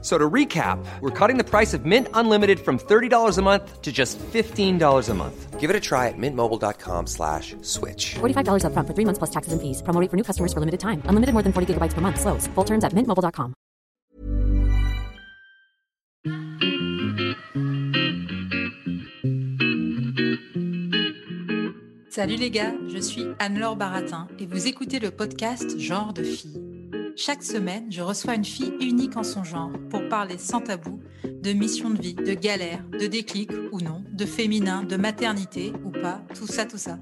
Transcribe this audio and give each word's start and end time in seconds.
So 0.00 0.16
to 0.16 0.30
recap, 0.30 0.78
we're 1.00 1.10
cutting 1.10 1.38
the 1.38 1.44
price 1.44 1.74
of 1.74 1.84
Mint 1.84 2.06
Unlimited 2.14 2.60
from 2.60 2.78
$30 2.78 3.36
a 3.36 3.42
month 3.42 3.82
to 3.82 3.90
just 3.90 4.16
$15 4.18 5.08
a 5.08 5.14
month. 5.14 5.58
Give 5.58 5.70
it 5.70 5.74
a 5.74 5.80
try 5.80 6.06
at 6.06 6.14
mintmobile.com 6.16 7.08
slash 7.08 7.56
switch. 7.62 8.14
$45 8.20 8.62
upfront 8.62 8.86
for 8.86 8.94
three 8.94 9.04
months 9.04 9.18
plus 9.18 9.30
taxes 9.30 9.52
and 9.52 9.60
fees. 9.60 9.82
Promo 9.82 10.00
rate 10.00 10.08
for 10.08 10.16
new 10.16 10.22
customers 10.22 10.52
for 10.52 10.60
limited 10.60 10.78
time. 10.78 11.02
Unlimited 11.06 11.32
more 11.34 11.42
than 11.42 11.52
40 11.52 11.74
gigabytes 11.74 11.94
per 11.94 12.00
month. 12.00 12.20
Slows. 12.20 12.46
Full 12.54 12.64
terms 12.64 12.84
at 12.84 12.92
mintmobile.com. 12.92 13.54
Salut 22.10 22.36
les 22.36 22.50
gars, 22.50 22.72
je 22.88 22.98
suis 22.98 23.26
Anne-Laure 23.38 23.76
Baratin 23.76 24.26
et 24.40 24.46
vous 24.46 24.66
écoutez 24.66 24.98
le 24.98 25.10
podcast 25.12 25.78
Genre 25.78 26.12
de 26.12 26.24
fille. 26.24 26.67
Chaque 27.20 27.42
semaine, 27.42 27.90
je 27.90 28.00
reçois 28.00 28.36
une 28.36 28.44
fille 28.44 28.72
unique 28.80 29.16
en 29.16 29.24
son 29.24 29.42
genre 29.42 29.72
pour 29.90 30.08
parler 30.08 30.38
sans 30.38 30.60
tabou 30.60 31.00
de 31.24 31.52
mission 31.52 31.90
de 31.90 32.00
vie, 32.00 32.14
de 32.14 32.32
galère, 32.32 32.84
de 32.92 33.08
déclic 33.08 33.50
ou 33.72 33.80
non, 33.80 34.04
de 34.12 34.24
féminin, 34.24 34.84
de 34.84 34.94
maternité 34.94 35.72
ou 35.84 35.90
pas, 35.90 36.22
tout 36.36 36.46
ça, 36.46 36.64
tout 36.64 36.78
ça. 36.78 37.00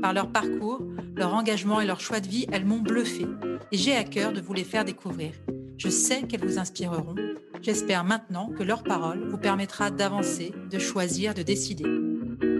Par 0.00 0.12
leur 0.12 0.30
parcours, 0.30 0.80
leur 1.16 1.34
engagement 1.34 1.80
et 1.80 1.86
leur 1.86 1.98
choix 1.98 2.20
de 2.20 2.28
vie, 2.28 2.46
elles 2.52 2.64
m'ont 2.64 2.78
bluffé 2.78 3.26
et 3.72 3.76
j'ai 3.76 3.96
à 3.96 4.04
cœur 4.04 4.32
de 4.32 4.40
vous 4.40 4.54
les 4.54 4.62
faire 4.62 4.84
découvrir. 4.84 5.32
Je 5.76 5.88
sais 5.88 6.22
qu'elles 6.22 6.46
vous 6.46 6.60
inspireront. 6.60 7.16
J'espère 7.62 8.04
maintenant 8.04 8.48
que 8.56 8.62
leur 8.62 8.84
parole 8.84 9.28
vous 9.28 9.38
permettra 9.38 9.90
d'avancer, 9.90 10.52
de 10.70 10.78
choisir, 10.78 11.34
de 11.34 11.42
décider. 11.42 11.84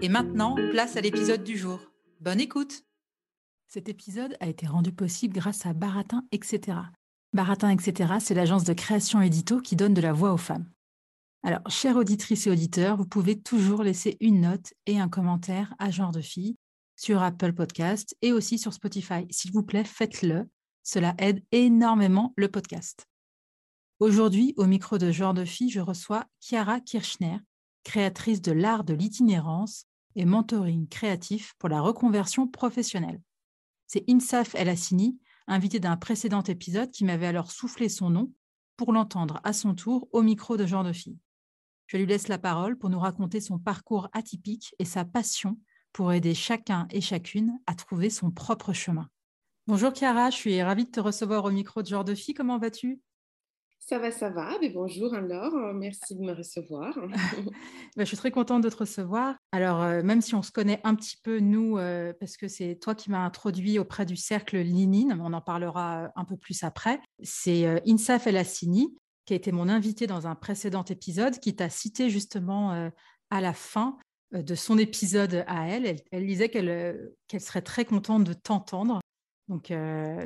Et 0.02 0.08
maintenant, 0.08 0.56
place 0.72 0.96
à 0.96 1.00
l'épisode 1.00 1.44
du 1.44 1.56
jour. 1.56 1.78
Bonne 2.20 2.40
écoute 2.40 2.82
Cet 3.74 3.88
épisode 3.88 4.36
a 4.40 4.48
été 4.48 4.66
rendu 4.66 4.92
possible 4.92 5.32
grâce 5.32 5.64
à 5.64 5.72
Baratin, 5.72 6.26
etc. 6.30 6.76
Baratin, 7.32 7.70
etc., 7.70 8.16
c'est 8.20 8.34
l'agence 8.34 8.64
de 8.64 8.74
création 8.74 9.22
édito 9.22 9.62
qui 9.62 9.76
donne 9.76 9.94
de 9.94 10.02
la 10.02 10.12
voix 10.12 10.34
aux 10.34 10.36
femmes. 10.36 10.68
Alors, 11.42 11.62
chères 11.70 11.96
auditrices 11.96 12.46
et 12.46 12.50
auditeurs, 12.50 12.98
vous 12.98 13.06
pouvez 13.06 13.40
toujours 13.40 13.82
laisser 13.82 14.18
une 14.20 14.42
note 14.42 14.74
et 14.84 15.00
un 15.00 15.08
commentaire 15.08 15.74
à 15.78 15.90
Genre 15.90 16.12
de 16.12 16.20
Fille 16.20 16.58
sur 16.96 17.22
Apple 17.22 17.54
Podcast 17.54 18.14
et 18.20 18.30
aussi 18.30 18.58
sur 18.58 18.74
Spotify. 18.74 19.26
S'il 19.30 19.52
vous 19.52 19.62
plaît, 19.62 19.84
faites-le. 19.84 20.50
Cela 20.82 21.14
aide 21.16 21.42
énormément 21.50 22.34
le 22.36 22.48
podcast. 22.48 23.06
Aujourd'hui, 24.00 24.52
au 24.58 24.66
micro 24.66 24.98
de 24.98 25.10
Genre 25.10 25.32
de 25.32 25.46
Fille, 25.46 25.70
je 25.70 25.80
reçois 25.80 26.26
Chiara 26.40 26.78
Kirchner, 26.78 27.38
créatrice 27.84 28.42
de 28.42 28.52
l'art 28.52 28.84
de 28.84 28.92
l'itinérance 28.92 29.86
et 30.14 30.26
mentoring 30.26 30.88
créatif 30.88 31.54
pour 31.58 31.70
la 31.70 31.80
reconversion 31.80 32.46
professionnelle. 32.46 33.22
C'est 33.92 34.08
Insaf 34.08 34.54
El 34.54 34.70
Hassini, 34.70 35.18
invité 35.46 35.78
d'un 35.78 35.98
précédent 35.98 36.42
épisode, 36.44 36.90
qui 36.90 37.04
m'avait 37.04 37.26
alors 37.26 37.52
soufflé 37.52 37.90
son 37.90 38.08
nom 38.08 38.32
pour 38.78 38.90
l'entendre 38.90 39.38
à 39.44 39.52
son 39.52 39.74
tour 39.74 40.08
au 40.12 40.22
micro 40.22 40.56
de 40.56 40.64
Genre 40.64 40.82
de 40.82 40.94
Fille. 40.94 41.18
Je 41.88 41.98
lui 41.98 42.06
laisse 42.06 42.28
la 42.28 42.38
parole 42.38 42.78
pour 42.78 42.88
nous 42.88 42.98
raconter 42.98 43.42
son 43.42 43.58
parcours 43.58 44.08
atypique 44.14 44.74
et 44.78 44.86
sa 44.86 45.04
passion 45.04 45.58
pour 45.92 46.10
aider 46.14 46.32
chacun 46.32 46.86
et 46.88 47.02
chacune 47.02 47.58
à 47.66 47.74
trouver 47.74 48.08
son 48.08 48.30
propre 48.30 48.72
chemin. 48.72 49.10
Bonjour 49.66 49.92
Chiara, 49.94 50.30
je 50.30 50.36
suis 50.36 50.62
ravie 50.62 50.86
de 50.86 50.90
te 50.90 51.00
recevoir 51.00 51.44
au 51.44 51.50
micro 51.50 51.82
de 51.82 51.88
Genre 51.88 52.04
de 52.04 52.14
Fille. 52.14 52.32
Comment 52.32 52.56
vas-tu? 52.56 52.98
Ça 53.86 53.98
va, 53.98 54.10
ça 54.10 54.30
va. 54.30 54.56
Mais 54.60 54.70
bonjour 54.70 55.12
alors, 55.12 55.52
merci 55.74 56.14
de 56.14 56.20
me 56.20 56.32
recevoir. 56.32 56.96
Ben, 57.96 58.04
je 58.04 58.08
suis 58.08 58.16
très 58.16 58.30
contente 58.30 58.62
de 58.62 58.70
te 58.70 58.76
recevoir. 58.76 59.36
Alors, 59.50 59.82
euh, 59.82 60.02
même 60.02 60.22
si 60.22 60.34
on 60.34 60.40
se 60.40 60.50
connaît 60.50 60.80
un 60.82 60.94
petit 60.94 61.18
peu, 61.22 61.40
nous, 61.40 61.76
euh, 61.76 62.14
parce 62.18 62.38
que 62.38 62.48
c'est 62.48 62.76
toi 62.76 62.94
qui 62.94 63.10
m'as 63.10 63.22
introduit 63.22 63.78
auprès 63.78 64.06
du 64.06 64.16
cercle 64.16 64.56
Linine, 64.56 65.18
on 65.20 65.34
en 65.34 65.42
parlera 65.42 66.10
un 66.16 66.24
peu 66.24 66.38
plus 66.38 66.62
après, 66.62 67.00
c'est 67.22 67.66
euh, 67.66 67.80
Insaf 67.86 68.26
El 68.26 68.38
Hassini, 68.38 68.96
qui 69.26 69.34
a 69.34 69.36
été 69.36 69.52
mon 69.52 69.68
invité 69.68 70.06
dans 70.06 70.26
un 70.26 70.34
précédent 70.34 70.84
épisode, 70.84 71.38
qui 71.38 71.54
t'a 71.54 71.68
cité 71.68 72.08
justement 72.08 72.90
à 73.30 73.40
la 73.40 73.52
fin 73.52 73.98
de 74.32 74.54
son 74.54 74.78
épisode 74.78 75.44
à 75.46 75.68
elle. 75.68 75.96
Elle, 76.10 76.26
disait 76.26 76.48
qu'elle 76.48 77.12
serait 77.38 77.62
très 77.62 77.84
contente 77.84 78.24
de 78.24 78.32
t'entendre. 78.32 79.00
Donc, 79.48 79.72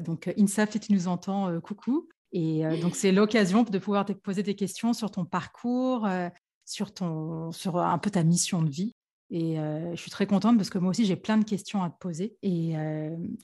donc 0.03 0.33
Insaf, 0.39 0.71
si 0.71 0.81
tu 0.81 0.93
nous 0.95 1.09
entends, 1.09 1.61
coucou? 1.61 2.09
Et 2.33 2.67
euh, 2.67 2.81
donc, 2.81 2.97
c'est 2.97 3.13
l'occasion 3.13 3.63
de 3.63 3.79
pouvoir 3.79 4.05
te 4.05 4.13
poser 4.13 4.43
des 4.43 4.55
questions 4.55 4.93
sur 4.93 5.11
ton 5.11 5.25
parcours, 5.25 6.07
euh, 6.07 6.29
sur, 6.65 6.93
ton, 6.93 7.53
sur 7.53 7.79
un 7.79 7.99
peu 7.99 8.11
ta 8.11 8.25
mission 8.25 8.63
de 8.63 8.71
vie. 8.71 8.95
Et 9.31 9.59
euh, 9.59 9.91
je 9.97 10.01
suis 10.01 10.11
très 10.11 10.27
contente 10.27 10.57
parce 10.57 10.71
que 10.71 10.79
moi 10.79 10.91
aussi, 10.91 11.05
j'ai 11.05 11.17
plein 11.17 11.37
de 11.37 11.45
questions 11.45 11.83
à 11.83 11.91
te 11.91 11.99
poser. 11.99 12.37
Et, 12.43 12.75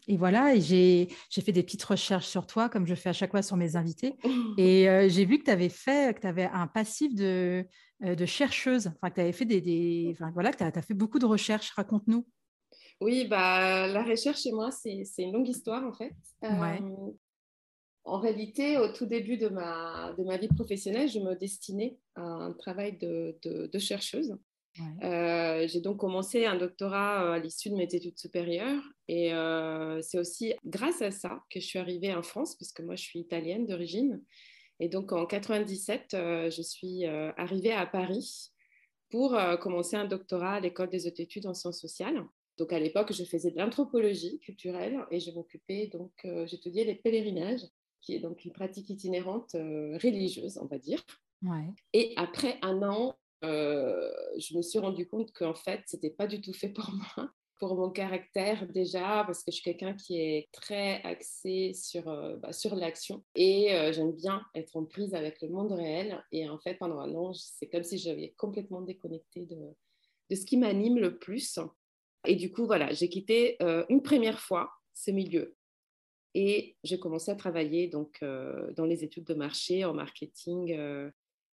et 0.06 0.16
voilà, 0.16 0.54
et 0.54 0.60
j'ai 0.60 1.08
fait 1.30 1.50
des 1.50 1.64
petites 1.64 1.82
recherches 1.82 2.26
sur 2.26 2.46
toi, 2.46 2.68
comme 2.68 2.86
je 2.86 2.94
fais 2.94 3.08
à 3.08 3.12
chaque 3.12 3.32
fois 3.32 3.42
sur 3.42 3.56
mes 3.56 3.74
invités. 3.74 4.14
Et 4.58 4.86
j'ai 5.08 5.24
vu 5.24 5.40
que 5.40 5.44
tu 5.44 5.50
avais 5.50 5.68
fait, 5.68 6.14
que 6.14 6.20
tu 6.20 6.26
avais 6.28 6.48
un 6.52 6.68
passif 6.68 7.12
de, 7.16 7.66
de 8.00 8.26
chercheuse, 8.26 8.92
enfin, 8.94 9.10
que 9.10 9.16
tu 9.16 9.20
avais 9.22 9.32
fait 9.32 9.44
des, 9.44 9.60
des 9.60 10.10
enfin, 10.12 10.30
voilà, 10.34 10.52
que 10.52 10.58
tu 10.58 10.62
as, 10.62 10.70
as, 10.72 10.82
fait 10.82 10.94
beaucoup 10.94 11.18
de 11.18 11.26
recherches. 11.26 11.72
Raconte-nous. 11.72 12.24
Oui, 13.00 13.26
bah, 13.26 13.88
la 13.88 14.04
recherche 14.04 14.42
chez 14.42 14.52
moi, 14.52 14.70
c'est 14.70 15.02
une 15.18 15.32
longue 15.32 15.48
histoire 15.48 15.84
en 15.84 15.92
fait. 15.92 16.12
Ouais. 16.42 16.80
En 18.04 18.18
réalité, 18.18 18.78
au 18.78 18.92
tout 18.92 19.06
début 19.06 19.36
de 19.36 19.48
ma, 19.48 20.12
de 20.18 20.24
ma 20.24 20.36
vie 20.36 20.48
professionnelle, 20.48 21.08
je 21.08 21.20
me 21.20 21.34
destinais 21.34 21.98
à 22.16 22.22
un 22.22 22.52
travail 22.52 22.98
de, 22.98 23.38
de, 23.44 23.78
chercheuse. 23.78 24.36
Euh, 25.04 25.68
j'ai 25.68 25.80
donc 25.80 25.98
commencé 25.98 26.46
un 26.46 26.56
doctorat 26.56 27.24
euh, 27.24 27.32
à 27.32 27.38
l'issue 27.38 27.68
de 27.68 27.76
mes 27.76 27.84
études 27.94 28.18
supérieures 28.18 28.82
et 29.06 29.34
euh, 29.34 30.00
c'est 30.00 30.18
aussi 30.18 30.54
grâce 30.64 31.02
à 31.02 31.10
ça 31.10 31.42
que 31.50 31.60
je 31.60 31.66
suis 31.66 31.78
arrivée 31.78 32.14
en 32.14 32.22
France, 32.22 32.56
puisque 32.56 32.80
moi 32.80 32.96
je 32.96 33.02
suis 33.02 33.20
italienne 33.20 33.66
d'origine. 33.66 34.22
Et 34.80 34.88
donc 34.88 35.12
en 35.12 35.26
97, 35.26 36.08
je 36.12 36.62
suis 36.62 37.04
arrivée 37.04 37.72
à 37.72 37.86
Paris 37.86 38.50
pour 39.10 39.38
commencer 39.60 39.94
un 39.94 40.06
doctorat 40.06 40.54
à 40.54 40.60
l'école 40.60 40.88
des 40.88 41.06
hautes 41.06 41.20
études 41.20 41.46
en 41.46 41.54
sciences 41.54 41.80
sociales. 41.80 42.24
Donc 42.58 42.72
à 42.72 42.80
l'époque, 42.80 43.12
je 43.12 43.22
faisais 43.22 43.52
de 43.52 43.58
l'anthropologie 43.58 44.40
culturelle 44.40 44.98
et 45.12 45.20
je 45.20 45.30
m'occupais 45.30 45.86
donc, 45.86 46.10
j'étudiais 46.46 46.84
les 46.84 46.96
pèlerinages 46.96 47.62
qui 48.02 48.14
est 48.14 48.18
donc 48.18 48.44
une 48.44 48.52
pratique 48.52 48.90
itinérante 48.90 49.54
euh, 49.54 49.96
religieuse, 50.02 50.58
on 50.60 50.66
va 50.66 50.78
dire. 50.78 51.02
Et 51.92 52.12
après 52.16 52.58
un 52.62 52.82
an, 52.82 53.16
euh, 53.44 54.10
je 54.38 54.56
me 54.56 54.62
suis 54.62 54.78
rendu 54.78 55.08
compte 55.08 55.32
qu'en 55.32 55.54
fait, 55.54 55.80
ce 55.86 55.96
n'était 55.96 56.10
pas 56.10 56.26
du 56.26 56.40
tout 56.40 56.52
fait 56.52 56.68
pour 56.68 56.90
moi, 57.16 57.30
pour 57.58 57.76
mon 57.76 57.90
caractère 57.90 58.66
déjà, 58.68 59.22
parce 59.24 59.44
que 59.44 59.52
je 59.52 59.56
suis 59.56 59.64
quelqu'un 59.64 59.94
qui 59.94 60.18
est 60.20 60.48
très 60.52 61.00
axé 61.02 61.72
sur, 61.74 62.08
euh, 62.08 62.36
bah, 62.36 62.52
sur 62.52 62.74
l'action 62.74 63.24
et 63.36 63.68
j'aime 63.92 64.12
bien 64.12 64.42
être 64.54 64.76
en 64.76 64.84
prise 64.84 65.14
avec 65.14 65.40
le 65.40 65.48
monde 65.48 65.72
réel. 65.72 66.22
Et 66.32 66.48
en 66.48 66.58
fait, 66.58 66.74
pendant 66.74 66.98
un 66.98 67.14
an, 67.14 67.32
c'est 67.32 67.68
comme 67.68 67.84
si 67.84 67.98
j'avais 67.98 68.34
complètement 68.36 68.82
déconnecté 68.82 69.46
de, 69.46 69.58
de 70.30 70.34
ce 70.34 70.44
qui 70.44 70.56
m'anime 70.56 70.98
le 70.98 71.18
plus. 71.18 71.58
Et 72.26 72.36
du 72.36 72.52
coup, 72.52 72.66
voilà, 72.66 72.92
j'ai 72.92 73.08
quitté 73.08 73.58
une 73.88 74.02
première 74.02 74.40
fois 74.40 74.70
ce 74.92 75.10
milieu 75.10 75.56
et 76.34 76.76
j'ai 76.82 76.98
commencé 76.98 77.30
à 77.30 77.34
travailler 77.34 77.88
donc, 77.88 78.18
euh, 78.22 78.72
dans 78.72 78.86
les 78.86 79.04
études 79.04 79.24
de 79.24 79.34
marché, 79.34 79.84
en 79.84 79.92
marketing, 79.92 80.74
euh, 80.76 81.10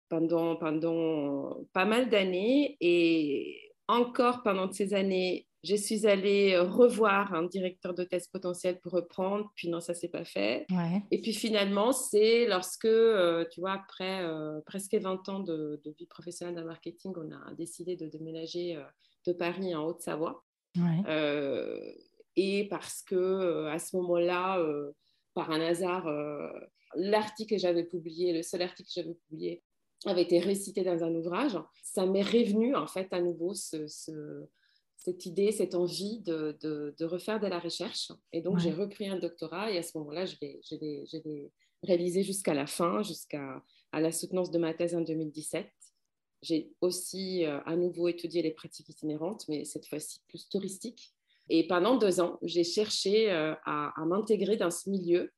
pendant, 0.09 0.55
pendant 0.57 1.65
pas 1.73 1.85
mal 1.85 2.09
d'années. 2.09 2.77
Et 2.81 3.71
encore 3.87 4.43
pendant 4.43 4.71
ces 4.71 4.93
années, 4.93 5.47
je 5.63 5.75
suis 5.75 6.05
allée 6.05 6.59
revoir 6.59 7.33
un 7.33 7.43
directeur 7.43 7.93
de 7.93 8.03
test 8.03 8.31
potentiel 8.31 8.79
pour 8.81 8.91
reprendre, 8.91 9.51
puis 9.55 9.69
non, 9.69 9.79
ça 9.79 9.93
ne 9.93 9.97
s'est 9.97 10.09
pas 10.09 10.25
fait. 10.25 10.67
Et 11.09 11.21
puis 11.21 11.33
finalement, 11.33 11.91
c'est 11.91 12.45
lorsque, 12.45 12.85
euh, 12.85 13.45
tu 13.51 13.61
vois, 13.61 13.71
après 13.71 14.23
presque 14.65 14.93
20 14.93 15.29
ans 15.29 15.39
de, 15.39 15.81
vie 15.97 16.05
professionnelle 16.05 16.55
dans 16.55 16.65
marketing, 16.65 17.13
on 17.15 17.31
a 17.31 17.53
décidé 17.55 17.95
de 17.95 18.07
déménager 18.07 18.77
de 19.25 19.33
Paris 19.33 19.73
en 19.73 19.85
Haute-Savoie. 19.85 20.43
Ouais 20.77 21.95
et 22.35 22.67
parce 22.67 23.01
que 23.01 23.15
euh, 23.15 23.71
à 23.71 23.79
ce 23.79 23.95
moment-là, 23.97 24.59
euh, 24.59 24.91
par 25.33 25.51
un 25.51 25.61
hasard, 25.61 26.07
euh, 26.07 26.49
l'article 26.95 27.55
que 27.55 27.59
j'avais 27.59 27.83
publié, 27.83 28.33
le 28.33 28.43
seul 28.43 28.61
article 28.61 28.87
que 28.87 29.01
j'avais 29.01 29.15
publié, 29.27 29.63
avait 30.05 30.23
été 30.23 30.39
récité 30.39 30.83
dans 30.83 31.03
un 31.03 31.15
ouvrage. 31.15 31.57
Ça 31.83 32.05
m'est 32.05 32.21
revenu 32.21 32.75
en 32.75 32.87
fait 32.87 33.11
à 33.11 33.21
nouveau 33.21 33.53
cette 33.53 35.25
idée, 35.25 35.51
cette 35.51 35.73
envie 35.73 36.19
de, 36.19 36.57
de, 36.61 37.05
refaire 37.05 37.39
de 37.39 37.47
la 37.47 37.59
recherche. 37.59 38.11
Et 38.31 38.41
donc 38.41 38.59
j'ai 38.59 38.71
repris 38.71 39.07
un 39.07 39.17
doctorat 39.17 39.71
et 39.71 39.77
à 39.77 39.83
ce 39.83 39.97
moment-là, 39.97 40.25
je 40.25 40.35
l'ai 40.41 41.51
réalisé 41.81 42.23
jusqu'à 42.23 42.53
la 42.53 42.67
fin, 42.67 43.01
jusqu'à 43.01 43.63
à 43.91 44.01
la 44.01 44.11
soutenance 44.11 44.51
de 44.51 44.59
ma 44.59 44.73
thèse 44.73 44.95
en 44.95 45.01
2017. 45.01 45.65
J'ai 46.43 46.71
aussi 46.81 47.45
à 47.45 47.75
nouveau 47.75 48.07
étudié 48.07 48.43
les 48.43 48.51
pratiques 48.51 48.89
itinérantes, 48.89 49.45
mais 49.47 49.65
cette 49.65 49.87
fois-ci 49.87 50.19
plus 50.27 50.47
touristiques. 50.49 51.14
Et 51.49 51.67
pendant 51.67 51.97
deux 51.97 52.19
ans, 52.19 52.37
j'ai 52.41 52.63
cherché 52.63 53.31
euh, 53.31 53.53
à, 53.65 53.93
m'intégrer 54.05 54.57
dans 54.57 54.71
ce 54.71 54.89
milieu 54.89 55.31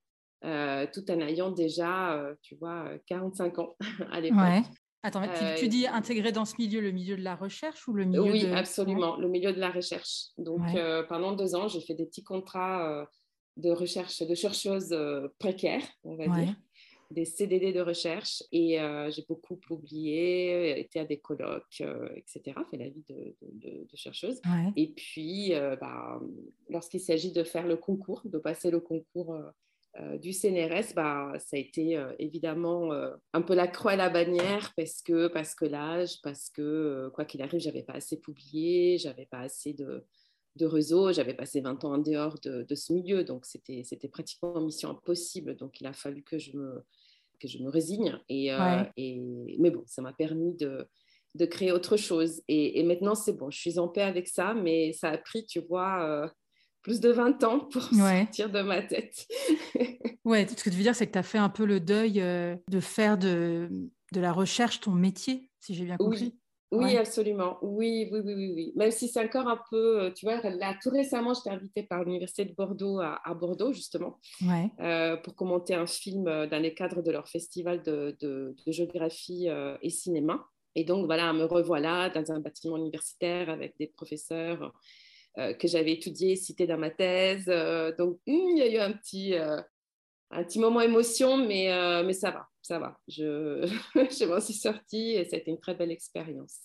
tout 0.94 1.12
en 1.12 1.20
ayant 1.20 1.52
déjà, 1.52 2.24
tu 2.42 2.56
vois, 2.56 2.90
45 3.08 3.60
ans 3.60 3.76
à 4.12 4.22
l'époque. 4.22 4.40
Ouais. 4.40 4.62
Attends, 5.04 5.24
tu, 5.58 5.68
dis 5.68 5.88
intégrer 5.88 6.32
dans 6.32 6.46
ce 6.46 6.56
milieu, 6.60 6.80
le 6.82 6.92
milieu 6.92 7.18
de 7.18 7.24
la 7.24 7.36
recherche 7.36 7.88
ou 7.88 7.94
le 7.94 8.06
milieu 8.06 8.22
Oui, 8.22 8.46
absolument, 8.48 9.18
le 9.18 9.28
milieu 9.30 9.52
de 9.52 9.60
la 9.60 9.72
recherche. 9.72 10.28
Donc, 10.38 10.62
pendant 11.10 11.34
deux 11.34 11.56
ans, 11.56 11.68
j'ai 11.68 11.82
fait 11.82 11.96
des 11.96 12.06
petits 12.06 12.24
contrats 12.24 13.08
de 13.58 13.72
recherche, 13.72 14.22
de 14.22 14.36
chercheuse 14.36 14.96
précaires, 15.40 15.84
on 16.04 16.16
va 16.16 16.28
dire 16.28 16.56
des 17.12 17.26
CDD 17.26 17.72
de 17.72 17.82
recherche 17.82 18.44
et 18.52 18.80
euh, 18.80 19.10
j'ai 19.10 19.24
beaucoup 19.28 19.56
publié, 19.56 20.80
été 20.80 21.00
à 21.00 21.06
des 21.06 21.20
colloques, 21.20 21.82
euh, 21.82 22.10
etc., 22.16 22.58
fait 22.70 22.78
la 22.78 22.90
vie 22.90 23.04
de, 23.10 23.36
de, 23.42 23.96
chercheuse. 23.96 24.40
Et 24.76 24.94
puis, 24.94 25.54
euh, 25.54 25.76
bah, 25.76 26.20
lorsqu'il 26.70 27.00
s'agit 27.00 27.32
de 27.32 27.44
faire 27.44 27.66
le 27.66 27.78
concours, 27.78 28.22
de 28.26 28.38
passer 28.38 28.70
le 28.72 28.80
concours 28.80 29.38
du 30.22 30.32
CNRS, 30.32 30.94
bah, 30.96 31.34
ça 31.40 31.58
a 31.58 31.60
été 31.60 32.00
évidemment 32.20 32.92
un 33.34 33.42
peu 33.42 33.56
la 33.56 33.68
croix 33.68 33.94
à 33.94 33.96
la 33.96 34.10
bannière 34.10 34.72
parce 34.78 35.02
que, 35.02 35.28
parce 35.28 35.56
que 35.56 35.66
l'âge, 35.66 36.22
parce 36.22 36.52
que 36.52 37.10
quoi 37.16 37.26
qu'il 37.26 37.42
arrive, 37.42 37.60
j'avais 37.60 37.82
pas 37.82 37.94
assez 37.94 38.20
publié, 38.20 39.00
j'avais 39.00 39.26
pas 39.26 39.40
assez 39.40 39.74
de, 39.74 40.06
de 40.58 40.66
réseau. 40.66 41.14
J'avais 41.14 41.34
passé 41.34 41.62
20 41.62 41.86
ans 41.86 41.94
en 41.94 41.98
dehors 41.98 42.40
de, 42.40 42.76
ce 42.76 42.94
milieu, 42.94 43.24
donc 43.24 43.46
c'était 43.46 44.08
pratiquement 44.12 44.60
mission 44.62 44.90
impossible. 44.90 45.56
Donc 45.56 45.80
il 45.80 45.88
a 45.88 45.94
fallu 45.94 46.24
que 46.24 46.38
je 46.38 46.58
me, 46.58 46.84
que 47.40 47.48
je 47.48 47.60
me 47.60 47.70
résigne. 47.70 48.20
Et, 48.30 48.52
euh, 48.52 48.84
et 48.98 49.22
mais 49.60 49.72
bon, 49.72 49.84
ça 49.86 50.02
m'a 50.02 50.14
permis 50.14 50.56
de, 50.56 50.88
de, 51.36 51.46
créer 51.46 51.72
autre 51.72 51.98
chose. 51.98 52.42
Et, 52.48 52.84
maintenant, 52.84 53.16
c'est 53.16 53.34
bon, 53.34 53.50
je 53.50 53.60
suis 53.60 53.80
en 53.80 53.88
paix 53.88 54.02
avec 54.02 54.28
ça, 54.28 54.54
mais 54.54 54.94
ça 54.94 55.10
a 55.10 55.18
pris, 55.18 55.46
tu 55.46 55.60
vois, 55.62 56.04
euh, 56.04 56.28
plus 56.82 57.00
de 57.00 57.10
20 57.10 57.44
ans 57.44 57.60
pour 57.60 57.84
sortir 57.94 58.50
de 58.50 58.62
ma 58.62 58.82
tête. 58.82 59.28
ouais, 60.26 60.48
ce 60.48 60.64
que 60.64 60.70
tu 60.70 60.76
veux 60.76 60.84
dire, 60.84 60.96
c'est 60.96 61.08
que 61.08 61.14
tu 61.14 61.20
as 61.20 61.24
fait 61.24 61.38
un 61.38 61.50
peu 61.50 61.66
le 61.66 61.80
deuil 61.80 62.22
euh, 62.22 62.56
de 62.70 62.80
faire 62.80 63.18
de, 63.18 63.70
de 64.14 64.22
la 64.22 64.32
recherche 64.32 64.80
ton 64.80 64.92
métier, 64.92 65.50
si 65.60 65.76
j'ai 65.76 65.86
bien 65.86 65.98
compris. 65.98 66.34
Oui, 66.34 66.40
absolument. 66.72 67.58
Oui, 67.62 68.10
oui, 68.12 68.20
oui, 68.24 68.34
oui, 68.36 68.54
oui. 68.54 68.74
Même 68.76 68.92
si 68.92 69.08
c'est 69.08 69.24
encore 69.24 69.48
un 69.48 69.60
peu, 69.70 70.02
euh, 70.02 70.12
tu 70.12 70.26
vois, 70.26 70.42
là, 70.50 70.78
tout 70.82 70.90
récemment, 70.90 71.34
j'étais 71.34 71.50
invitée 71.50 71.84
par 71.84 72.04
l'Université 72.04 72.46
de 72.46 72.54
Bordeaux 72.54 73.00
à, 73.00 73.34
Bordeaux, 73.34 73.72
justement, 73.72 74.20
euh, 74.80 75.16
pour 75.18 75.36
commenter 75.36 75.76
un 75.76 75.88
film 75.88 76.28
euh, 76.28 76.48
dans 76.48 76.62
les 76.62 76.74
cadres 76.74 77.02
de 77.02 77.12
leur 77.12 77.28
festival 77.28 77.84
de, 77.84 78.18
de, 78.20 78.56
géographie 78.68 79.48
et 79.82 79.90
cinéma. 79.90 80.46
Et 80.76 80.84
donc, 80.84 81.06
voilà, 81.06 81.32
me 81.34 81.46
revoilà 81.46 82.10
dans 82.10 82.32
un 82.32 82.40
bâtiment 82.40 82.78
universitaire 82.78 83.50
avec 83.50 83.76
des 83.80 83.88
professeurs 83.88 84.74
que 85.36 85.68
j'avais 85.68 85.94
étudiés, 85.94 86.36
cités 86.36 86.66
dans 86.66 86.80
ma 86.80 86.90
thèse. 86.90 87.46
donc, 87.98 88.18
hmm, 88.26 88.50
il 88.52 88.58
y 88.58 88.62
a 88.62 88.68
eu 88.68 88.78
un 88.78 88.92
petit, 88.92 89.36
un 90.32 90.44
petit 90.44 90.60
moment 90.60 90.82
émotion, 90.82 91.38
mais, 91.38 92.04
mais 92.04 92.14
ça 92.14 92.32
va 92.32 92.48
ça 92.68 92.80
va. 92.80 93.00
Je, 93.08 93.66
je 93.96 94.26
m'en 94.26 94.42
suis 94.42 94.54
sortie 94.54 95.12
et 95.14 95.26
c'était 95.26 95.52
une 95.52 95.60
très 95.60 95.74
belle 95.74 95.92
expérience. 95.92 96.60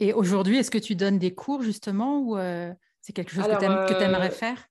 Et 0.00 0.12
aujourd'hui, 0.12 0.58
est-ce 0.58 0.70
que 0.70 0.78
tu 0.78 0.96
donnes 0.96 1.18
des 1.18 1.34
cours 1.34 1.62
justement 1.62 2.18
ou 2.18 2.36
euh, 2.36 2.72
c'est 3.00 3.12
quelque 3.12 3.30
chose 3.30 3.44
que 3.44 3.58
tu 3.58 4.02
aimerais 4.02 4.28
euh, 4.28 4.30
faire? 4.30 4.66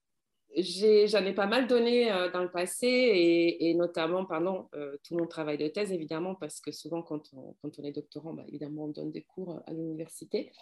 J'en 0.56 1.24
ai, 1.24 1.32
pas 1.32 1.46
mal 1.46 1.68
donné 1.68 2.12
euh, 2.12 2.30
dans 2.30 2.42
le 2.42 2.50
passé 2.50 2.88
et, 2.88 3.74
notamment 3.74 4.24
pendant 4.24 4.68
tout 5.04 5.16
mon 5.16 5.26
travail 5.26 5.56
de 5.56 5.68
thèse, 5.68 5.92
évidemment, 5.92 6.34
parce 6.34 6.60
que 6.60 6.72
souvent 6.72 7.02
quand 7.02 7.22
on, 7.32 7.54
quand 7.62 7.78
on 7.78 7.84
est 7.84 7.92
doctorant, 7.92 8.34
bah, 8.34 8.44
évidemment, 8.48 8.84
on 8.84 8.88
donne 8.88 9.12
des 9.12 9.22
cours 9.22 9.62
à 9.66 9.72
l'université. 9.72 10.52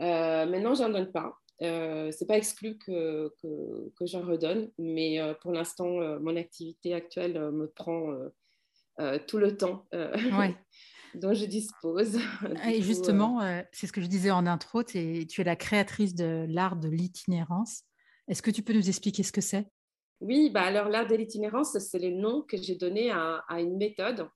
maintenant, 0.00 0.74
je 0.74 0.82
n'en 0.82 0.90
donne 0.90 1.12
pas. 1.12 1.36
Euh, 1.62 2.12
c'est 2.12 2.26
pas 2.26 2.36
exclu 2.36 2.76
que, 2.78 3.32
que, 3.42 3.90
que 3.96 4.06
j'en 4.06 4.22
redonne, 4.22 4.70
mais 4.78 5.18
pour 5.40 5.52
l'instant, 5.52 6.18
mon 6.20 6.36
activité 6.36 6.94
actuelle 6.94 7.38
me 7.52 7.66
prend 7.66 8.14
euh, 8.98 9.18
tout 9.26 9.36
le 9.36 9.56
temps 9.56 9.86
euh, 9.94 10.10
dont 11.14 11.34
je 11.34 11.44
dispose. 11.44 12.18
Et 12.66 12.80
justement, 12.80 13.42
euh, 13.42 13.60
c'est 13.72 13.86
ce 13.86 13.92
que 13.92 14.00
je 14.00 14.06
disais 14.06 14.30
en 14.30 14.46
intro, 14.46 14.82
tu 14.82 14.98
es 14.98 15.44
la 15.44 15.56
créatrice 15.56 16.14
de 16.14 16.46
l'art 16.48 16.76
de 16.76 16.88
l'itinérance. 16.88 17.82
Est-ce 18.28 18.40
que 18.40 18.50
tu 18.50 18.62
peux 18.62 18.72
nous 18.72 18.88
expliquer 18.88 19.22
ce 19.22 19.32
que 19.32 19.42
c'est? 19.42 19.66
Oui, 20.20 20.50
bah 20.50 20.62
alors 20.62 20.88
l'art 20.88 21.06
de 21.06 21.14
l'itinérance, 21.14 21.78
c'est 21.78 21.98
le 21.98 22.10
nom 22.10 22.42
que 22.42 22.56
j'ai 22.56 22.74
donné 22.74 23.10
à, 23.10 23.42
une 23.50 23.76
méthode 23.76 24.28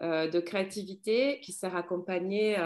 de 0.00 0.40
créativité 0.40 1.40
qui 1.40 1.52
sert 1.52 1.76
à 1.76 1.80
accompagner 1.80 2.56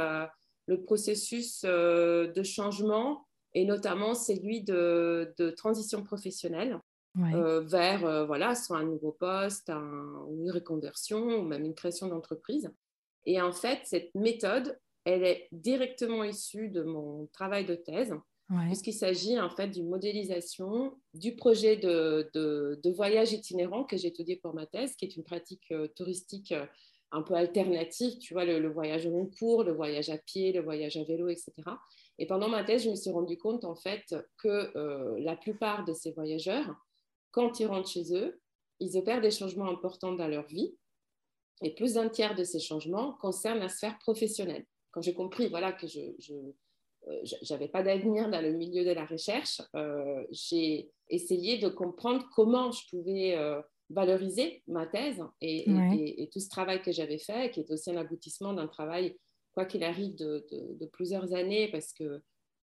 le 0.66 0.82
processus 0.84 1.62
de 1.64 2.42
changement 2.44 3.26
et 3.54 3.64
notamment 3.64 4.14
celui 4.14 4.62
de, 4.62 5.34
de 5.38 5.50
transition 5.50 6.02
professionnelle. 6.02 6.78
Euh, 7.18 7.60
vers 7.60 8.06
euh, 8.06 8.24
voilà, 8.24 8.54
soit 8.54 8.78
un 8.78 8.84
nouveau 8.84 9.12
poste, 9.12 9.68
une 9.68 10.50
reconversion 10.50 11.40
ou 11.40 11.42
même 11.42 11.64
une 11.64 11.74
création 11.74 12.08
d'entreprise. 12.08 12.70
Et 13.26 13.40
en 13.40 13.52
fait, 13.52 13.80
cette 13.84 14.14
méthode, 14.14 14.78
elle 15.04 15.22
est 15.22 15.48
directement 15.52 16.24
issue 16.24 16.68
de 16.68 16.82
mon 16.82 17.26
travail 17.26 17.66
de 17.66 17.74
thèse, 17.74 18.14
puisqu'il 18.66 18.94
s'agit 18.94 19.38
en 19.38 19.50
fait 19.50 19.68
d'une 19.68 19.88
modélisation 19.88 20.96
du 21.14 21.36
projet 21.36 21.76
de, 21.76 22.30
de, 22.34 22.90
voyage 22.90 23.32
itinérant 23.32 23.84
que 23.84 23.96
j'ai 23.96 24.08
étudié 24.08 24.36
pour 24.36 24.54
ma 24.54 24.66
thèse, 24.66 24.96
qui 24.96 25.04
est 25.04 25.16
une 25.16 25.24
pratique 25.24 25.70
euh, 25.70 25.88
touristique 25.94 26.54
un 27.12 27.22
peu 27.22 27.34
alternative, 27.34 28.18
tu 28.18 28.32
vois, 28.32 28.46
le, 28.46 28.68
voyage 28.68 29.06
au 29.06 29.10
long 29.10 29.26
cours, 29.38 29.64
le 29.64 29.72
voyage 29.72 30.08
à 30.08 30.16
pied, 30.16 30.52
le 30.52 30.62
voyage 30.62 30.96
à 30.96 31.04
vélo, 31.04 31.28
etc. 31.28 31.52
Et 32.18 32.26
pendant 32.26 32.48
ma 32.48 32.62
thèse, 32.62 32.84
je 32.84 32.90
me 32.90 32.94
suis 32.94 33.10
rendu 33.10 33.38
compte 33.38 33.64
en 33.64 33.74
fait 33.74 34.14
que 34.38 34.72
la 35.18 35.36
plupart 35.36 35.84
de 35.84 35.92
ces 35.92 36.12
voyageurs 36.12 36.74
quand 37.32 37.58
ils 37.58 37.66
rentrent 37.66 37.88
chez 37.88 38.14
eux, 38.14 38.40
ils 38.78 38.96
opèrent 38.96 39.20
des 39.20 39.30
changements 39.30 39.68
importants 39.68 40.12
dans 40.12 40.28
leur 40.28 40.46
vie. 40.46 40.76
Et 41.62 41.74
plus 41.74 41.94
d'un 41.94 42.08
tiers 42.08 42.34
de 42.34 42.44
ces 42.44 42.60
changements 42.60 43.14
concernent 43.14 43.58
la 43.60 43.68
sphère 43.68 43.98
professionnelle. 43.98 44.66
Quand 44.90 45.00
j'ai 45.00 45.14
compris 45.14 45.48
voilà, 45.48 45.72
que 45.72 45.86
je 45.86 46.32
n'avais 47.50 47.64
euh, 47.66 47.68
pas 47.68 47.82
d'avenir 47.82 48.30
dans 48.30 48.42
le 48.42 48.52
milieu 48.52 48.84
de 48.84 48.90
la 48.90 49.06
recherche, 49.06 49.62
euh, 49.74 50.24
j'ai 50.30 50.90
essayé 51.08 51.58
de 51.58 51.68
comprendre 51.68 52.28
comment 52.34 52.70
je 52.70 52.86
pouvais 52.90 53.36
euh, 53.36 53.60
valoriser 53.90 54.62
ma 54.66 54.86
thèse 54.86 55.22
et, 55.40 56.28
tout 56.32 56.40
ce 56.40 56.48
travail 56.48 56.82
que 56.82 56.92
j'avais 56.92 57.18
fait, 57.18 57.50
qui 57.52 57.60
est 57.60 57.70
aussi 57.70 57.90
un 57.90 57.96
aboutissement 57.96 58.52
d'un 58.52 58.66
travail, 58.66 59.16
quoi 59.52 59.64
qu'il 59.64 59.84
arrive, 59.84 60.14
de, 60.14 60.86
plusieurs 60.92 61.32
années, 61.34 61.68
parce 61.70 61.92
que 61.92 62.22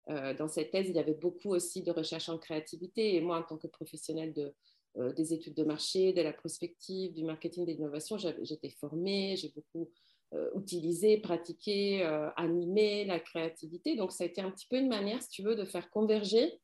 euh, 0.10 0.34
dans 0.34 0.48
cette 0.48 0.72
thèse, 0.72 0.88
il 0.90 0.96
y 0.96 1.00
avait 1.00 1.14
beaucoup 1.14 1.50
aussi 1.50 1.82
de 1.82 1.92
recherche 1.92 2.30
en 2.30 2.38
créativité. 2.38 3.16
Et 3.16 3.22
moi, 3.22 3.40
en 3.40 3.44
tant 3.44 3.58
que 3.58 3.68
professionnelle 3.68 4.34
de, 4.34 4.54
euh, 4.98 5.12
des 5.14 5.34
études 5.34 5.54
de 5.54 5.64
marché, 5.64 6.14
de 6.14 6.22
la 6.22 6.34
prospective, 6.34 7.14
du 7.14 7.24
marketing, 7.24 7.66
de 7.66 7.72
l'innovation, 7.72 8.18
j'étais 8.18 8.70
formée, 8.70 9.36
j'ai 9.36 9.50
beaucoup 9.50 9.90
euh, 10.34 10.50
utilisé, 10.56 11.18
pratiqué, 11.18 12.04
animé 12.38 13.06
la 13.06 13.20
créativité. 13.20 13.96
Donc, 13.96 14.12
ça 14.12 14.24
a 14.24 14.28
été 14.28 14.42
un 14.42 14.52
petit 14.52 14.68
peu 14.70 14.78
une 14.78 14.90
manière, 14.90 15.22
si 15.22 15.30
tu 15.30 15.44
veux, 15.44 15.56
de 15.56 15.66
faire 15.66 15.90
converger 15.90 16.60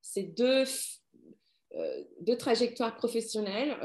ces 0.00 0.22
deux, 0.22 0.64
deux 2.20 2.36
trajectoires 2.36 2.94
professionnelles. 2.96 3.76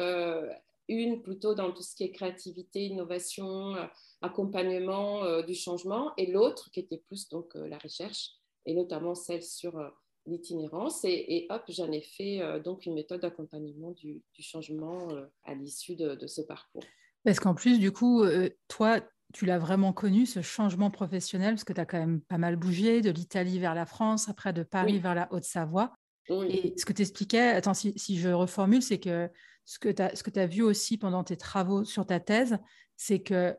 une 0.87 1.21
plutôt 1.21 1.55
dans 1.55 1.71
tout 1.71 1.81
ce 1.81 1.95
qui 1.95 2.03
est 2.03 2.11
créativité, 2.11 2.85
innovation, 2.85 3.75
accompagnement 4.21 5.41
du 5.43 5.55
changement, 5.55 6.11
et 6.17 6.31
l'autre 6.31 6.69
qui 6.71 6.81
était 6.81 7.01
plus 7.07 7.29
donc 7.29 7.55
la 7.55 7.77
recherche 7.77 8.39
et 8.65 8.73
notamment 8.73 9.15
celle 9.15 9.43
sur 9.43 9.77
euh, 9.77 9.89
l'itinérance. 10.25 11.03
Et, 11.03 11.47
hop, 11.49 11.63
j'en 11.69 11.91
ai 11.91 12.01
fait 12.01 12.41
euh, 12.41 12.59
donc 12.59 12.85
une 12.85 12.93
méthode 12.93 13.21
d'accompagnement 13.21 13.91
du, 13.91 14.21
changement 14.39 15.09
euh, 15.11 15.25
à 15.43 15.55
l'issue 15.55 15.95
de, 15.95 16.27
ce 16.27 16.41
parcours. 16.41 16.83
Parce 17.23 17.39
qu'en 17.39 17.55
plus, 17.55 17.79
du 17.79 17.91
coup, 17.91 18.23
toi, 18.69 19.01
tu 19.33 19.45
l'as 19.45 19.59
vraiment 19.59 19.91
connu, 19.91 20.25
ce 20.25 20.41
changement 20.41 20.89
professionnel, 20.89 21.55
parce 21.55 21.65
que 21.65 21.73
tu 21.73 21.81
as 21.81 21.85
quand 21.85 21.99
même 21.99 22.21
pas 22.21 22.37
mal 22.37 22.55
bougé, 22.55 23.01
de 23.01 23.09
l'Italie 23.09 23.59
vers 23.59 23.75
la 23.75 23.85
France, 23.85 24.29
après 24.29 24.53
de 24.53 24.63
Paris 24.63 24.99
vers 24.99 25.15
la 25.15 25.27
Haute-Savoie. 25.33 25.93
Et 26.29 26.73
ce 26.77 26.85
que 26.85 26.93
tu 26.93 27.01
expliquais, 27.01 27.49
attends, 27.49 27.73
si, 27.73 28.17
je 28.17 28.29
reformule, 28.29 28.81
c'est 28.81 28.99
que 28.99 29.29
ce 29.65 29.79
que 29.79 29.89
tu 29.89 30.01
as, 30.01 30.41
as 30.41 30.47
vu 30.47 30.61
aussi 30.61 30.97
pendant 30.97 31.25
tes 31.25 31.35
travaux 31.35 31.83
sur 31.83 32.05
ta 32.05 32.21
thèse, 32.21 32.57
c'est 32.95 33.19
que 33.19 33.53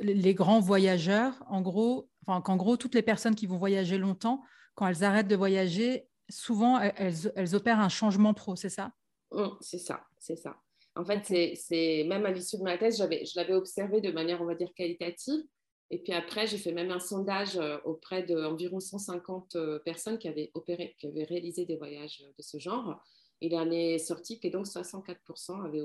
les 0.00 0.34
grands 0.34 0.60
voyageurs, 0.60 1.42
en 1.48 1.60
gros, 1.60 2.08
enfin, 2.26 2.40
qu'en 2.40 2.56
gros, 2.56 2.76
toutes 2.76 2.94
les 2.94 3.02
personnes 3.02 3.34
qui 3.34 3.46
vont 3.46 3.58
voyager 3.58 3.98
longtemps, 3.98 4.42
quand 4.74 4.86
elles 4.86 5.04
arrêtent 5.04 5.28
de 5.28 5.36
voyager, 5.36 6.08
souvent, 6.28 6.78
elles, 6.80 7.54
opèrent 7.54 7.80
un 7.80 7.88
changement 7.88 8.34
pro, 8.34 8.56
c'est 8.56 8.68
ça? 8.68 8.92
Mmh, 9.32 9.46
C'est 9.60 9.78
ça, 9.78 10.04
c'est 10.18 10.36
ça. 10.36 10.56
En 10.94 11.04
fait, 11.04 11.54
c'est 11.56 12.04
même 12.08 12.26
à 12.26 12.32
l'issue 12.32 12.58
de 12.58 12.62
ma 12.62 12.76
thèse, 12.76 12.98
je 12.98 13.36
l'avais 13.36 13.54
observé 13.54 14.00
de 14.00 14.10
manière, 14.10 14.42
on 14.42 14.46
va 14.46 14.54
dire, 14.54 14.72
qualitative. 14.74 15.42
Et 15.90 15.98
puis 15.98 16.12
après, 16.12 16.46
j'ai 16.46 16.58
fait 16.58 16.72
même 16.72 16.90
un 16.90 17.00
sondage 17.00 17.56
euh, 17.56 17.78
auprès 17.84 18.22
d'environ 18.22 18.78
150 18.78 19.56
euh, 19.56 19.78
personnes 19.78 20.18
qui 20.18 20.28
avaient 20.28 20.50
opéré, 20.54 20.94
qui 20.98 21.06
avaient 21.06 21.24
réalisé 21.24 21.64
des 21.64 21.76
voyages 21.76 22.24
de 22.36 22.42
ce 22.42 22.58
genre. 22.58 23.02
Il 23.40 23.54
en 23.56 23.70
est 23.70 23.98
sorti 23.98 24.38
que 24.38 24.48
donc 24.48 24.66
64% 24.66 25.64
avaient 25.64 25.80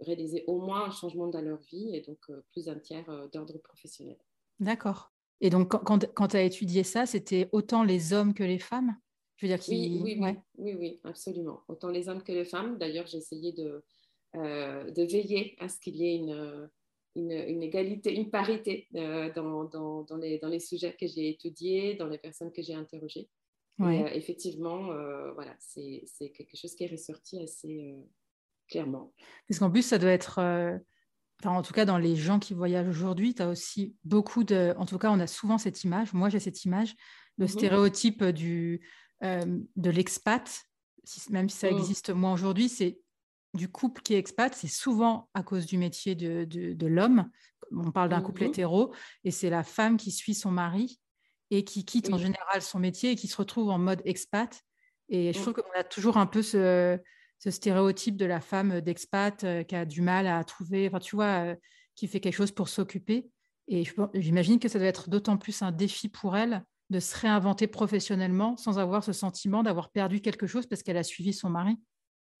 réaliser 0.00 0.44
au 0.46 0.58
moins 0.60 0.86
un 0.86 0.90
changement 0.90 1.28
dans 1.28 1.40
leur 1.40 1.60
vie 1.60 1.94
et 1.94 2.00
donc 2.00 2.18
euh, 2.30 2.42
plus 2.52 2.68
un 2.68 2.78
tiers 2.78 3.08
euh, 3.10 3.28
d'ordre 3.28 3.58
professionnel. 3.58 4.18
D'accord. 4.60 5.12
Et 5.40 5.50
donc, 5.50 5.68
quand, 5.68 6.12
quand 6.14 6.28
tu 6.28 6.36
as 6.36 6.42
étudié 6.42 6.82
ça, 6.82 7.06
c'était 7.06 7.48
autant 7.52 7.84
les 7.84 8.12
hommes 8.12 8.34
que 8.34 8.42
les 8.42 8.58
femmes? 8.58 8.96
Je 9.36 9.46
veux 9.46 9.54
dire 9.54 9.64
oui, 9.68 10.00
oui, 10.02 10.18
oui, 10.20 10.36
oui, 10.56 10.74
oui, 10.74 11.00
absolument. 11.04 11.60
Autant 11.68 11.90
les 11.90 12.08
hommes 12.08 12.24
que 12.24 12.32
les 12.32 12.44
femmes. 12.44 12.76
D'ailleurs, 12.76 13.06
j'ai 13.06 13.18
essayé 13.18 13.52
de, 13.52 13.84
de 14.34 15.02
veiller 15.04 15.54
à 15.60 15.68
ce 15.68 15.78
qu'il 15.78 15.94
y 15.94 16.08
ait 16.08 16.16
une, 16.16 16.68
une, 17.14 17.62
égalité, 17.62 18.12
une 18.12 18.30
parité 18.30 18.88
dans, 18.92 19.62
dans, 19.62 20.02
dans, 20.02 20.16
les, 20.16 20.38
dans 20.40 20.48
les 20.48 20.58
sujets 20.58 20.96
que 20.98 21.06
j'ai 21.06 21.28
étudiés, 21.28 21.94
dans 21.94 22.08
les 22.08 22.18
personnes 22.18 22.50
que 22.50 22.62
j'ai 22.62 22.74
interrogées. 22.74 23.28
effectivement, 24.12 24.86
voilà, 25.34 25.54
c'est 25.60 26.30
quelque 26.30 26.56
chose 26.56 26.74
qui 26.74 26.82
est 26.82 26.90
ressorti 26.90 27.40
assez 27.40 27.94
clairement. 28.68 29.12
Parce 29.48 29.58
qu'en 29.58 29.70
plus, 29.70 29.82
ça 29.82 29.98
doit 29.98 30.10
être 30.10 30.40
en 31.44 31.62
tout 31.62 31.72
cas, 31.72 31.84
dans 31.84 31.98
les 31.98 32.16
gens 32.16 32.38
qui 32.38 32.54
voyagent 32.54 32.88
aujourd'hui, 32.88 33.34
tu 33.34 33.42
as 33.42 33.48
aussi 33.48 33.94
beaucoup 34.04 34.42
de. 34.42 34.74
En 34.76 34.86
tout 34.86 34.98
cas, 34.98 35.10
on 35.10 35.20
a 35.20 35.26
souvent 35.26 35.58
cette 35.58 35.84
image. 35.84 36.12
Moi, 36.12 36.28
j'ai 36.28 36.40
cette 36.40 36.64
image, 36.64 36.96
le 37.36 37.44
mmh 37.44 37.48
stéréotype 37.48 38.24
du, 38.24 38.80
euh, 39.22 39.58
de 39.76 39.90
l'expat, 39.90 40.64
même 41.30 41.48
si 41.48 41.56
ça 41.56 41.70
mmh. 41.70 41.76
existe 41.76 42.10
moins 42.10 42.32
aujourd'hui, 42.32 42.68
c'est 42.68 42.98
du 43.54 43.68
couple 43.68 44.02
qui 44.02 44.14
est 44.14 44.18
expat. 44.18 44.52
C'est 44.54 44.66
souvent 44.66 45.28
à 45.34 45.42
cause 45.42 45.66
du 45.66 45.78
métier 45.78 46.14
de, 46.14 46.44
de, 46.44 46.86
l'homme. 46.86 47.30
On 47.70 47.92
parle 47.92 48.08
d'un 48.08 48.20
couple 48.20 48.42
mmh 48.42 48.48
hétéro, 48.48 48.94
et 49.24 49.30
c'est 49.30 49.50
la 49.50 49.62
femme 49.62 49.96
qui 49.96 50.10
suit 50.10 50.34
son 50.34 50.50
mari 50.50 50.98
et 51.50 51.64
qui 51.64 51.84
quitte 51.84 52.12
en 52.12 52.18
général 52.18 52.60
son 52.60 52.78
métier 52.78 53.12
et 53.12 53.16
qui 53.16 53.28
se 53.28 53.36
retrouve 53.36 53.70
en 53.70 53.78
mode 53.78 54.02
expat. 54.04 54.60
Et 55.08 55.32
je 55.32 55.40
trouve 55.40 55.54
qu'on 55.54 55.78
a 55.78 55.84
toujours 55.84 56.18
un 56.18 56.26
peu 56.26 56.42
ce 56.42 56.98
ce 57.38 57.50
stéréotype 57.50 58.16
de 58.16 58.24
la 58.24 58.40
femme 58.40 58.80
d'expat 58.80 59.44
euh, 59.44 59.62
qui 59.62 59.76
a 59.76 59.84
du 59.84 60.02
mal 60.02 60.26
à 60.26 60.42
trouver, 60.44 60.88
enfin, 60.88 60.98
tu 60.98 61.16
vois, 61.16 61.46
euh, 61.46 61.54
qui 61.94 62.08
fait 62.08 62.20
quelque 62.20 62.34
chose 62.34 62.52
pour 62.52 62.68
s'occuper. 62.68 63.30
Et 63.68 63.84
j'imagine 64.14 64.58
que 64.58 64.68
ça 64.68 64.78
doit 64.78 64.88
être 64.88 65.10
d'autant 65.10 65.36
plus 65.36 65.62
un 65.62 65.72
défi 65.72 66.08
pour 66.08 66.36
elle 66.36 66.64
de 66.90 67.00
se 67.00 67.16
réinventer 67.18 67.66
professionnellement 67.66 68.56
sans 68.56 68.78
avoir 68.78 69.04
ce 69.04 69.12
sentiment 69.12 69.62
d'avoir 69.62 69.90
perdu 69.90 70.22
quelque 70.22 70.46
chose 70.46 70.66
parce 70.66 70.82
qu'elle 70.82 70.96
a 70.96 71.02
suivi 71.02 71.34
son 71.34 71.50
mari. 71.50 71.76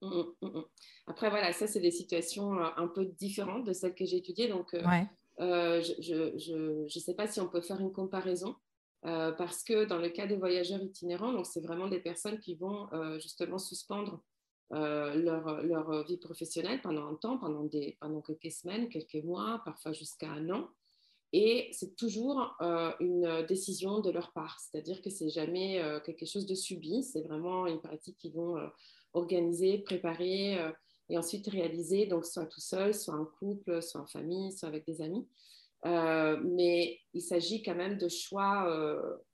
Mmh, 0.00 0.22
mmh, 0.40 0.46
mmh, 0.46 0.62
Après, 1.08 1.28
voilà, 1.28 1.52
ça, 1.52 1.66
c'est 1.66 1.80
des 1.80 1.90
situations 1.90 2.54
euh, 2.54 2.68
un 2.76 2.88
peu 2.88 3.04
différentes 3.04 3.66
de 3.66 3.74
celles 3.74 3.94
que 3.94 4.06
j'ai 4.06 4.16
étudiées. 4.16 4.48
Donc, 4.48 4.70
je 4.72 6.84
ne 6.84 6.88
sais 6.88 7.14
pas 7.14 7.26
si 7.26 7.40
on 7.40 7.48
peut 7.48 7.60
faire 7.60 7.80
une 7.80 7.92
comparaison. 7.92 8.56
parce 9.02 9.62
que 9.62 9.84
dans 9.84 9.98
le 9.98 10.08
cas 10.08 10.26
des 10.26 10.36
voyageurs 10.36 10.82
itinérants, 10.82 11.32
donc 11.32 11.46
c'est 11.46 11.60
vraiment 11.60 11.88
des 11.88 12.00
personnes 12.00 12.40
qui 12.40 12.54
vont 12.54 12.88
justement 13.20 13.58
suspendre 13.58 14.22
euh, 14.74 15.14
leur, 15.14 15.62
leur, 15.62 16.04
vie 16.04 16.18
professionnelle 16.18 16.82
pendant 16.82 17.06
un 17.06 17.14
temps, 17.14 17.38
pendant, 17.38 17.64
des, 17.64 17.96
pendant 18.00 18.20
quelques 18.20 18.52
semaines, 18.52 18.90
quelques 18.90 19.24
mois, 19.24 19.62
parfois 19.64 19.92
jusqu'à 19.92 20.28
un 20.30 20.50
an. 20.50 20.68
Et 21.32 21.70
c'est 21.72 21.96
toujours 21.96 22.54
euh, 22.60 22.92
une 23.00 23.46
décision 23.46 24.00
de 24.00 24.10
leur 24.10 24.32
part, 24.32 24.60
c'est-à-dire 24.60 25.00
que 25.00 25.08
c'est 25.08 25.30
jamais 25.30 25.82
euh, 25.82 26.00
quelque 26.00 26.26
chose 26.26 26.44
de 26.44 26.54
subi, 26.54 27.02
c'est 27.02 27.22
vraiment 27.22 27.66
une 27.66 27.80
pratique 27.80 28.18
qu'ils 28.18 28.34
vont 28.34 28.56
organiser, 29.14 29.78
préparer 29.78 30.58
et 31.08 31.16
ensuite 31.16 31.46
réaliser, 31.48 32.06
donc 32.06 32.26
soit 32.26 32.46
tout 32.46 32.60
seul, 32.60 32.92
soit 32.92 33.14
en 33.14 33.24
couple, 33.24 33.82
soit 33.82 34.02
en 34.02 34.06
famille, 34.06 34.52
soit 34.52 34.68
avec 34.68 34.86
des 34.86 35.00
amis. 35.00 35.26
mais 35.84 36.98
il 37.14 37.22
s'agit 37.22 37.62
quand 37.62 37.74
même 37.74 37.96
de 37.96 38.08
choix 38.08 38.70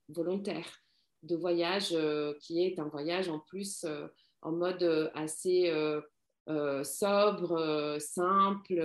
volontaires, 0.07 0.79
de 1.23 1.35
voyage 1.35 1.95
qui 2.39 2.63
est 2.63 2.79
un 2.79 2.87
voyage 2.87 3.27
en 3.27 3.39
plus 3.39 3.85
en 4.45 4.51
mode 4.51 4.83
euh, 4.83 5.09
assez 5.15 5.69
euh, 5.69 5.99
euh, 6.49 6.83
sobre, 6.83 7.97
simple, 7.99 8.79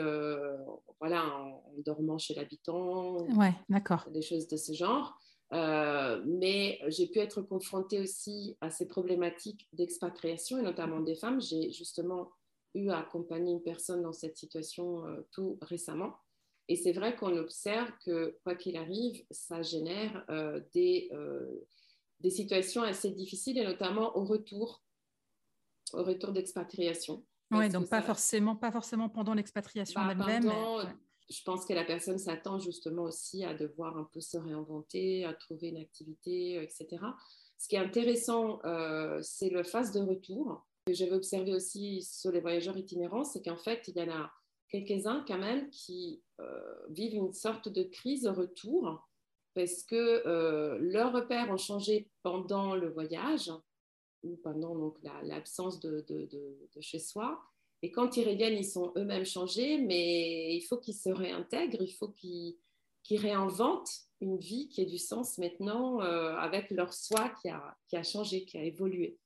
voilà, 0.99 1.27
en, 1.27 1.63
dormant 1.85 2.19
chez 2.19 2.35
l'habitant. 2.35 3.19
Ouais, 3.37 3.55
d'accord. 3.69 4.09
Des 4.11 4.23
choses 4.23 4.49
de 4.49 4.57
ce 4.57 4.73
genre. 4.73 5.17
mais 5.53 6.81
j'ai 6.89 7.07
pu 7.07 7.19
être 7.19 7.43
confrontée 7.43 8.01
aussi 8.01 8.57
à 8.63 8.71
ces 8.71 8.89
problématiques 8.89 9.69
d'expatriation, 9.75 10.59
et 10.59 10.63
notamment 10.63 11.01
des 11.01 11.15
femmes. 11.15 11.41
J'ai 11.41 11.71
justement 11.71 12.31
eu 12.75 12.89
à 12.89 13.01
accompagner 13.01 13.53
une 13.53 13.63
personne 13.63 14.03
dans 14.03 14.13
cette 14.13 14.39
situation 14.39 15.05
tout 15.33 15.59
récemment. 15.61 16.15
Et 16.69 16.77
c'est 16.77 16.93
vrai 16.93 17.17
qu'on 17.17 17.37
observe 17.37 17.91
que, 18.07 18.39
quoi 18.45 18.55
qu'il 18.55 18.77
arrive, 18.77 19.23
ça 19.31 19.61
génère 19.61 20.25
des, 20.73 21.11
des 22.21 22.31
situations 22.31 22.83
assez 22.83 23.11
difficiles, 23.11 23.59
et 23.59 23.65
notamment 23.65 24.17
au 24.17 24.25
retour 24.25 24.83
au 25.95 26.03
retour 26.03 26.33
d'expatriation. 26.33 27.25
Oui, 27.51 27.69
donc 27.69 27.89
pas, 27.89 28.03
forcément, 28.03 28.55
pas 28.55 28.71
forcément 28.71 29.09
pendant 29.09 29.35
l'expatriation 29.35 30.01
elle-même. 30.09 30.51
Je 31.31 31.43
pense 31.45 31.65
que 31.65 31.73
la 31.73 31.85
personne 31.85 32.19
s'attend 32.19 32.59
justement 32.59 33.05
aussi 33.05 33.45
à 33.45 33.55
devoir 33.55 33.97
un 33.97 34.09
peu 34.13 34.21
se 34.21 34.37
réinventer, 34.37 35.25
à 35.25 35.33
trouver 35.33 35.69
une 35.69 35.77
activité, 35.77 36.59
euh, 36.59 36.63
etc. 36.63 36.99
Ce 37.57 37.69
qui 37.69 37.77
est 37.77 37.79
intéressant, 37.79 38.61
euh, 38.65 39.21
c'est 39.23 39.51
le 39.51 39.63
phase 39.63 39.93
de 39.93 40.01
retour 40.01 40.67
que 40.87 40.93
j'avais 40.93 41.13
observé 41.13 41.55
aussi 41.55 42.03
sur 42.03 42.33
les 42.33 42.41
voyageurs 42.41 42.77
itinérants, 42.77 43.23
c'est 43.23 43.43
qu'en 43.43 43.59
fait, 43.59 43.87
il 43.87 43.97
y 43.97 44.03
en 44.03 44.11
a 44.11 44.33
quelques-uns 44.71 45.25
quand 45.29 45.39
même 45.39 45.71
qui 45.71 46.23
euh, 46.41 46.75
vivent 46.89 47.15
une 47.15 47.33
sorte 47.33 47.69
de 47.69 47.85
crise 47.85 48.23
de 48.23 48.31
retour 48.31 49.07
parce 49.55 49.83
que 49.83 50.79
leurs 50.79 51.13
repères 51.13 51.51
ont 51.51 51.57
changé 51.57 52.09
pendant 52.23 52.77
le 52.77 52.89
voyage 52.89 53.51
ou 54.23 54.37
pendant 54.37 54.75
donc 54.75 54.97
l'absence 55.23 55.81
de, 55.81 56.05
de, 56.09 56.27
de, 56.27 56.81
chez 56.81 56.99
soi. 56.99 57.41
Et 57.83 57.91
quand 57.91 58.17
ils 58.17 58.29
reviennent, 58.29 58.59
ils 58.59 58.67
sont 58.67 58.93
eux-mêmes 58.97 59.25
changés, 59.25 59.79
mais 59.79 60.55
il 60.55 60.61
faut 60.63 60.77
qu'ils 60.77 60.95
se 60.95 61.09
réintègrent, 61.09 61.83
il 61.83 61.93
faut 61.93 62.09
qu'ils 62.11 62.57
réinventent 63.11 64.11
une 64.21 64.37
vie 64.37 64.69
qui 64.69 64.83
ait 64.83 64.87
du 64.87 64.99
sens 64.99 65.39
maintenant 65.39 66.03
euh, 66.03 66.35
avec 66.37 66.71
leur 66.71 66.93
soi 66.93 67.31
qui 67.41 67.49
a, 67.49 67.77
qui 67.89 67.97
a 67.97 68.03
changé, 68.03 68.45
qui 68.45 68.59
a 68.59 68.63
évolué. 68.63 69.19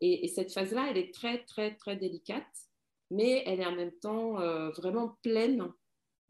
Et, 0.00 0.28
cette 0.28 0.52
phase-là, 0.52 0.88
elle 0.90 0.96
est 0.96 1.12
très, 1.12 1.44
très, 1.44 1.76
très 1.76 1.94
délicate, 1.94 2.46
mais 3.10 3.42
elle 3.46 3.60
est 3.60 3.66
en 3.66 3.76
même 3.76 3.92
temps 3.92 4.40
euh, 4.40 4.70
vraiment 4.70 5.18
pleine 5.22 5.70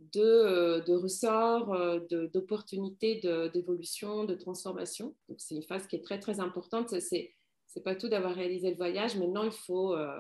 de, 0.01 0.21
euh, 0.21 0.81
de 0.81 0.95
ressorts, 0.95 2.01
d'opportunités 2.33 3.21
d'évolution, 3.55 4.25
de, 4.25 4.35
transformation. 4.35 5.15
C'est 5.39 5.55
une 5.55 5.63
phase 5.63 5.87
qui 5.87 5.97
est 5.97 6.05
très, 6.05 6.19
très 6.19 6.41
importante. 6.41 6.99
C'est 7.01 7.33
c'est 7.73 7.83
pas 7.83 7.95
tout 7.95 8.09
d'avoir 8.09 8.35
réalisé 8.35 8.71
le 8.71 8.77
voyage. 8.77 9.17
Maintenant, 9.17 9.45
il 9.45 9.53
faut, 9.53 9.95
euh, 9.95 10.19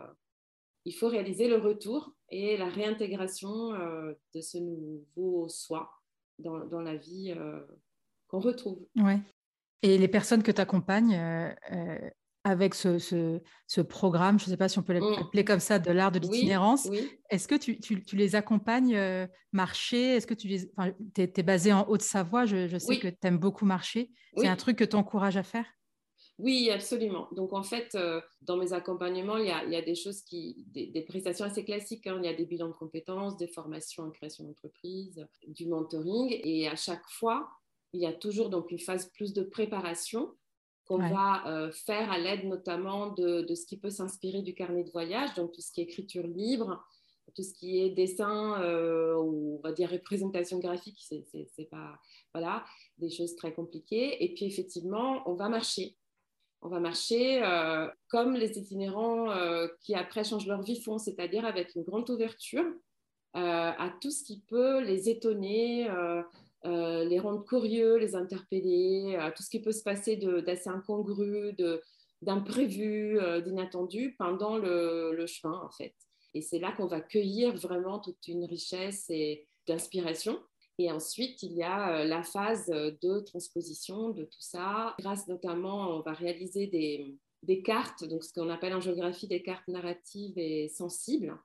il 0.84 0.92
faut 0.92 1.08
réaliser 1.08 1.48
le 1.48 1.56
retour 1.56 2.14
et 2.30 2.56
la 2.56 2.68
réintégration 2.68 3.74
euh, 3.74 4.12
de 4.34 4.40
ce 4.40 4.58
nouveau 4.58 5.48
soi 5.48 5.90
dans, 6.38 6.64
dans 6.66 6.80
la 6.80 6.96
vie 6.96 7.34
euh, 7.36 7.60
qu'on 8.28 8.40
retrouve. 8.40 8.78
Ouais. 8.96 9.18
Et 9.82 9.98
les 9.98 10.08
personnes 10.08 10.42
que 10.42 10.52
tu 10.52 10.60
accompagnes 10.60 11.18
avec 12.44 12.74
ce, 12.74 12.98
ce, 12.98 13.40
ce, 13.66 13.80
programme, 13.80 14.38
je 14.38 14.44
ne 14.44 14.50
sais 14.50 14.56
pas 14.56 14.68
si 14.68 14.78
on 14.78 14.82
peut 14.82 14.94
mm. 14.94 15.16
l'appeler 15.16 15.44
comme 15.44 15.60
ça, 15.60 15.78
de 15.78 15.90
l'art 15.90 16.12
de 16.12 16.18
l'itinérance, 16.18 16.88
est-ce 17.30 17.48
que 17.48 17.54
tu, 17.54 17.80
tu, 17.80 18.02
tu, 18.02 18.14
les 18.14 18.36
accompagnes 18.36 18.98
marcher? 19.52 20.16
Est-ce 20.16 20.26
que 20.26 20.34
tu 20.34 20.48
les... 20.48 20.70
Enfin, 20.76 20.92
es, 21.16 21.32
es, 21.34 21.42
basé 21.42 21.72
en 21.72 21.88
Haute-Savoie, 21.88 22.44
je, 22.44 22.68
je, 22.68 22.78
sais 22.78 22.98
que 22.98 23.08
tu 23.08 23.16
aimes 23.22 23.38
beaucoup 23.38 23.64
marcher. 23.64 24.10
C'est 24.36 24.48
un 24.48 24.56
truc 24.56 24.76
que 24.76 24.84
tu 24.84 24.96
encourages 24.96 25.38
à 25.38 25.42
faire? 25.42 25.66
Oui, 26.42 26.70
absolument. 26.70 27.28
Donc, 27.32 27.52
en 27.52 27.62
fait, 27.62 27.94
euh, 27.94 28.20
dans 28.42 28.56
mes 28.56 28.72
accompagnements, 28.72 29.36
il 29.36 29.46
y, 29.46 29.76
a, 29.76 29.82
des 29.82 29.94
choses 29.94 30.22
qui, 30.22 30.64
des, 30.68 31.02
prestations 31.02 31.44
assez 31.44 31.64
classiques. 31.64 32.06
Hein. 32.06 32.18
Il 32.22 32.24
y 32.24 32.28
a 32.28 32.34
des 32.34 32.46
bilans 32.46 32.68
de 32.68 32.72
compétences, 32.72 33.36
des 33.36 33.48
formations 33.48 34.04
en 34.04 34.10
création 34.10 34.44
d'entreprise, 34.44 35.26
du 35.46 35.66
mentoring. 35.66 36.40
Et 36.42 36.66
à 36.66 36.76
chaque 36.76 37.06
fois, 37.08 37.48
il 37.92 38.00
y 38.00 38.06
a 38.06 38.12
toujours 38.12 38.48
donc 38.48 38.70
une 38.70 38.78
phase 38.78 39.10
plus 39.12 39.34
de 39.34 39.42
préparation 39.42 40.34
qu'on 40.86 40.98
va 40.98 41.46
euh, 41.46 41.70
faire 41.70 42.10
à 42.10 42.18
l'aide 42.18 42.44
notamment 42.46 43.12
de, 43.12 43.46
ce 43.54 43.64
qui 43.64 43.76
peut 43.76 43.90
s'inspirer 43.90 44.42
du 44.42 44.54
carnet 44.54 44.82
de 44.82 44.90
voyage, 44.90 45.34
donc 45.34 45.52
tout 45.52 45.60
ce 45.60 45.70
qui 45.70 45.80
est 45.80 45.84
écriture 45.84 46.26
libre, 46.26 46.84
tout 47.36 47.44
ce 47.44 47.52
qui 47.52 47.80
est 47.80 47.90
dessin 47.90 48.60
euh, 48.60 49.14
ou 49.14 49.58
on 49.58 49.60
va 49.62 49.72
dire 49.72 49.88
représentation 49.88 50.58
graphique, 50.58 50.98
c'est 51.00 51.70
pas 51.70 51.96
voilà 52.34 52.64
des 52.98 53.08
choses 53.08 53.36
très 53.36 53.54
compliquées. 53.54 54.24
Et 54.24 54.34
puis 54.34 54.46
effectivement, 54.46 55.22
on 55.26 55.34
va 55.34 55.48
marcher 55.48 55.96
on 56.62 56.68
va 56.68 56.80
marcher 56.80 57.42
euh, 57.42 57.88
comme 58.08 58.34
les 58.34 58.58
itinérants 58.58 59.30
euh, 59.30 59.66
qui 59.80 59.94
après 59.94 60.24
changent 60.24 60.46
leur 60.46 60.62
vie 60.62 60.80
font, 60.80 60.98
c'est-à-dire 60.98 61.44
avec 61.44 61.74
une 61.74 61.82
grande 61.82 62.08
ouverture 62.10 62.64
euh, 63.36 63.38
à 63.76 63.92
tout 64.00 64.10
ce 64.10 64.24
qui 64.24 64.42
peut 64.48 64.80
les 64.80 65.08
étonner, 65.08 65.88
les 66.64 67.18
rendre 67.18 67.44
curieux, 67.44 67.96
les 67.96 68.14
interpeller, 68.14 69.16
à 69.16 69.32
tout 69.32 69.42
ce 69.42 69.48
qui 69.48 69.62
peut 69.62 69.72
se 69.72 69.82
passer 69.82 70.16
d'assez 70.16 70.68
incongru, 70.68 71.56
d'imprévu, 72.20 73.18
d'inattendu 73.42 74.14
pendant 74.18 74.58
le, 74.58 75.14
le, 75.14 75.26
chemin 75.26 75.58
en 75.64 75.70
fait. 75.70 75.94
Et 76.34 76.42
c'est 76.42 76.58
là 76.58 76.72
qu'on 76.72 76.86
va 76.86 77.00
cueillir 77.00 77.56
vraiment 77.56 77.98
toute 78.00 78.28
une 78.28 78.44
richesse 78.44 79.10
d'inspiration. 79.66 80.38
Et 80.78 80.90
ensuite, 80.90 81.42
il 81.42 81.52
y 81.52 81.62
a 81.62 82.00
euh, 82.00 82.04
la 82.04 82.22
phase 82.22 82.66
de 82.68 83.20
transposition 83.20 84.10
de 84.10 84.24
tout 84.24 84.40
ça. 84.40 84.94
Grâce 84.98 85.28
notamment, 85.28 85.90
on 85.90 86.00
va 86.00 86.12
réaliser 86.12 86.68
des, 86.68 87.18
des 87.42 87.62
cartes, 87.62 88.04
donc 88.04 88.24
ce 88.24 88.32
qu'on 88.32 88.48
appelle 88.48 88.74
en 88.74 88.80
géographie 88.80 89.28
des 89.28 89.42
cartes 89.42 89.68
narratives 89.68 90.38
et 90.38 90.68
sensibles, 90.68 91.38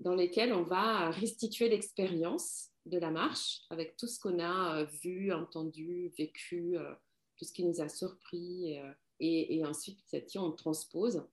dans 0.00 0.14
lesquelles 0.14 0.52
on 0.52 0.62
va 0.62 1.10
restituer 1.10 1.68
l'expérience 1.68 2.68
de 2.84 2.98
la 2.98 3.10
marche 3.10 3.62
avec 3.70 3.96
tout 3.96 4.06
ce 4.06 4.20
qu'on 4.20 4.38
a 4.38 4.78
euh, 4.78 4.84
vu, 5.02 5.32
entendu, 5.32 6.12
vécu, 6.16 6.78
euh, 6.78 6.94
tout 7.36 7.44
ce 7.44 7.52
qui 7.52 7.64
nous 7.64 7.80
a 7.80 7.88
surpris. 7.88 8.78
Et, 9.18 9.56
et 9.56 9.64
ensuite, 9.64 9.98
petit, 10.10 10.38
on 10.38 10.52
transpose 10.52 11.26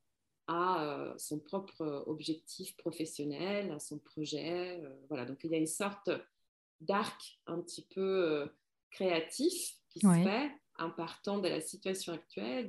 à 0.47 1.13
son 1.17 1.39
propre 1.39 2.03
objectif 2.07 2.75
professionnel, 2.75 3.71
à 3.71 3.79
son 3.79 3.97
projet. 3.97 4.81
voilà, 5.07 5.25
donc 5.25 5.39
il 5.45 5.51
y 5.51 5.55
a 5.55 5.57
une 5.57 5.67
sorte 5.67 6.09
d'arc 6.85 7.39
un 7.47 7.59
petit 7.61 7.85
peu 7.93 8.47
créatif 8.91 9.75
qui 9.89 9.99
se 9.99 10.07
fait 10.07 10.51
en 10.79 10.89
partant 10.89 11.39
de 11.39 11.47
la 11.47 11.61
situation 11.61 12.13
actuelle, 12.13 12.67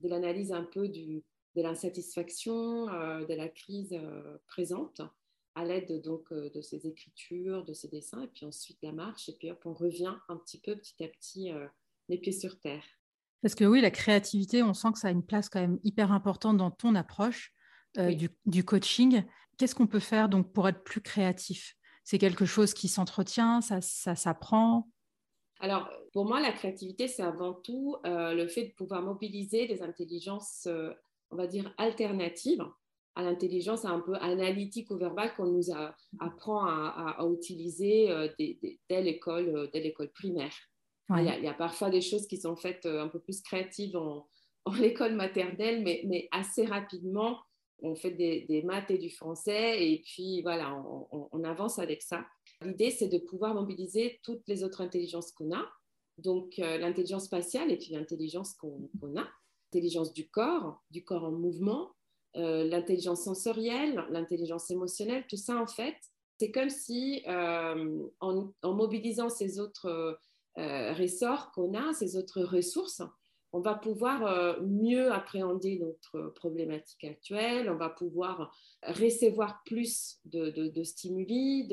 de 0.00 0.08
l'analyse 0.08 0.52
un 0.52 0.64
peu 0.64 0.88
du, 0.88 1.24
de 1.54 1.62
l'insatisfaction, 1.62 2.86
de 2.86 3.34
la 3.34 3.48
crise 3.48 3.98
présente, 4.46 5.00
à 5.54 5.64
l'aide 5.64 6.02
donc 6.02 6.32
de 6.32 6.60
ces 6.60 6.86
écritures, 6.86 7.64
de 7.64 7.72
ces 7.72 7.88
dessins, 7.88 8.22
et 8.22 8.28
puis 8.28 8.44
ensuite 8.46 8.78
la 8.82 8.92
marche, 8.92 9.28
et 9.28 9.32
puis 9.32 9.50
hop, 9.50 9.60
on 9.64 9.74
revient 9.74 10.14
un 10.28 10.36
petit 10.36 10.60
peu 10.60 10.76
petit 10.76 11.02
à 11.04 11.08
petit 11.08 11.50
les 12.08 12.18
pieds 12.18 12.32
sur 12.32 12.58
terre. 12.58 12.84
Parce 13.42 13.54
que 13.54 13.64
oui, 13.64 13.80
la 13.80 13.90
créativité, 13.90 14.62
on 14.62 14.74
sent 14.74 14.88
que 14.92 14.98
ça 14.98 15.08
a 15.08 15.10
une 15.10 15.24
place 15.24 15.48
quand 15.48 15.60
même 15.60 15.78
hyper 15.84 16.12
importante 16.12 16.56
dans 16.56 16.70
ton 16.70 16.94
approche 16.94 17.52
euh, 17.98 18.12
du, 18.44 18.64
coaching. 18.64 19.22
Qu'est-ce 19.56 19.74
qu'on 19.74 19.86
peut 19.86 20.00
faire 20.00 20.28
donc 20.28 20.52
pour 20.52 20.68
être 20.68 20.82
plus 20.82 21.00
créatif? 21.00 21.75
C'est 22.06 22.18
quelque 22.18 22.46
chose 22.46 22.72
qui 22.72 22.86
s'entretient, 22.86 23.60
ça, 23.60 23.80
s'apprend 23.80 24.88
Alors, 25.58 25.90
pour 26.12 26.24
moi, 26.24 26.40
la 26.40 26.52
créativité, 26.52 27.08
c'est 27.08 27.24
avant 27.24 27.52
tout 27.52 27.96
euh, 28.06 28.32
le 28.32 28.46
fait 28.46 28.68
de 28.68 28.72
pouvoir 28.74 29.02
mobiliser 29.02 29.66
des 29.66 29.82
intelligences, 29.82 30.68
euh, 30.68 30.92
on 31.32 31.36
va 31.36 31.48
dire, 31.48 31.74
alternatives 31.78 32.64
à 33.16 33.22
l'intelligence 33.22 33.84
un 33.84 33.98
peu 33.98 34.14
analytique 34.16 34.90
ou 34.92 34.96
verbale 34.96 35.34
qu'on 35.34 35.46
nous 35.46 35.72
apprend 36.20 36.64
à, 36.66 37.18
utiliser 37.28 38.08
dès 38.38 39.02
l'école 39.02 40.12
primaire. 40.14 40.52
Il, 41.10 41.24
y 41.24 41.48
a, 41.48 41.54
parfois 41.54 41.90
des 41.90 42.00
choses 42.00 42.26
qui 42.26 42.36
sont 42.36 42.56
faites 42.56 42.84
euh, 42.86 43.02
un 43.02 43.08
peu 43.08 43.20
plus 43.20 43.40
créatives 43.40 43.96
en, 43.96 44.28
en 44.64 44.74
école 44.76 45.14
maternelle, 45.14 45.82
mais, 45.82 46.02
mais, 46.06 46.28
assez 46.32 46.64
rapidement, 46.64 47.40
on 47.82 47.94
fait 47.94 48.10
des, 48.10 48.62
maths 48.64 48.90
et 48.90 48.98
du 48.98 49.10
français, 49.10 49.86
et 49.86 50.02
puis 50.04 50.42
voilà, 50.42 50.74
on, 51.10 51.44
avance 51.44 51.78
avec 51.78 52.02
ça. 52.02 52.24
L'idée, 52.62 52.90
c'est 52.90 53.08
de 53.08 53.18
pouvoir 53.18 53.54
mobiliser 53.54 54.18
toutes 54.22 54.42
les 54.46 54.64
autres 54.64 54.80
intelligences 54.80 55.32
qu'on 55.32 55.54
a, 55.54 55.64
donc 56.18 56.58
euh, 56.58 56.78
l'intelligence 56.78 57.26
spatiale 57.26 57.70
et 57.70 57.76
puis 57.76 57.90
l'intelligence 57.90 58.54
qu'on 58.54 58.88
a, 59.16 59.28
l'intelligence 59.72 60.12
du 60.14 60.28
corps, 60.28 60.82
du 60.90 61.04
corps 61.04 61.24
en 61.24 61.32
mouvement, 61.32 61.92
euh, 62.36 62.64
l'intelligence 62.64 63.24
sensorielle, 63.24 64.04
l'intelligence 64.10 64.70
émotionnelle, 64.70 65.26
tout 65.28 65.36
ça 65.36 65.60
en 65.60 65.66
fait, 65.66 65.96
c'est 66.38 66.50
comme 66.50 66.70
si 66.70 67.22
en, 67.26 68.52
en, 68.62 68.72
mobilisant 68.74 69.30
ces 69.30 69.58
autres 69.58 70.18
euh, 70.58 70.94
ressorts 70.94 71.52
qu'on 71.52 71.74
a, 71.74 71.92
ces 71.92 72.16
autres 72.16 72.40
ressources, 72.42 73.02
on 73.56 73.60
va 73.60 73.74
pouvoir 73.74 74.26
euh, 74.26 74.60
mieux 74.60 75.10
appréhender 75.10 75.78
notre 75.78 76.28
problématique 76.34 77.04
actuelle, 77.04 77.70
on 77.70 77.76
va 77.76 77.88
pouvoir 77.88 78.54
recevoir 78.82 79.62
plus 79.64 80.18
de, 80.26 80.82
stimuli, 80.82 81.66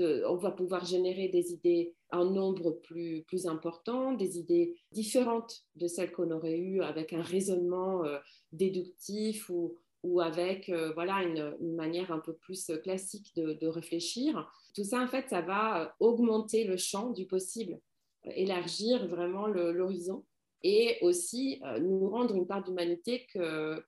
on 0.00 0.36
va 0.36 0.50
pouvoir 0.50 0.84
générer 0.84 1.28
des 1.28 1.52
idées 1.52 1.94
en 2.10 2.24
nombre 2.24 2.72
plus, 2.72 3.46
important, 3.46 4.14
des 4.14 4.36
idées 4.36 4.74
différentes 4.90 5.62
de 5.76 5.86
celles 5.86 6.10
qu'on 6.10 6.32
aurait 6.32 6.58
eues 6.58 6.82
avec 6.82 7.12
un 7.12 7.22
raisonnement 7.22 8.04
euh, 8.04 8.18
déductif 8.50 9.48
ou, 9.48 9.78
avec 10.20 10.72
voilà, 10.94 11.22
une, 11.22 11.56
une, 11.60 11.76
manière 11.76 12.10
un 12.10 12.18
peu 12.18 12.32
plus 12.32 12.72
classique 12.82 13.32
de, 13.36 13.52
de 13.52 13.68
réfléchir. 13.68 14.50
Tout 14.74 14.82
ça, 14.82 15.00
en 15.00 15.06
fait, 15.06 15.28
ça 15.28 15.40
va 15.40 15.94
augmenter 16.00 16.64
le 16.64 16.76
champ 16.76 17.10
du 17.10 17.26
possible 17.26 17.78
élargir 18.24 19.06
vraiment 19.06 19.46
l'horizon 19.46 20.24
et 20.62 20.98
aussi 21.00 21.60
euh, 21.64 21.78
nous 21.78 22.08
rendre 22.08 22.34
une 22.34 22.46
part 22.46 22.62
d'humanité 22.62 23.26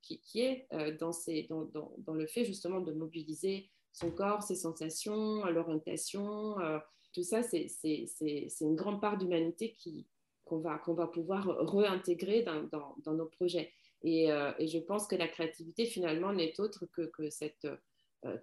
qui, 0.02 0.40
est 0.40 0.66
euh, 0.72 0.96
dans, 0.98 2.14
le 2.14 2.26
fait 2.26 2.44
justement 2.44 2.80
de 2.80 2.92
mobiliser 2.92 3.70
son 3.92 4.10
corps, 4.10 4.42
ses 4.42 4.56
sensations, 4.56 5.44
l'orientation. 5.46 6.58
Euh, 6.60 6.78
tout 7.12 7.22
ça, 7.22 7.42
c'est 7.42 7.68
une 8.60 8.74
grande 8.74 9.00
part 9.00 9.16
d'humanité 9.16 9.76
qu'on 10.44 10.58
va, 10.58 10.78
pouvoir 11.06 11.46
réintégrer 11.46 12.42
dans, 12.42 13.14
nos 13.14 13.26
projets. 13.26 13.72
Et, 14.02 14.26
je 14.26 14.78
pense 14.78 15.06
que 15.06 15.14
la 15.14 15.28
créativité, 15.28 15.87
finalement, 15.87 16.32
n'est 16.32 16.58
autre 16.58 16.87
que, 16.87 17.30
cette 17.30 17.68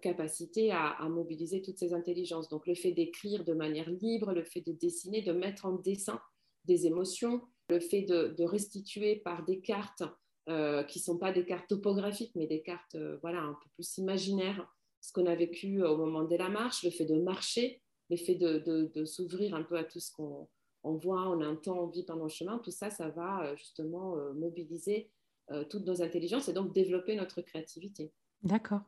capacité 0.01 0.71
à, 0.71 1.05
mobiliser 1.09 1.61
toutes 1.61 1.79
ces 1.79 1.93
intelligences. 1.93 2.47
Donc 2.47 2.65
le 2.65 2.75
fait 2.75 2.93
d'écrire 2.93 3.43
de 3.43 3.53
manière 3.53 3.89
libre, 3.89 4.31
le 4.31 4.45
fait 4.45 4.61
de 4.61 4.71
dessiner, 4.71 5.21
de 5.21 5.33
mettre 5.33 5.65
en 5.65 5.73
dessin 5.73 6.21
des 6.63 6.87
émotions, 6.87 7.41
le 7.71 7.79
fait 7.79 8.01
de, 8.03 8.43
restituer 8.43 9.15
par 9.15 9.45
des 9.45 9.61
cartes 9.61 10.03
euh, 10.49 10.83
qui 10.83 10.99
ne 10.99 11.03
sont 11.03 11.17
pas 11.17 11.31
des 11.31 11.45
cartes 11.45 11.67
topographiques, 11.69 12.33
mais 12.35 12.47
des 12.47 12.61
cartes 12.61 12.95
euh, 12.95 13.17
voilà, 13.21 13.39
un 13.39 13.53
peu 13.53 13.69
plus 13.75 13.97
imaginaires, 13.97 14.67
ce 14.99 15.13
qu'on 15.13 15.25
a 15.25 15.35
vécu 15.35 15.81
au 15.83 15.97
moment 15.97 16.23
de 16.25 16.35
la 16.35 16.49
marche, 16.49 16.83
le 16.83 16.91
fait 16.91 17.05
de 17.05 17.15
marcher, 17.15 17.81
le 18.09 18.17
fait 18.17 18.35
de, 18.35 19.05
s'ouvrir 19.05 19.55
un 19.55 19.63
peu 19.63 19.77
à 19.77 19.83
tout 19.83 19.99
ce 19.99 20.11
qu'on 20.11 20.47
voit, 20.83 21.29
on 21.29 21.41
entend, 21.41 21.79
on 21.79 21.87
vit 21.87 22.03
pendant 22.03 22.23
le 22.23 22.29
chemin, 22.29 22.59
tout 22.59 22.71
ça, 22.71 22.89
ça 22.89 23.09
va 23.09 23.55
justement 23.55 24.15
mobiliser 24.33 25.09
toutes 25.69 25.85
nos 25.85 26.01
intelligences 26.03 26.49
et 26.49 26.53
donc 26.53 26.73
développer 26.73 27.15
notre 27.15 27.41
créativité. 27.41 28.11
D'accord. 28.43 28.81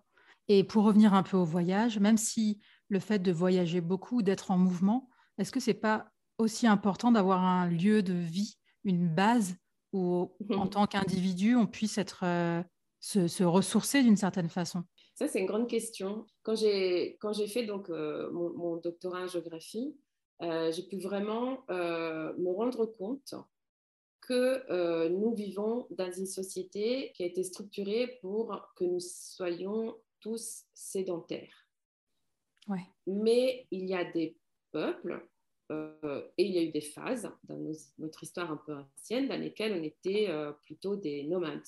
Et 0.50 0.64
pour 0.64 0.84
revenir 0.84 1.14
un 1.14 1.24
peu 1.24 1.38
au 1.38 1.46
voyage, 1.46 2.00
même 2.00 2.18
si 2.18 2.60
le 2.90 3.00
fait 3.00 3.20
de 3.20 3.32
voyager 3.32 3.82
beaucoup, 3.82 4.22
d'être 4.22 4.52
en 4.52 4.58
mouvement, 4.58 5.10
est-ce 5.38 5.52
que 5.52 5.62
ce 5.62 5.72
n'est 5.72 5.80
pas 5.80 6.12
aussi 6.38 6.68
important 6.68 7.12
d'avoir 7.12 7.42
un 7.44 7.68
lieu 7.70 8.04
de 8.04 8.14
vie, 8.14 8.58
une 8.84 9.08
base 9.08 9.56
où, 9.92 10.32
en 10.50 10.68
tant 10.68 10.88
qu'individu, 10.88 11.56
on 11.56 11.68
puisse 11.68 11.98
être, 11.98 12.24
euh, 12.24 12.62
se, 13.00 13.44
ressourcer 13.44 14.02
d'une 14.02 14.18
certaine 14.18 14.50
façon 14.50 14.84
Ça, 15.16 15.28
c'est 15.28 15.40
une 15.40 15.46
grande 15.46 15.70
question. 15.70 16.26
Quand 16.42 16.56
j'ai, 16.56 17.18
fait 17.48 17.66
donc, 17.66 17.90
euh, 17.90 18.32
mon, 18.32 18.78
doctorat 18.78 19.24
en 19.24 19.28
géographie, 19.28 19.96
euh, 20.42 20.72
j'ai 20.72 20.84
pu 20.84 20.98
vraiment 20.98 21.64
me 21.70 22.52
rendre 22.52 22.86
compte 22.86 23.36
que 24.22 25.10
nous 25.10 25.34
vivons 25.36 25.86
dans 25.92 26.12
une 26.12 26.26
société 26.26 27.12
qui 27.14 27.24
a 27.24 27.26
été 27.26 27.44
structurée 27.44 28.18
pour 28.22 28.60
que 28.76 28.86
nous 28.86 29.00
soyons 29.00 29.96
tous 30.20 30.64
sédentaires. 30.74 31.68
Mais 33.06 33.68
il 33.72 33.86
y 33.86 33.94
a 33.94 34.10
des 34.10 34.38
peuples 34.72 35.28
et 35.70 36.46
il 36.46 36.54
y 36.54 36.60
a 36.60 36.64
eu 36.64 36.72
des 36.72 36.82
phases 36.82 37.30
dans 37.44 37.58
notre 37.98 38.24
histoire 38.24 38.52
un 38.52 38.58
peu 38.58 38.76
ancienne 38.76 39.28
dans 39.28 39.40
lesquelles 39.40 39.74
on 39.74 39.84
était 39.84 40.28
euh, 40.30 40.52
plutôt 40.64 40.96
des 40.96 41.24
nomades. 41.24 41.66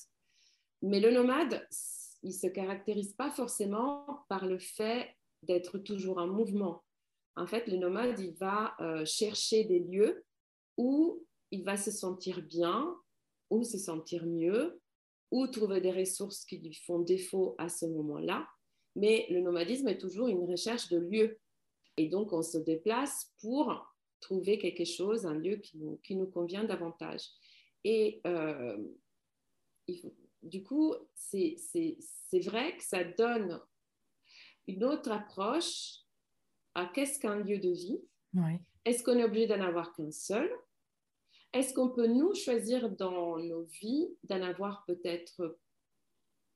Mais 0.82 1.00
le 1.00 1.10
nomade, 1.10 1.66
il 2.22 2.30
ne 2.30 2.34
se 2.34 2.46
caractérise 2.46 3.14
pas 3.14 3.30
forcément 3.30 4.24
par 4.28 4.46
le 4.46 4.58
fait 4.58 5.08
d'être 5.42 5.78
toujours 5.78 6.18
en 6.18 6.26
mouvement. 6.26 6.84
En 7.36 7.46
fait, 7.46 7.66
le 7.66 7.76
nomade, 7.76 8.18
il 8.18 8.34
va 8.34 8.74
euh, 8.80 9.04
chercher 9.04 9.64
des 9.64 9.80
lieux 9.80 10.24
où 10.76 11.24
il 11.50 11.64
va 11.64 11.76
se 11.76 11.90
sentir 11.90 12.42
bien, 12.42 12.94
ou 13.50 13.62
se 13.62 13.78
sentir 13.78 14.26
mieux, 14.26 14.80
ou 15.30 15.46
trouver 15.46 15.80
des 15.80 15.92
ressources 15.92 16.44
qui 16.44 16.58
lui 16.58 16.74
font 16.74 17.00
défaut 17.00 17.54
à 17.58 17.68
ce 17.68 17.86
moment-là. 17.86 18.46
Mais 18.94 19.26
le 19.30 19.40
nomadisme 19.40 19.88
est 19.88 19.98
toujours 19.98 20.28
une 20.28 20.50
recherche 20.50 20.88
de 20.88 20.98
lieu. 20.98 21.38
Et 21.96 22.08
donc, 22.08 22.32
on 22.32 22.42
se 22.42 22.58
déplace 22.58 23.32
pour 23.40 23.94
trouver 24.20 24.58
quelque 24.58 24.84
chose, 24.84 25.26
un 25.26 25.34
lieu 25.34 25.56
qui 25.56 25.78
nous, 25.78 25.98
qui 25.98 26.16
nous 26.16 26.26
convient 26.26 26.64
davantage. 26.64 27.22
Et 27.84 28.20
euh, 28.26 28.76
du 30.42 30.62
coup, 30.62 30.94
c'est 31.14 31.56
vrai 32.44 32.76
que 32.76 32.82
ça 32.82 33.04
donne 33.04 33.60
une 34.66 34.84
autre 34.84 35.10
approche 35.10 36.00
à 36.74 36.86
qu'est-ce 36.86 37.18
qu'un 37.18 37.36
lieu 37.36 37.58
de 37.58 37.70
vie. 37.70 38.00
Est-ce 38.84 39.02
qu'on 39.02 39.16
est 39.16 39.24
obligé 39.24 39.46
d'en 39.46 39.60
avoir 39.60 39.92
qu'un 39.94 40.10
seul? 40.10 40.50
Est-ce 41.52 41.72
qu'on 41.72 41.88
peut 41.88 42.06
nous 42.06 42.34
choisir 42.34 42.90
dans 42.90 43.38
nos 43.38 43.64
vies 43.64 44.08
d'en 44.24 44.42
avoir 44.42 44.84
peut-être 44.84 45.58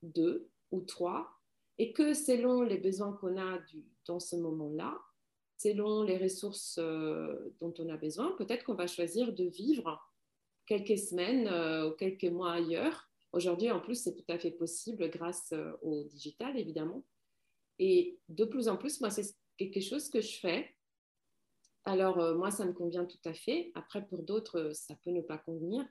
deux 0.02 0.50
ou 0.72 0.80
trois? 0.82 1.40
Et 1.78 1.92
que 1.92 2.12
selon 2.12 2.62
les 2.62 2.76
besoins 2.76 3.14
qu'on 3.14 3.40
a 3.40 3.58
dans 4.06 4.20
ce 4.20 4.36
moment-là, 4.36 5.00
selon 5.62 6.02
les 6.02 6.16
ressources 6.16 6.78
euh, 6.78 7.52
dont 7.60 7.74
on 7.78 7.88
a 7.90 7.96
besoin, 7.98 8.32
peut-être 8.38 8.64
qu'on 8.64 8.74
va 8.74 8.86
choisir 8.86 9.34
de 9.34 9.44
vivre 9.44 10.00
quelques 10.64 10.98
semaines 10.98 11.48
euh, 11.48 11.90
ou 11.90 11.92
quelques 11.92 12.24
mois 12.24 12.52
ailleurs. 12.52 13.10
Aujourd'hui, 13.32 13.70
en 13.70 13.80
plus, 13.80 14.02
c'est 14.02 14.14
tout 14.14 14.32
à 14.32 14.38
fait 14.38 14.52
possible 14.52 15.10
grâce 15.10 15.52
euh, 15.52 15.72
au 15.82 16.04
digital, 16.04 16.58
évidemment. 16.58 17.04
Et 17.78 18.18
de 18.28 18.46
plus 18.46 18.68
en 18.68 18.78
plus, 18.78 19.00
moi, 19.00 19.10
c'est 19.10 19.34
quelque 19.58 19.80
chose 19.80 20.08
que 20.08 20.20
je 20.20 20.38
fais 20.38 20.74
alors, 21.86 22.18
moi, 22.36 22.50
ça 22.50 22.66
me 22.66 22.74
convient 22.74 23.06
tout 23.06 23.24
à 23.24 23.32
fait. 23.32 23.72
Après, 23.74 24.06
pour 24.06 24.22
d'autres, 24.22 24.70
ça 24.74 24.94
peut 25.02 25.10
ne 25.10 25.22
pas 25.22 25.38
convenir. 25.38 25.82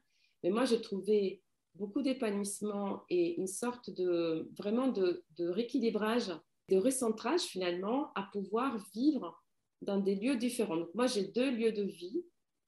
Mais 0.43 0.51
moi, 0.51 0.63
j'ai 0.63 0.81
trouvé 0.81 1.41
beaucoup 1.73 2.03
d'épanouissement 2.03 3.05
et 3.09 3.39
une 3.39 3.47
sorte 3.47 3.89
de 3.89 4.47
vraiment 4.55 4.87
de, 4.87 5.25
rééquilibrage, 5.39 6.31
de 6.69 6.77
recentrage 6.77 7.41
finalement 7.41 8.11
à 8.13 8.29
pouvoir 8.31 8.77
vivre 8.93 9.38
dans 9.81 9.97
des 9.97 10.15
lieux 10.15 10.35
différents. 10.35 10.77
Donc, 10.77 10.93
moi, 10.93 11.07
j'ai 11.07 11.25
deux 11.25 11.51
lieux 11.51 11.71
de 11.71 11.83
vie 11.83 12.23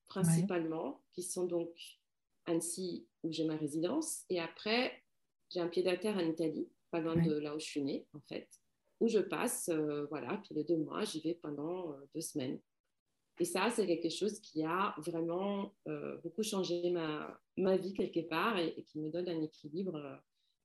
principalement, 0.08 1.02
qui 1.14 1.24
sont 1.24 1.46
donc 1.46 1.70
Annecy, 2.46 3.08
où 3.24 3.32
j'ai 3.32 3.46
ma 3.46 3.56
résidence, 3.56 4.26
et 4.30 4.42
après 4.42 5.02
j'ai 5.50 5.62
un 5.62 5.68
pied 5.68 5.84
d'à-terre 5.84 6.18
en 6.18 6.28
Italie, 6.28 6.68
pas 6.92 7.00
loin 7.00 7.16
de 7.16 7.34
là 7.38 7.56
où 7.56 7.60
je 7.60 7.66
suis 7.66 7.82
née, 7.82 8.06
en 8.14 8.20
fait, 8.20 8.50
où 9.00 9.08
je 9.08 9.20
passe, 9.20 9.70
euh, 9.70 10.06
voilà, 10.10 10.42
puis 10.44 10.54
les 10.54 10.66
deux 10.66 10.78
mois, 10.78 11.06
j'y 11.06 11.22
vais 11.22 11.34
pendant 11.34 11.96
deux 12.14 12.22
semaines. 12.22 12.60
Et 13.40 13.46
ça, 13.46 13.70
c'est 13.70 13.88
quelque 13.88 14.10
chose 14.10 14.40
qui 14.42 14.64
a 14.64 14.94
vraiment 14.98 15.74
beaucoup 16.24 16.44
changé 16.44 16.92
ma, 16.92 17.42
ma, 17.58 17.78
vie 17.78 17.94
quelque 17.94 18.20
part 18.28 18.58
et, 18.60 18.84
qui 18.84 19.00
me 19.00 19.10
donne 19.10 19.30
un 19.30 19.42
équilibre, 19.42 20.22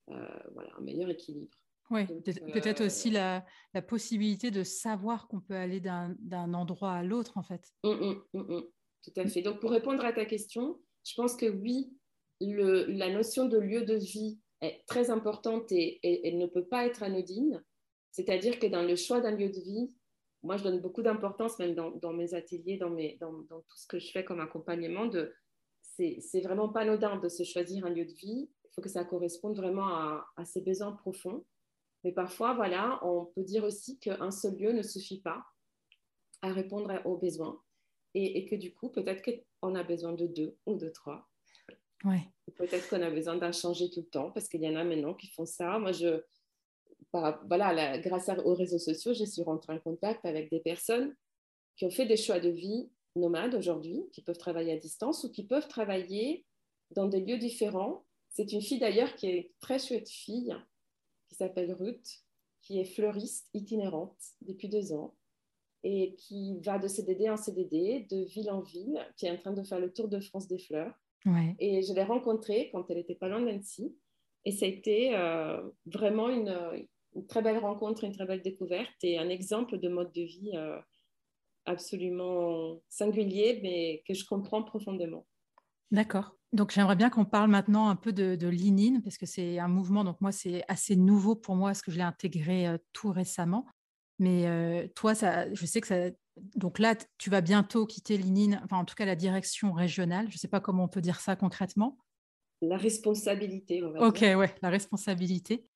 voilà, 0.07 0.77
un 0.77 0.81
meilleur 0.83 1.09
équilibre. 1.09 1.57
Oui, 1.91 2.07
peut-être 2.07 2.85
aussi 2.85 3.11
la, 3.11 3.45
la, 3.73 3.83
possibilité 3.83 4.51
de 4.51 4.65
savoir 4.65 5.29
qu'on 5.29 5.41
peut 5.41 5.55
aller 5.55 5.81
d'un 5.81 6.55
endroit 6.55 6.93
à 6.93 7.03
l'autre, 7.05 7.39
en 7.39 7.43
fait. 7.43 7.63
Mmh, 7.85 7.91
mmh, 8.35 8.41
mmh, 8.41 8.63
tout 9.05 9.13
à 9.17 9.27
fait. 9.27 9.43
Donc, 9.43 9.61
pour 9.61 9.71
répondre 9.71 10.05
à 10.05 10.13
ta 10.13 10.25
question, 10.25 10.81
je 11.05 11.15
pense 11.15 11.37
que 11.37 11.47
oui, 11.47 11.93
le, 12.41 12.85
la 12.87 13.11
notion 13.11 13.47
de 13.47 13.59
lieu 13.59 13.85
de 13.85 13.95
vie 13.95 14.41
est 14.61 14.83
très 14.87 15.11
importante 15.11 15.71
et, 15.71 16.01
elle 16.27 16.39
ne 16.39 16.47
peut 16.47 16.67
pas 16.67 16.87
être 16.87 17.03
anodine. 17.03 17.63
C'est-à-dire 18.11 18.59
que 18.59 18.67
dans 18.67 18.83
le 18.83 18.97
choix 18.97 19.21
d'un 19.21 19.37
lieu 19.37 19.49
de 19.49 19.61
vie, 19.61 19.95
moi, 20.43 20.57
je 20.57 20.65
donne 20.65 20.81
beaucoup 20.81 21.03
d'importance, 21.03 21.59
même 21.59 21.75
dans, 21.75 21.91
dans, 21.91 22.13
mes 22.13 22.35
ateliers, 22.35 22.79
dans, 22.79 22.91
mes, 22.91 23.17
dans, 23.21 23.33
dans, 23.33 23.61
tout 23.61 23.77
ce 23.77 23.87
que 23.87 23.99
je 23.99 24.11
fais 24.11 24.25
comme 24.25 24.41
accompagnement, 24.41 25.07
de, 25.07 25.33
c'est 25.83 26.41
vraiment 26.41 26.69
pas 26.69 26.81
anodin 26.81 27.17
de 27.19 27.29
se 27.29 27.43
choisir 27.43 27.85
un 27.87 27.91
lieu 27.91 28.05
de 28.05 28.13
vie. 28.13 28.49
Il 28.65 28.71
faut 28.75 28.83
que 28.83 28.89
ça 28.89 29.05
corresponde 29.05 29.57
vraiment 29.57 29.87
à, 29.87 30.27
à 30.37 30.45
ses 30.45 30.61
besoins 30.61 30.93
profonds. 30.93 31.45
Mais 32.05 32.13
parfois, 32.13 32.55
voilà, 32.55 33.01
on 33.03 33.27
peut 33.27 33.43
dire 33.43 33.65
aussi 33.65 33.99
qu'un 33.99 34.31
seul 34.31 34.57
lieu 34.57 34.73
ne 34.73 34.83
suffit 34.83 35.21
pas 35.21 35.45
à 36.43 36.53
répondre 36.53 37.01
aux 37.05 37.17
besoins 37.17 37.61
et, 38.15 38.39
et 38.39 38.47
que 38.47 38.55
du 38.55 38.73
coup, 38.73 38.91
peut-être 38.91 39.23
qu'on 39.23 39.75
a 39.75 39.83
besoin 39.83 40.13
de 40.13 40.27
deux 40.27 40.57
ou 40.67 40.77
de 40.77 40.89
trois 40.89 41.29
Peut-être 42.57 42.89
qu'on 42.89 43.03
a 43.03 43.11
besoin 43.11 43.37
d'en 43.37 43.53
changer 43.53 43.91
tout 43.91 44.01
le 44.01 44.07
temps 44.07 44.31
parce 44.31 44.49
qu'il 44.49 44.63
y 44.63 44.69
en 44.69 44.77
a 44.77 44.85
maintenant 44.85 45.15
qui 45.15 45.29
font 45.29 45.47
ça. 45.47 45.79
Moi, 45.79 45.93
je, 45.93 46.23
voilà, 47.13 47.99
grâce 47.99 48.31
aux 48.45 48.55
réseaux 48.55 48.79
sociaux, 48.79 49.15
je 49.15 49.25
suis 49.25 49.43
rentrée 49.43 49.73
en 49.73 49.81
contact 49.81 50.25
avec 50.25 50.51
des 50.51 50.61
personnes 50.61 51.15
qui 51.77 51.85
ont 51.85 51.91
fait 51.91 52.07
des 52.07 52.17
choix 52.17 52.41
de 52.41 52.49
vie 52.49 52.91
nomades 53.17 53.55
aujourd'hui, 53.55 54.03
qui 54.13 54.23
peuvent 54.23 54.39
travailler 54.39 54.73
à 54.73 54.77
distance 54.77 55.25
ou 55.25 55.31
qui 55.31 55.47
peuvent 55.47 55.69
travailler 55.69 56.45
dans 56.91 57.07
des 57.07 57.21
lieux 57.21 57.39
différents. 57.39 58.05
C'est 58.29 58.53
une 58.53 58.63
fille 58.63 58.79
d'ailleurs 58.79 59.15
qui 59.15 59.29
est 59.29 59.53
très 59.61 59.79
chouette 59.79 60.09
fille, 60.09 60.55
qui 61.29 61.35
s'appelle 61.35 61.73
Ruth, 61.73 62.25
qui 62.63 62.81
est 62.81 62.85
fleuriste 62.85 63.49
itinérante 63.55 64.19
depuis 64.43 64.69
deux 64.69 64.93
ans 64.93 65.15
et 65.83 66.15
qui 66.17 66.59
va 66.61 66.79
de 66.79 66.89
CDD 66.89 67.29
en 67.31 67.37
CDD, 67.37 68.07
de 68.11 68.25
ville 68.25 68.51
en 68.51 68.61
ville, 68.61 68.99
qui 69.17 69.27
est 69.27 69.31
en 69.31 69.37
train 69.37 69.53
de 69.53 69.63
faire 69.63 69.79
le 69.79 69.93
tour 69.93 70.09
de 70.09 70.19
France 70.21 70.49
des 70.49 70.59
fleurs 70.59 70.93
et 71.59 71.83
je 71.83 71.93
l'ai 71.93 72.05
rencontrée 72.05 72.71
quand 72.73 72.89
elle 72.91 72.99
était 72.99 73.15
pas 73.15 73.29
loin 73.29 73.41
d'Annecy. 73.41 73.97
Et 74.45 74.53
ça 74.53 74.67
a 74.67 74.69
été 74.69 75.17
euh, 75.17 75.61
vraiment 75.87 76.29
une, 76.29 76.87
très 77.29 77.43
belle 77.43 77.59
rencontre, 77.59 78.05
une 78.05 78.13
très 78.13 78.27
belle 78.27 78.43
découverte 78.43 78.95
et 79.03 79.19
un 79.19 79.29
exemple 79.29 79.79
de 79.79 79.89
mode 79.89 80.13
de 80.13 80.23
vie 80.23 80.53
euh, 80.55 80.79
absolument 81.65 82.81
singulier, 82.89 83.61
mais 83.63 84.05
que 84.07 84.15
je 84.15 84.25
comprends 84.25 84.63
profondément. 84.63 85.27
D'accord. 85.91 86.36
Donc 86.53 86.73
j'aimerais 86.73 86.97
bien 86.97 87.11
qu'on 87.11 87.25
parle 87.25 87.51
maintenant 87.51 87.89
un 87.89 87.97
peu 87.97 88.13
de, 88.13 88.37
de 88.37 89.01
parce 89.03 89.19
que 89.19 89.27
c'est 89.27 89.59
un 89.59 89.69
mouvement, 89.69 90.05
donc 90.05 90.21
moi 90.21 90.33
c'est 90.33 90.65
assez 90.69 90.97
nouveau 90.97 91.35
pour 91.35 91.57
moi, 91.57 91.71
parce 91.71 91.83
que 91.83 91.91
je 91.91 91.97
l'ai 91.97 92.03
intégré 92.03 92.67
euh, 92.69 92.79
tout 92.93 93.11
récemment. 93.11 93.67
Mais 94.19 94.91
toi, 94.95 95.15
ça, 95.15 95.53
je 95.53 95.67
sais 95.67 95.83
que 95.83 95.87
ça, 95.87 96.09
donc 96.55 96.79
là, 96.79 96.95
tu 97.19 97.31
vas 97.31 97.41
bientôt 97.41 97.87
quitter 97.87 98.17
l'ININ, 98.17 98.61
enfin 98.65 98.79
en 98.79 98.85
tout 98.85 98.95
cas 98.95 99.05
la 99.05 99.17
direction 99.17 99.73
régionale. 99.73 100.27
Je 100.31 100.37
ne 100.37 100.39
sais 100.39 100.49
pas 100.49 100.61
comment 100.61 100.85
on 100.85 100.89
peut 100.89 101.01
dire 101.01 101.21
ça 101.21 101.37
concrètement. 101.37 101.99
La 102.63 102.77
responsabilité, 102.77 103.83
on 103.83 103.93
va 103.93 104.07
Ok, 104.07 104.21
ouais, 104.21 104.55
la 104.63 104.71
responsabilité. 104.71 105.67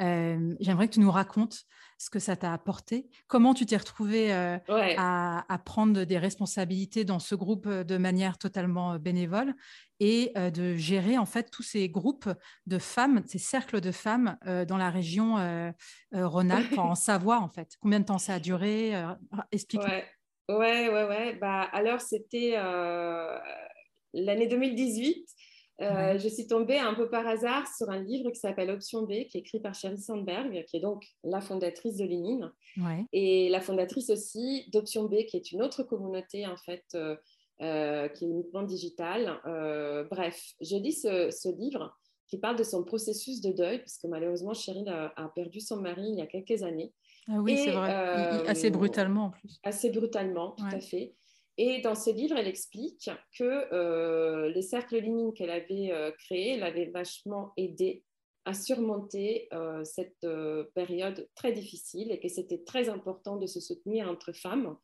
Euh, 0.00 0.54
j'aimerais 0.60 0.88
que 0.88 0.94
tu 0.94 1.00
nous 1.00 1.10
racontes 1.10 1.64
ce 1.98 2.08
que 2.08 2.18
ça 2.18 2.34
t'a 2.36 2.52
apporté. 2.52 3.10
Comment 3.26 3.52
tu 3.52 3.66
t'es 3.66 3.76
retrouvée 3.76 4.32
euh, 4.32 4.58
à, 4.68 5.62
prendre 5.64 6.04
des 6.04 6.18
responsabilités 6.18 7.04
dans 7.04 7.18
ce 7.18 7.34
groupe 7.34 7.66
euh, 7.66 7.84
de 7.84 7.98
manière 7.98 8.38
totalement 8.38 8.98
bénévole 8.98 9.54
et 10.02 10.32
de 10.34 10.76
gérer 10.76 11.18
en 11.18 11.26
fait 11.26 11.50
tous 11.50 11.62
ces 11.62 11.90
groupes 11.90 12.30
de 12.66 12.78
femmes, 12.78 13.22
ces 13.26 13.36
cercles 13.36 13.82
de 13.82 13.92
femmes 13.92 14.38
dans 14.66 14.78
la 14.78 14.88
région 14.88 15.34
Rhône-Alpes, 16.10 16.78
en 16.78 16.94
Savoie 16.94 17.38
en 17.38 17.50
fait. 17.50 17.76
Combien 17.80 18.00
de 18.00 18.06
temps 18.06 18.16
ça 18.16 18.32
a 18.32 18.40
duré 18.40 18.94
Explique. 19.52 19.82
Ouais, 19.82 20.06
ouais, 20.48 20.88
ouais. 20.88 21.04
ouais. 21.04 21.34
Bah, 21.34 21.68
alors 21.74 22.00
c'était 22.00 22.52
l'année 24.14 24.46
2018. 24.46 25.28
Euh, 25.80 26.18
je 26.18 26.28
suis 26.28 26.46
tombée 26.46 26.78
un 26.78 26.94
peu 26.94 27.08
par 27.08 27.26
hasard 27.26 27.66
sur 27.74 27.88
un 27.90 28.02
livre 28.02 28.30
qui 28.30 28.38
s'appelle 28.38 28.70
Option 28.70 29.02
B, 29.02 29.24
qui 29.28 29.38
est 29.38 29.40
écrit 29.40 29.60
par 29.60 29.74
Sheryl 29.74 29.98
Sandberg, 29.98 30.64
qui 30.66 30.76
est 30.76 30.80
donc 30.80 31.04
la 31.24 31.40
fondatrice 31.40 31.96
de 31.96 32.04
Lénine, 32.04 32.52
et 33.12 33.48
la 33.48 33.60
fondatrice 33.60 34.10
aussi 34.10 34.68
d'Option 34.72 35.04
B, 35.04 35.24
qui 35.26 35.36
est 35.36 35.52
une 35.52 35.62
autre 35.62 35.82
communauté 35.82 36.46
en 36.46 36.56
fait, 36.56 36.84
euh, 36.94 37.16
euh, 37.62 38.08
qui 38.08 38.24
est 38.24 38.28
uniquement 38.28 38.62
digitale. 38.62 39.40
bref, 40.10 40.52
je 40.60 40.76
lis 40.76 41.00
ce, 41.00 41.56
livre 41.56 41.96
qui 42.28 42.38
parle 42.38 42.56
de 42.56 42.62
son 42.62 42.84
processus 42.84 43.40
de 43.40 43.50
deuil, 43.50 43.80
puisque 43.80 44.04
malheureusement 44.04 44.54
Sheryl 44.54 44.88
a, 44.88 45.32
perdu 45.34 45.60
son 45.60 45.80
mari 45.80 46.10
il 46.10 46.18
y 46.18 46.22
a 46.22 46.26
quelques 46.26 46.62
années. 46.62 46.92
Ah 47.26 47.40
oui, 47.40 47.56
c'est 47.56 47.72
vrai. 47.72 47.92
assez 48.48 48.70
brutalement 48.70 49.26
en 49.26 49.30
plus. 49.30 49.60
Assez 49.62 49.90
brutalement, 49.90 50.50
tout 50.52 50.64
à 50.70 50.80
fait. 50.80 51.14
Et 51.58 51.80
dans 51.80 51.94
ce 51.94 52.10
livre, 52.10 52.36
elle 52.36 52.48
explique 52.48 53.10
que 53.38 53.72
euh, 53.74 54.48
les 54.50 54.62
cercles 54.62 54.98
lignes 54.98 55.32
qu'elle 55.32 55.50
avait 55.50 55.90
euh, 55.92 56.10
créés 56.12 56.56
l'avaient 56.56 56.90
vachement 56.90 57.52
aidé 57.56 58.04
à 58.46 58.54
surmonter 58.54 59.48
euh, 59.52 59.84
cette 59.84 60.26
période 60.74 61.28
très 61.34 61.52
difficile 61.52 62.10
et 62.10 62.20
que 62.20 62.28
c'était 62.28 62.62
très 62.64 62.88
important 62.88 63.36
de 63.36 63.46
se 63.46 63.60
soutenir 63.60 64.08
entre 64.08 64.32
femmes, 64.32 64.76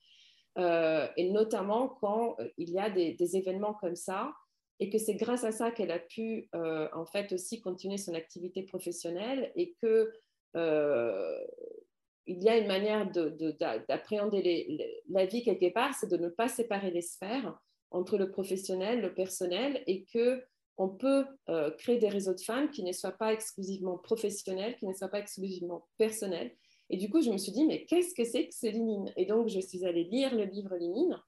et 0.58 1.30
notamment 1.30 1.88
quand 1.88 2.36
il 2.56 2.70
y 2.70 2.78
a 2.78 2.88
des, 2.88 3.12
des, 3.12 3.36
événements 3.36 3.74
comme 3.74 3.96
ça, 3.96 4.32
et 4.80 4.88
que 4.88 4.96
c'est 4.96 5.14
grâce 5.14 5.44
à 5.44 5.52
ça 5.52 5.70
qu'elle 5.70 5.90
a 5.90 5.98
pu 5.98 6.48
en 6.54 7.04
fait 7.04 7.32
aussi 7.32 7.60
continuer 7.60 7.98
son 7.98 8.14
activité 8.14 8.62
professionnelle 8.62 9.52
et 9.54 9.74
que 9.82 10.12
il 12.26 12.42
y 12.42 12.48
a 12.48 12.58
une 12.58 12.66
manière 12.66 13.10
d'appréhender 13.88 15.02
la 15.08 15.26
vie 15.26 15.42
quelque 15.42 15.72
part, 15.72 15.94
c'est 15.94 16.10
de 16.10 16.16
ne 16.16 16.28
pas 16.28 16.48
séparer 16.48 16.90
les 16.90 17.02
sphères 17.02 17.58
entre 17.90 18.18
le 18.18 18.30
professionnel, 18.30 19.00
le 19.00 19.14
personnel, 19.14 19.82
et 19.86 20.04
que 20.04 20.42
on 20.78 20.88
peut 20.88 21.24
euh, 21.48 21.70
créer 21.70 21.98
des 21.98 22.08
réseaux 22.08 22.34
de 22.34 22.40
femmes 22.40 22.70
qui 22.70 22.82
ne 22.82 22.92
soient 22.92 23.12
pas 23.12 23.32
exclusivement 23.32 23.96
professionnels, 23.96 24.76
qui 24.76 24.86
ne 24.86 24.92
soient 24.92 25.08
pas 25.08 25.20
exclusivement 25.20 25.86
personnels. 25.96 26.54
Et 26.90 26.98
du 26.98 27.08
coup, 27.08 27.22
je 27.22 27.30
me 27.30 27.38
suis 27.38 27.52
dit, 27.52 27.64
mais 27.64 27.84
qu'est-ce 27.86 28.14
que 28.14 28.24
c'est 28.24 28.46
que 28.46 28.54
ce 28.54 28.66
Lénine 28.66 29.12
Et 29.16 29.24
donc, 29.24 29.48
je 29.48 29.60
suis 29.60 29.84
allée 29.86 30.04
lire 30.04 30.34
le 30.34 30.44
livre 30.44 30.76
Lénine. 30.76 31.18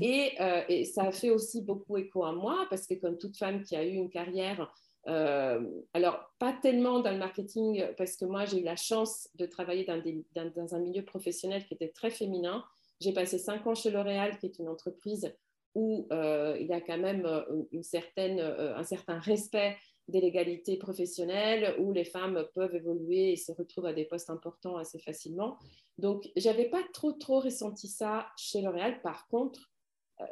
Et, 0.00 0.32
euh, 0.40 0.62
et, 0.68 0.84
ça 0.84 1.04
a 1.04 1.12
fait 1.12 1.30
aussi 1.30 1.62
beaucoup 1.62 1.96
écho 1.96 2.24
à 2.24 2.32
moi, 2.32 2.66
parce 2.70 2.86
que 2.86 2.94
comme 2.94 3.18
toute 3.18 3.36
femme 3.36 3.62
qui 3.62 3.74
a 3.74 3.84
eu 3.84 3.94
une 3.94 4.10
carrière 4.10 4.72
euh, 5.08 5.60
alors, 5.94 6.32
pas 6.38 6.52
tellement 6.52 7.00
dans 7.00 7.10
le 7.10 7.18
marketing, 7.18 7.84
parce 7.96 8.16
que 8.16 8.24
moi, 8.24 8.44
j'ai 8.44 8.60
eu 8.60 8.64
la 8.64 8.76
chance 8.76 9.28
de 9.34 9.46
travailler 9.46 9.84
dans, 9.84 10.74
un 10.74 10.78
milieu 10.78 11.04
professionnel 11.04 11.64
qui 11.66 11.74
était 11.74 11.88
très 11.88 12.10
féminin. 12.10 12.64
J'ai 13.00 13.12
passé 13.12 13.38
cinq 13.38 13.66
ans 13.66 13.74
chez 13.74 13.90
L'Oréal, 13.90 14.38
qui 14.38 14.46
est 14.46 14.58
une 14.58 14.68
entreprise 14.68 15.34
où 15.74 16.06
euh, 16.12 16.56
il 16.60 16.66
y 16.66 16.72
a 16.72 16.80
quand 16.80 16.98
même 16.98 17.24
euh, 17.24 17.42
une 17.72 17.82
certaine, 17.82 18.38
un 18.40 18.84
certain 18.84 19.18
respect 19.18 19.76
des 20.08 20.20
légalités 20.20 20.76
professionnelles, 20.76 21.76
où 21.78 21.92
les 21.92 22.04
femmes 22.04 22.46
peuvent 22.54 22.74
évoluer 22.74 23.32
et 23.32 23.36
se 23.36 23.52
retrouvent 23.52 23.86
à 23.86 23.92
des 23.92 24.04
postes 24.04 24.30
importants 24.30 24.76
assez 24.76 24.98
facilement. 24.98 25.56
Donc, 25.98 26.30
j'avais 26.36 26.68
pas 26.68 26.82
trop, 26.92 27.12
trop 27.12 27.40
ressenti 27.40 27.88
ça 27.88 28.26
chez 28.36 28.60
L'Oréal. 28.60 29.00
Par 29.02 29.26
contre, 29.28 29.72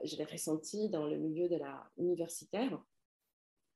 je 0.04 0.16
l'ai 0.16 0.24
ressenti 0.24 0.88
dans 0.88 1.06
le 1.06 1.16
milieu 1.16 1.48
de 1.48 1.56
la 1.56 1.90
universitaire 1.96 2.80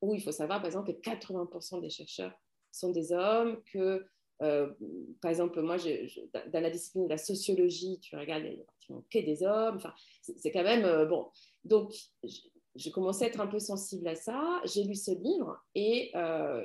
où 0.04 0.14
il 0.14 0.22
faut 0.22 0.32
savoir, 0.32 0.60
par 0.60 0.66
exemple, 0.66 0.92
que 0.92 1.00
80% 1.00 1.80
des 1.80 1.90
chercheurs 1.90 2.32
sont 2.70 2.90
des 2.90 3.12
hommes, 3.12 3.60
que, 3.72 4.04
euh, 4.42 4.70
par 5.20 5.30
exemple, 5.30 5.60
moi, 5.62 5.76
dans 6.52 6.60
la 6.60 6.70
discipline 6.70 7.04
de 7.04 7.10
la 7.10 7.18
sociologie, 7.18 7.98
tu 8.00 8.16
regardes, 8.16 8.44
il 8.44 8.64
n'y 9.14 9.20
a 9.20 9.24
des 9.24 9.42
hommes. 9.44 9.76
Enfin, 9.76 9.94
c'est 10.22 10.50
quand 10.50 10.62
même, 10.62 10.84
euh, 10.84 11.06
bon. 11.06 11.28
Donc, 11.64 11.92
je, 12.22 12.90
commençais 12.90 13.26
à 13.26 13.28
être 13.28 13.40
un 13.40 13.46
peu 13.46 13.58
sensible 13.58 14.06
à 14.08 14.14
ça. 14.14 14.60
J'ai 14.64 14.84
lu 14.84 14.94
ce 14.94 15.12
livre 15.12 15.62
et 15.74 16.10
euh, 16.16 16.64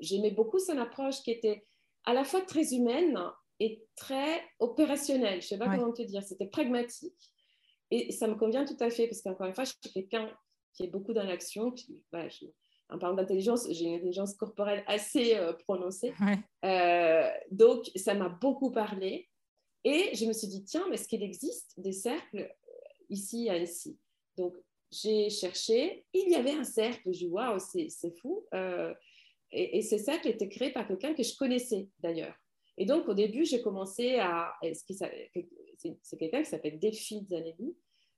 j'aimais 0.00 0.30
beaucoup 0.30 0.58
son 0.58 0.76
approche 0.78 1.22
qui 1.22 1.30
était 1.30 1.64
à 2.04 2.12
la 2.12 2.24
fois 2.24 2.42
très 2.42 2.74
humaine 2.74 3.18
et 3.58 3.82
très 3.96 4.42
opérationnelle. 4.60 5.40
Je 5.40 5.46
ne 5.46 5.48
sais 5.48 5.58
pas 5.58 5.74
comment 5.74 5.92
te 5.92 6.02
dire. 6.02 6.22
C'était 6.22 6.46
pragmatique. 6.46 7.32
Et 7.90 8.12
ça 8.12 8.26
me 8.26 8.34
convient 8.34 8.64
tout 8.64 8.76
à 8.80 8.90
fait 8.90 9.06
parce 9.06 9.22
qu'encore 9.22 9.46
une 9.46 9.54
fois, 9.54 9.64
je 9.64 9.70
suis 9.70 9.92
quelqu'un 9.92 10.30
qui 10.76 10.84
est 10.84 10.88
beaucoup 10.88 11.12
dans 11.12 11.24
l'action. 11.24 11.74
en 12.88 12.98
parlant 12.98 13.16
d'intelligence, 13.16 13.66
j'ai 13.70 13.86
une 13.86 13.94
intelligence 13.94 14.34
corporelle 14.34 14.84
assez 14.86 15.34
euh, 15.34 15.52
prononcée. 15.52 16.12
Euh, 16.64 17.30
donc, 17.50 17.90
ça 17.96 18.14
m'a 18.14 18.28
beaucoup 18.28 18.70
parlé. 18.70 19.28
Et 19.84 20.14
je 20.14 20.26
me 20.26 20.32
suis 20.32 20.48
dit, 20.48 20.64
tiens, 20.64 20.84
mais 20.88 20.96
est-ce 20.96 21.08
qu'il 21.08 21.22
existe 21.22 21.72
des 21.78 21.92
cercles 21.92 22.40
euh, 22.40 22.48
ici 23.08 23.48
à 23.48 23.54
Annecy 23.54 23.98
Donc, 24.36 24.54
j'ai 24.90 25.30
cherché. 25.30 26.04
Il 26.12 26.30
y 26.30 26.34
avait 26.34 26.52
un 26.52 26.64
cercle. 26.64 27.12
Je 27.12 27.18
dis, 27.18 27.28
waouh, 27.28 27.58
c'est 27.58 28.16
fou. 28.20 28.46
Et, 29.52 29.82
ce 29.82 29.96
cercle 29.96 30.28
était 30.28 30.48
créé 30.48 30.72
par 30.72 30.86
quelqu'un 30.86 31.14
que 31.14 31.22
je 31.22 31.36
connaissais 31.36 31.88
d'ailleurs. 32.00 32.34
Et 32.78 32.84
donc, 32.84 33.08
au 33.08 33.14
début, 33.14 33.44
j'ai 33.44 33.62
commencé 33.62 34.16
à. 34.16 34.52
C'est 34.62 36.18
quelqu'un 36.18 36.42
qui 36.42 36.50
s'appelle 36.50 36.78
Delphine 36.78 37.26
Zanelli, 37.26 37.76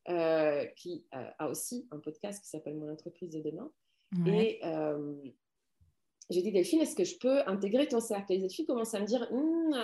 euh, 0.08 0.64
qui 0.76 1.04
a 1.12 1.48
aussi 1.48 1.86
un 1.90 1.98
podcast 1.98 2.42
qui 2.42 2.48
s'appelle 2.48 2.76
Mon 2.76 2.90
entreprise 2.90 3.30
de 3.30 3.40
demain. 3.42 3.70
Et 4.26 4.58
euh, 4.64 5.14
j'ai 6.30 6.42
dit, 6.42 6.50
Delphine, 6.50 6.80
est-ce 6.80 6.96
que 6.96 7.04
je 7.04 7.18
peux 7.18 7.40
intégrer 7.46 7.86
ton 7.88 8.00
cercle? 8.00 8.32
Et 8.32 8.38
Delphine 8.38 8.66
commence 8.66 8.94
à 8.94 9.00
me 9.00 9.06
dire, 9.06 9.26
hum, 9.30 9.74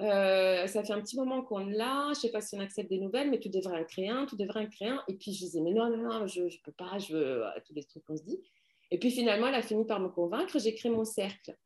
euh, 0.00 0.66
ça 0.66 0.84
fait 0.84 0.92
un 0.92 1.00
petit 1.00 1.16
moment 1.16 1.42
qu'on 1.42 1.58
l'a, 1.58 2.04
je 2.06 2.10
ne 2.10 2.14
sais 2.14 2.30
pas 2.30 2.40
si 2.40 2.56
on 2.56 2.60
accepte 2.60 2.88
des 2.88 2.98
nouvelles, 2.98 3.30
mais 3.30 3.40
tu 3.40 3.48
devrais 3.48 3.80
en 3.80 3.84
créer 3.84 4.10
un, 4.10 4.26
tu 4.26 4.36
devrais 4.36 4.60
en 4.60 4.68
créer 4.68 4.88
un. 4.88 5.02
Et 5.08 5.14
puis 5.14 5.32
je 5.32 5.38
disais, 5.40 5.60
mais 5.60 5.72
non, 5.72 5.88
non, 5.90 5.96
non, 5.96 6.26
je 6.26 6.42
ne 6.42 6.62
peux 6.64 6.72
pas, 6.72 6.98
je 6.98 7.16
veux 7.16 7.44
tous 7.66 7.74
les 7.74 7.84
trucs 7.84 8.04
qu'on 8.04 8.16
se 8.16 8.22
dit. 8.22 8.40
Et 8.90 8.98
puis 8.98 9.10
finalement, 9.10 9.48
elle 9.48 9.54
a 9.54 9.62
fini 9.62 9.84
par 9.84 10.00
me 10.00 10.08
convaincre, 10.08 10.58
j'ai 10.58 10.74
créé 10.74 10.90
mon 10.90 11.04
cercle. 11.04 11.56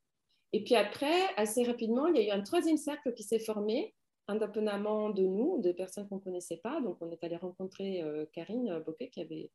Et 0.52 0.64
puis 0.64 0.76
après, 0.76 1.34
assez 1.36 1.62
rapidement, 1.64 2.06
il 2.06 2.16
y 2.16 2.20
a 2.20 2.34
eu 2.34 2.38
un 2.38 2.42
troisième 2.42 2.78
cercle 2.78 3.12
qui 3.12 3.22
s'est 3.22 3.38
formé, 3.38 3.94
indépendamment 4.28 5.10
de 5.10 5.22
nous, 5.22 5.60
de 5.60 5.72
personnes 5.72 6.08
qu'on 6.08 6.16
ne 6.16 6.20
connaissait 6.20 6.58
pas. 6.58 6.80
Donc 6.80 6.98
on 7.00 7.10
est 7.10 7.24
allé 7.24 7.36
rencontrer 7.36 8.02
euh, 8.02 8.26
Karine 8.32 8.82
Bocquet 8.86 9.08
qui 9.08 9.22
avait 9.22 9.50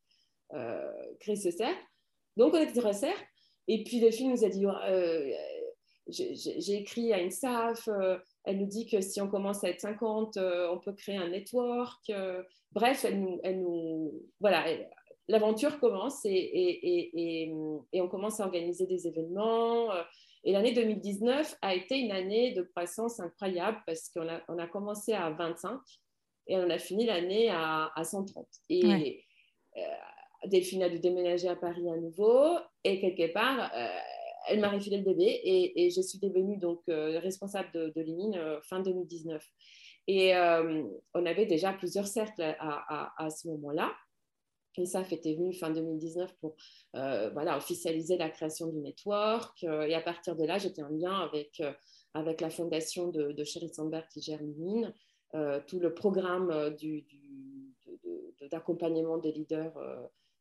euh, 0.52 0.92
créé 1.20 1.36
ce 1.36 1.50
cercle. 1.50 1.82
Donc 2.36 2.54
on 2.54 2.58
était 2.60 2.80
dans 2.80 2.88
un 2.88 2.92
cercle. 2.92 3.24
Et 3.68 3.82
puis 3.84 4.00
Delphine 4.00 4.32
nous 4.32 4.44
a 4.44 4.48
dit, 4.48 4.66
euh, 4.66 5.32
j'ai 6.08 6.74
écrit 6.74 7.14
à 7.14 7.20
une 7.20 7.30
SAF, 7.30 7.88
elle 8.44 8.58
nous 8.58 8.66
dit 8.66 8.86
que 8.86 9.00
si 9.00 9.22
on 9.22 9.28
commence 9.28 9.64
à 9.64 9.70
être 9.70 9.80
50, 9.80 10.36
on 10.36 10.78
peut 10.78 10.92
créer 10.92 11.16
un 11.16 11.30
network. 11.30 12.12
bref, 12.72 13.06
elle 13.06 13.20
nous, 13.20 13.40
elle 13.42 13.62
nous 13.62 14.12
voilà, 14.38 14.66
l'aventure 15.28 15.80
commence 15.80 16.20
et, 16.26 17.50
on 17.94 18.08
commence 18.08 18.40
à 18.40 18.44
organiser 18.44 18.86
des 18.86 19.06
événements. 19.06 19.88
Euh, 20.44 20.48
et 20.48 20.52
l'année 20.52 20.72
2019 20.72 21.56
a 21.62 21.74
été 21.74 21.98
une 21.98 22.12
année 22.12 22.52
de 22.52 22.62
croissance 22.62 23.20
incroyable 23.20 23.78
parce 23.86 24.08
qu'on 24.10 24.28
a, 24.28 24.40
on 24.48 24.58
a 24.58 24.66
commencé 24.66 25.12
à 25.12 25.30
25 25.30 25.80
et 26.46 26.56
on 26.56 26.70
a 26.70 26.78
fini 26.78 27.06
l'année 27.06 27.50
à, 27.50 27.90
130. 28.02 28.46
Et 28.68 29.24
euh, 29.76 29.80
Delphine 30.46 30.82
a 30.82 30.88
dû 30.88 30.98
déménager 30.98 31.48
à 31.48 31.56
Paris 31.56 31.88
à 31.88 31.96
nouveau 31.96 32.58
et 32.84 33.00
quelque 33.00 33.32
part, 33.32 33.70
euh, 33.74 33.88
elle 34.48 34.60
m'a 34.60 34.68
refilé 34.68 34.98
le 34.98 35.04
bébé 35.04 35.40
et, 35.42 35.90
je 35.90 36.02
suis 36.02 36.18
devenue 36.18 36.58
donc 36.58 36.82
responsable 36.86 37.70
de, 37.72 37.92
de 37.96 38.60
fin 38.64 38.80
2019. 38.80 39.42
Et 40.06 40.34
on 41.14 41.24
avait 41.24 41.46
déjà 41.46 41.72
plusieurs 41.72 42.06
cercles 42.06 42.54
à 42.60 43.28
ce 43.30 43.48
moment-là. 43.48 43.90
SAF 44.82 45.12
était 45.12 45.34
venu 45.34 45.52
fin 45.52 45.70
2019 45.70 46.34
pour 46.40 46.56
euh, 46.96 47.30
voilà, 47.30 47.56
officialiser 47.56 48.16
la 48.16 48.30
création 48.30 48.68
du 48.68 48.78
network. 48.78 49.64
Euh, 49.64 49.82
et 49.82 49.94
à 49.94 50.00
partir 50.00 50.36
de 50.36 50.44
là, 50.44 50.58
j'étais 50.58 50.82
en 50.82 50.88
lien 50.88 51.20
avec, 51.20 51.60
euh, 51.60 51.72
avec 52.14 52.40
la 52.40 52.50
fondation 52.50 53.08
de, 53.08 53.32
de 53.32 53.44
Sherry 53.44 53.68
Sandberg 53.68 54.06
qui 54.12 54.20
gère 54.20 54.42
Lumine, 54.42 54.92
tout 55.66 55.80
le 55.80 55.92
programme 55.92 56.76
du, 56.76 57.04
d'accompagnement 58.52 59.18
des 59.18 59.32
leaders 59.32 59.74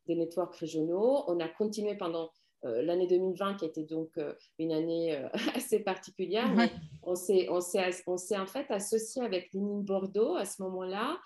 des 0.06 0.14
networks 0.16 0.56
régionaux. 0.58 1.24
On 1.26 1.40
a 1.40 1.48
continué 1.48 1.96
pendant 1.96 2.30
l'année 2.62 3.08
2020, 3.08 3.56
qui 3.56 3.66
était 3.66 3.86
donc 3.86 4.12
une 4.60 4.72
année 4.72 5.20
assez 5.56 5.80
particulière, 5.80 6.54
mais 6.54 6.70
on 7.02 7.16
s'est, 7.16 7.48
on, 7.50 7.60
s'est, 7.60 8.04
on 8.06 8.18
s'est 8.18 8.38
en 8.38 8.46
fait 8.46 8.70
associé 8.70 9.24
avec 9.24 9.52
Lumine 9.52 9.82
Bordeaux 9.82 10.36
à 10.36 10.46
ce 10.46 10.62
moment-là. 10.62 11.18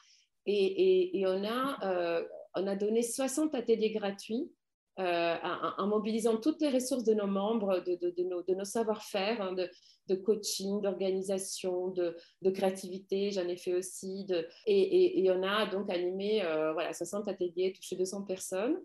Et, 0.45 0.53
et, 0.53 1.19
et 1.19 1.27
on 1.27 1.43
a 1.43 2.23
on 2.57 2.67
a 2.67 2.75
donné 2.75 3.01
60 3.01 3.55
ateliers 3.55 3.91
gratuits 3.91 4.51
euh, 4.99 5.35
en, 5.77 5.85
mobilisant 5.85 6.37
toutes 6.37 6.59
les 6.59 6.69
ressources 6.69 7.03
de 7.03 7.13
nos 7.13 7.27
membres, 7.27 7.83
de, 7.85 8.53
nos, 8.55 8.65
savoir-faire, 8.65 9.39
hein, 9.41 9.53
de, 9.53 10.15
coaching, 10.15 10.81
d'organisation, 10.81 11.89
de, 11.89 12.15
créativité, 12.49 13.29
j'en 13.29 13.47
ai 13.47 13.57
fait 13.57 13.75
aussi. 13.75 14.25
Et, 14.65 15.27
on 15.29 15.43
a 15.43 15.67
donc 15.67 15.91
animé 15.91 16.43
euh, 16.43 16.73
voilà, 16.73 16.93
60 16.93 17.27
ateliers, 17.27 17.73
touché 17.73 17.95
200 17.95 18.23
personnes. 18.23 18.77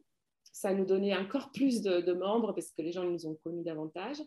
Ça 0.53 0.75
nous 0.75 0.85
donné 0.85 1.17
encore 1.17 1.51
plus 1.51 1.81
de, 1.81 2.13
membres 2.13 2.53
parce 2.53 2.73
que 2.73 2.83
les 2.83 2.93
gens 2.93 3.05
nous 3.05 3.27
ont 3.27 3.39
connus 3.43 3.65
davantage. 3.65 4.19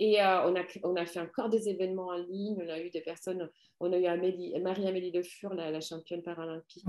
Et 0.00 0.20
euh, 0.20 0.48
on, 0.48 0.56
a, 0.56 0.62
on 0.82 0.96
a 0.96 1.06
fait 1.06 1.20
encore 1.20 1.48
des 1.48 1.68
événements 1.68 2.08
en 2.08 2.16
ligne. 2.16 2.60
On 2.64 2.68
a 2.68 2.80
eu 2.80 2.90
des 2.90 3.00
personnes, 3.00 3.48
on 3.78 3.92
a 3.92 3.98
eu 3.98 4.60
Marie-Amélie 4.60 5.12
Le 5.12 5.22
Fur, 5.22 5.54
la, 5.54 5.80
championne 5.80 6.22
paralympique, 6.22 6.84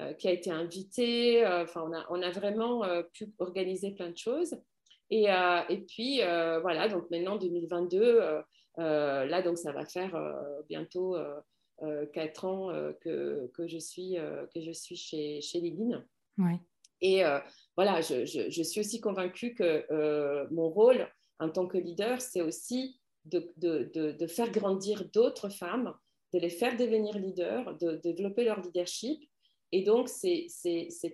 euh, 0.00 0.12
qui 0.14 0.28
a 0.28 0.32
été 0.32 0.50
invitée. 0.50 1.44
Euh, 1.44 1.62
enfin, 1.62 1.84
on, 1.86 1.92
a, 1.94 2.04
on 2.10 2.22
a 2.22 2.30
vraiment 2.30 2.82
pu 3.12 3.32
organiser 3.38 3.92
plein 3.92 4.10
de 4.10 4.16
choses. 4.16 4.56
Et, 5.10 5.26
et 5.68 5.78
puis, 5.86 6.18
voilà, 6.18 6.88
donc 6.88 7.10
maintenant, 7.10 7.36
2022, 7.36 8.20
là, 8.76 9.42
donc 9.42 9.58
ça 9.58 9.72
va 9.72 9.86
faire 9.86 10.16
bientôt 10.68 11.16
quatre 12.12 12.44
ans 12.44 12.70
que, 13.00 13.50
que, 13.54 13.66
je 13.68 13.78
suis, 13.78 14.16
que 14.54 14.60
je 14.60 14.72
suis 14.72 14.96
chez, 14.96 15.40
chez 15.40 15.60
Liline. 15.60 16.04
Et 17.00 17.22
voilà, 17.76 18.00
je, 18.00 18.24
je, 18.24 18.50
je, 18.50 18.62
suis 18.62 18.80
aussi 18.80 19.00
convaincue 19.00 19.54
que 19.54 20.46
mon 20.52 20.68
rôle, 20.68 21.06
en 21.38 21.50
tant 21.50 21.66
que 21.66 21.78
leader, 21.78 22.20
c'est 22.20 22.40
aussi 22.40 23.00
de, 23.24 24.26
faire 24.28 24.50
grandir 24.50 25.04
d'autres 25.12 25.48
femmes, 25.48 25.94
de 26.32 26.38
les 26.38 26.50
faire 26.50 26.76
devenir 26.76 27.18
leaders, 27.18 27.76
de, 27.78 27.96
développer 27.96 28.44
leur 28.44 28.60
leadership. 28.60 29.22
Et 29.72 29.82
donc, 29.82 30.08
c'est 30.08 30.48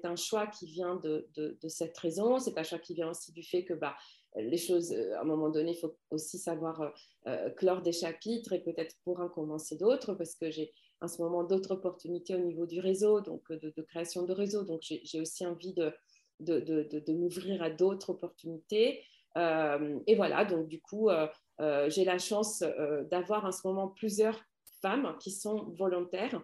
un 0.04 0.16
choix 0.16 0.46
qui 0.46 0.66
vient 0.66 0.96
de, 0.96 1.58
cette 1.68 1.96
raison. 1.98 2.38
C'est 2.38 2.58
un 2.58 2.62
choix 2.62 2.78
qui 2.78 2.94
vient 2.94 3.10
aussi 3.10 3.32
du 3.32 3.42
fait 3.42 3.64
que 3.64 3.74
bah, 3.74 3.96
les 4.36 4.58
choses, 4.58 4.92
euh, 4.92 5.16
à 5.16 5.22
un 5.22 5.24
moment 5.24 5.48
donné, 5.48 5.72
il 5.72 5.78
faut 5.78 5.96
aussi 6.10 6.38
savoir 6.38 6.80
euh, 6.80 6.90
euh, 7.26 7.50
clore 7.50 7.82
des 7.82 7.92
chapitres 7.92 8.52
et 8.52 8.60
peut-être 8.60 8.96
pour 9.02 9.20
en 9.20 9.28
commencer 9.28 9.76
d'autres, 9.76 10.14
parce 10.14 10.36
que 10.36 10.50
j'ai 10.50 10.72
en 11.00 11.08
ce 11.08 11.20
moment 11.20 11.42
d'autres 11.42 11.72
opportunités 11.72 12.34
au 12.34 12.38
niveau 12.38 12.66
du 12.66 12.78
réseau, 12.78 13.20
donc 13.20 13.50
de, 13.50 13.82
création 13.82 14.24
de 14.24 14.32
réseau. 14.32 14.62
Donc, 14.62 14.82
j'ai 14.82 15.20
aussi 15.20 15.46
envie 15.46 15.74
de 15.74 17.12
m'ouvrir 17.12 17.62
à 17.62 17.70
d'autres 17.70 18.10
opportunités. 18.10 19.02
Euh, 19.36 19.98
et 20.06 20.14
voilà, 20.14 20.44
donc 20.44 20.68
du 20.68 20.80
coup, 20.80 21.08
euh, 21.08 21.26
euh, 21.60 21.88
j'ai 21.90 22.04
la 22.04 22.18
chance 22.18 22.64
d'avoir 23.10 23.44
en 23.44 23.52
ce 23.52 23.66
moment 23.66 23.88
plusieurs 23.88 24.40
femmes 24.82 25.16
qui 25.20 25.30
sont 25.30 25.72
volontaires 25.78 26.40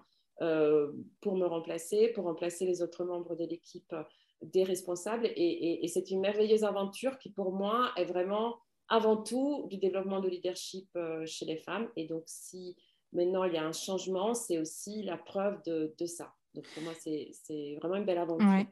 pour 1.20 1.36
me 1.36 1.46
remplacer, 1.46 2.08
pour 2.08 2.24
remplacer 2.24 2.66
les 2.66 2.82
autres 2.82 3.04
membres 3.04 3.34
de 3.36 3.44
l'équipe 3.44 3.94
des 4.42 4.64
responsables. 4.64 5.26
Et, 5.34 5.88
c'est 5.88 6.10
une 6.10 6.20
merveilleuse 6.20 6.62
aventure 6.62 7.18
qui, 7.18 7.30
pour 7.30 7.52
moi, 7.52 7.90
est 7.96 8.04
vraiment 8.04 8.58
avant 8.88 9.16
tout 9.16 9.66
du 9.70 9.78
développement 9.78 10.20
de 10.20 10.28
leadership 10.28 10.90
chez 11.24 11.46
les 11.46 11.56
femmes. 11.56 11.88
Et 11.96 12.06
donc, 12.06 12.24
si 12.26 12.76
maintenant 13.14 13.44
il 13.44 13.54
y 13.54 13.56
a 13.56 13.64
un 13.64 13.72
changement, 13.72 14.34
c'est 14.34 14.58
aussi 14.58 15.02
la 15.02 15.16
preuve 15.16 15.62
de, 15.64 15.94
ça. 16.04 16.34
Donc, 16.54 16.66
pour 16.74 16.82
moi, 16.82 16.92
c'est 16.98 17.76
vraiment 17.80 17.96
une 17.96 18.04
belle 18.04 18.18
aventure. 18.18 18.66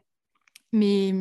Mais 0.71 1.15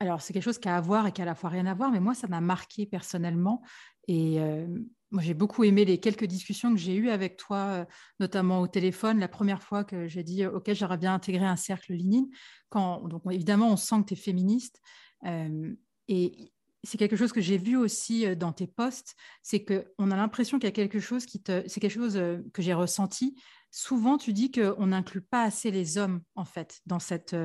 alors, 0.00 0.22
c'est 0.22 0.32
quelque 0.32 0.42
chose 0.42 0.58
qui 0.58 0.68
a 0.68 0.76
à 0.76 0.80
voir 0.80 1.06
et 1.06 1.12
qui 1.12 1.20
a 1.20 1.24
à 1.24 1.26
la 1.26 1.34
fois 1.34 1.50
rien 1.50 1.66
à 1.66 1.74
voir, 1.74 1.90
mais 1.90 2.00
moi, 2.00 2.14
ça 2.14 2.26
m'a 2.26 2.40
marqué 2.40 2.86
personnellement. 2.86 3.62
Et 4.08 4.40
euh, 4.40 4.66
moi, 5.10 5.22
j'ai 5.22 5.34
beaucoup 5.34 5.62
aimé 5.62 5.84
les 5.84 6.00
quelques 6.00 6.24
discussions 6.24 6.72
que 6.72 6.80
j'ai 6.80 6.96
eues 6.96 7.10
avec 7.10 7.36
toi, 7.36 7.58
euh, 7.58 7.84
notamment 8.18 8.62
au 8.62 8.66
téléphone, 8.66 9.18
la 9.20 9.28
première 9.28 9.62
fois 9.62 9.84
que 9.84 10.08
j'ai 10.08 10.22
dit 10.22 10.46
OK, 10.46 10.72
j'aurais 10.72 10.96
bien 10.96 11.12
intégré 11.12 11.44
un 11.44 11.56
cercle 11.56 11.92
Linine. 11.92 12.30
Quand, 12.70 13.06
donc, 13.08 13.22
évidemment, 13.30 13.70
on 13.70 13.76
sent 13.76 13.96
que 14.00 14.06
tu 14.06 14.14
es 14.14 14.16
féministe. 14.16 14.80
Euh, 15.26 15.74
et 16.08 16.50
c'est 16.82 16.96
quelque 16.96 17.16
chose 17.16 17.32
que 17.34 17.42
j'ai 17.42 17.58
vu 17.58 17.76
aussi 17.76 18.34
dans 18.36 18.54
tes 18.54 18.66
posts, 18.66 19.14
c'est 19.42 19.66
qu'on 19.66 20.10
a 20.10 20.16
l'impression 20.16 20.58
qu'il 20.58 20.66
y 20.66 20.72
a 20.72 20.74
quelque 20.74 21.00
chose 21.00 21.26
qui 21.26 21.42
te. 21.42 21.62
C'est 21.68 21.78
quelque 21.78 21.92
chose 21.92 22.14
que 22.54 22.62
j'ai 22.62 22.72
ressenti. 22.72 23.38
Souvent, 23.70 24.16
tu 24.16 24.32
dis 24.32 24.50
qu'on 24.50 24.86
n'inclut 24.86 25.20
pas 25.20 25.42
assez 25.42 25.70
les 25.70 25.98
hommes, 25.98 26.22
en 26.36 26.46
fait, 26.46 26.80
dans 26.86 26.98
cette, 26.98 27.36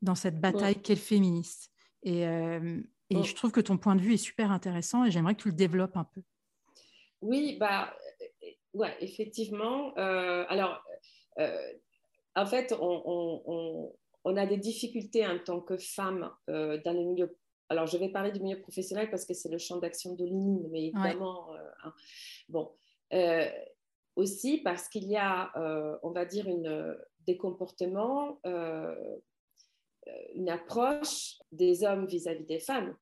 dans 0.00 0.14
cette 0.14 0.40
bataille 0.40 0.80
qu'est 0.80 0.94
le 0.94 1.00
féministe. 1.00 1.71
Et, 2.02 2.26
euh, 2.26 2.80
et 3.10 3.22
je 3.22 3.34
trouve 3.34 3.52
que 3.52 3.60
ton 3.60 3.76
point 3.76 3.94
de 3.94 4.00
vue 4.00 4.14
est 4.14 4.18
super 4.18 4.50
intéressant 4.50 5.04
et 5.04 5.10
j'aimerais 5.10 5.34
que 5.34 5.42
tu 5.42 5.48
le 5.48 5.54
développes 5.54 5.96
un 5.96 6.04
peu. 6.04 6.22
Oui, 7.20 7.56
bah, 7.58 7.94
euh, 8.20 8.46
ouais, 8.74 8.96
effectivement. 9.00 9.96
Euh, 9.98 10.44
alors, 10.48 10.82
en 12.34 12.46
fait, 12.46 12.74
on, 12.80 13.02
on, 13.46 13.92
on, 14.24 14.36
a 14.36 14.46
des 14.46 14.56
difficultés 14.56 15.26
en 15.26 15.38
tant 15.38 15.60
que 15.60 15.76
femme 15.76 16.30
dans 16.48 16.92
le 16.92 17.04
milieu. 17.04 17.36
Alors, 17.68 17.86
je 17.86 17.96
vais 17.96 18.08
parler 18.08 18.32
du 18.32 18.40
milieu 18.40 18.60
professionnel 18.60 19.10
parce 19.10 19.24
que 19.24 19.34
c'est 19.34 19.48
le 19.48 19.58
champ 19.58 19.78
d'action 19.78 20.14
de 20.14 20.24
l'ININ, 20.24 20.68
mais 20.70 20.86
évidemment, 20.86 21.48
hein. 21.84 21.92
bon. 22.48 22.70
aussi 24.16 24.58
parce 24.58 24.88
qu'il 24.88 25.04
y 25.04 25.16
a, 25.16 25.52
on 26.02 26.10
va 26.10 26.24
dire, 26.24 26.48
une, 26.48 26.96
des 27.26 27.36
comportements 27.36 28.40
euh, 28.46 28.94
une 30.34 30.48
approche 30.48 31.38
des 31.52 31.84
hommes 31.84 32.06
vis-à-vis 32.06 32.44
des 32.44 32.58
femmes 32.58 32.96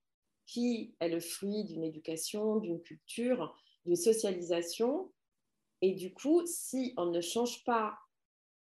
qui 0.46 0.94
est 1.00 1.08
le 1.08 1.20
fruit 1.20 1.64
d'une 1.64 1.84
éducation, 1.84 2.56
d'une 2.56 2.82
culture, 2.82 3.56
d'une 3.86 3.96
socialisation. 3.96 5.12
Et 5.80 5.92
du 5.92 6.12
coup, 6.12 6.42
si 6.46 6.92
on 6.96 7.06
ne 7.06 7.20
change 7.20 7.64
pas 7.64 7.96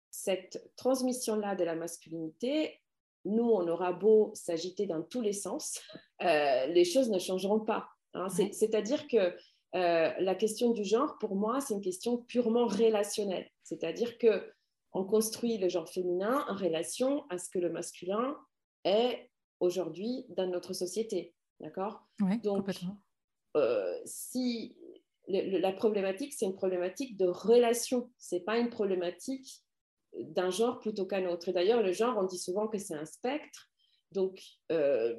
cette 0.10 0.72
transmission-là 0.76 1.56
de 1.56 1.64
la 1.64 1.76
masculinité, 1.76 2.78
nous, 3.24 3.50
on 3.50 3.68
aura 3.68 3.94
beau 3.94 4.32
s'agiter 4.34 4.86
dans 4.86 5.02
tous 5.02 5.22
les 5.22 5.34
sens, 5.34 5.80
euh, 6.22 6.66
les 6.68 6.84
choses 6.84 7.10
ne 7.10 7.20
changeront 7.20 7.62
pas. 7.62 7.88
Hein. 8.14 8.28
C'est-à-dire 8.30 9.08
que 9.08 9.34
la 9.74 10.36
question 10.36 10.72
du 10.72 10.84
genre, 10.84 11.18
pour 11.20 11.36
moi, 11.36 11.62
c'est 11.62 11.74
une 11.74 11.82
question 11.82 12.18
purement 12.18 12.68
relationnelle. 12.68 13.50
C'est-à-dire 13.64 14.18
que 14.18 14.52
on 14.94 15.06
construit 15.06 15.58
le 15.58 15.70
genre 15.70 15.90
féminin 15.90 16.46
en 16.50 16.56
relation 16.56 17.26
à 17.30 17.38
ce 17.38 17.50
que 17.50 17.60
le 17.60 17.70
masculin 17.70 18.38
est 18.84 19.30
aujourd'hui 19.60 20.26
dans 20.30 20.48
notre 20.48 20.74
société. 20.74 21.34
D'accord? 21.60 22.02
Donc, 22.44 22.68
euh, 23.56 24.00
si 24.06 24.76
la 25.28 25.72
problématique, 25.72 26.34
c'est 26.34 26.46
une 26.46 26.56
problématique 26.56 27.18
de 27.18 27.28
relation, 27.28 28.12
ce 28.18 28.36
n'est 28.36 28.42
pas 28.42 28.58
une 28.58 28.70
problématique 28.70 29.64
d'un 30.20 30.50
genre 30.50 30.80
plutôt 30.80 31.06
qu'un 31.06 31.30
autre. 31.30 31.50
Et 31.50 31.54
d'ailleurs, 31.54 31.84
le 31.84 31.94
genre, 31.94 32.18
on 32.18 32.26
dit 32.26 32.40
souvent 32.40 32.68
que 32.68 32.78
c'est 32.78 32.96
un 32.96 33.06
spectre. 33.06 33.70
Donc, 34.12 34.42
euh, 34.72 35.16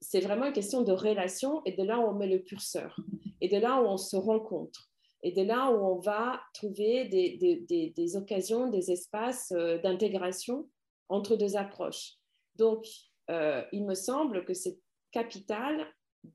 c'est 0.00 0.20
vraiment 0.20 0.46
une 0.46 0.52
question 0.52 0.82
de 0.82 0.92
relation 0.92 1.62
et 1.66 1.72
de 1.72 1.82
là 1.82 1.98
où 1.98 2.04
on 2.04 2.14
met 2.14 2.28
le 2.28 2.38
curseur 2.38 2.96
et 3.40 3.48
de 3.48 3.58
là 3.58 3.82
où 3.82 3.86
on 3.86 3.98
se 3.98 4.16
rencontre 4.16 4.89
et 5.22 5.32
de 5.32 5.42
là 5.42 5.70
où 5.70 5.84
on 5.84 5.98
va 5.98 6.40
trouver 6.54 7.06
des, 7.06 8.16
occasions, 8.16 8.70
des 8.70 8.90
espaces 8.90 9.52
euh, 9.52 9.78
d'intégration 9.78 10.68
entre 11.08 11.36
deux 11.36 11.56
approches. 11.56 12.14
Donc, 12.56 12.86
euh, 13.30 13.62
il 13.72 13.84
me 13.84 13.94
semble 13.94 14.44
que 14.44 14.54
c'est 14.54 14.78
capital 15.12 15.86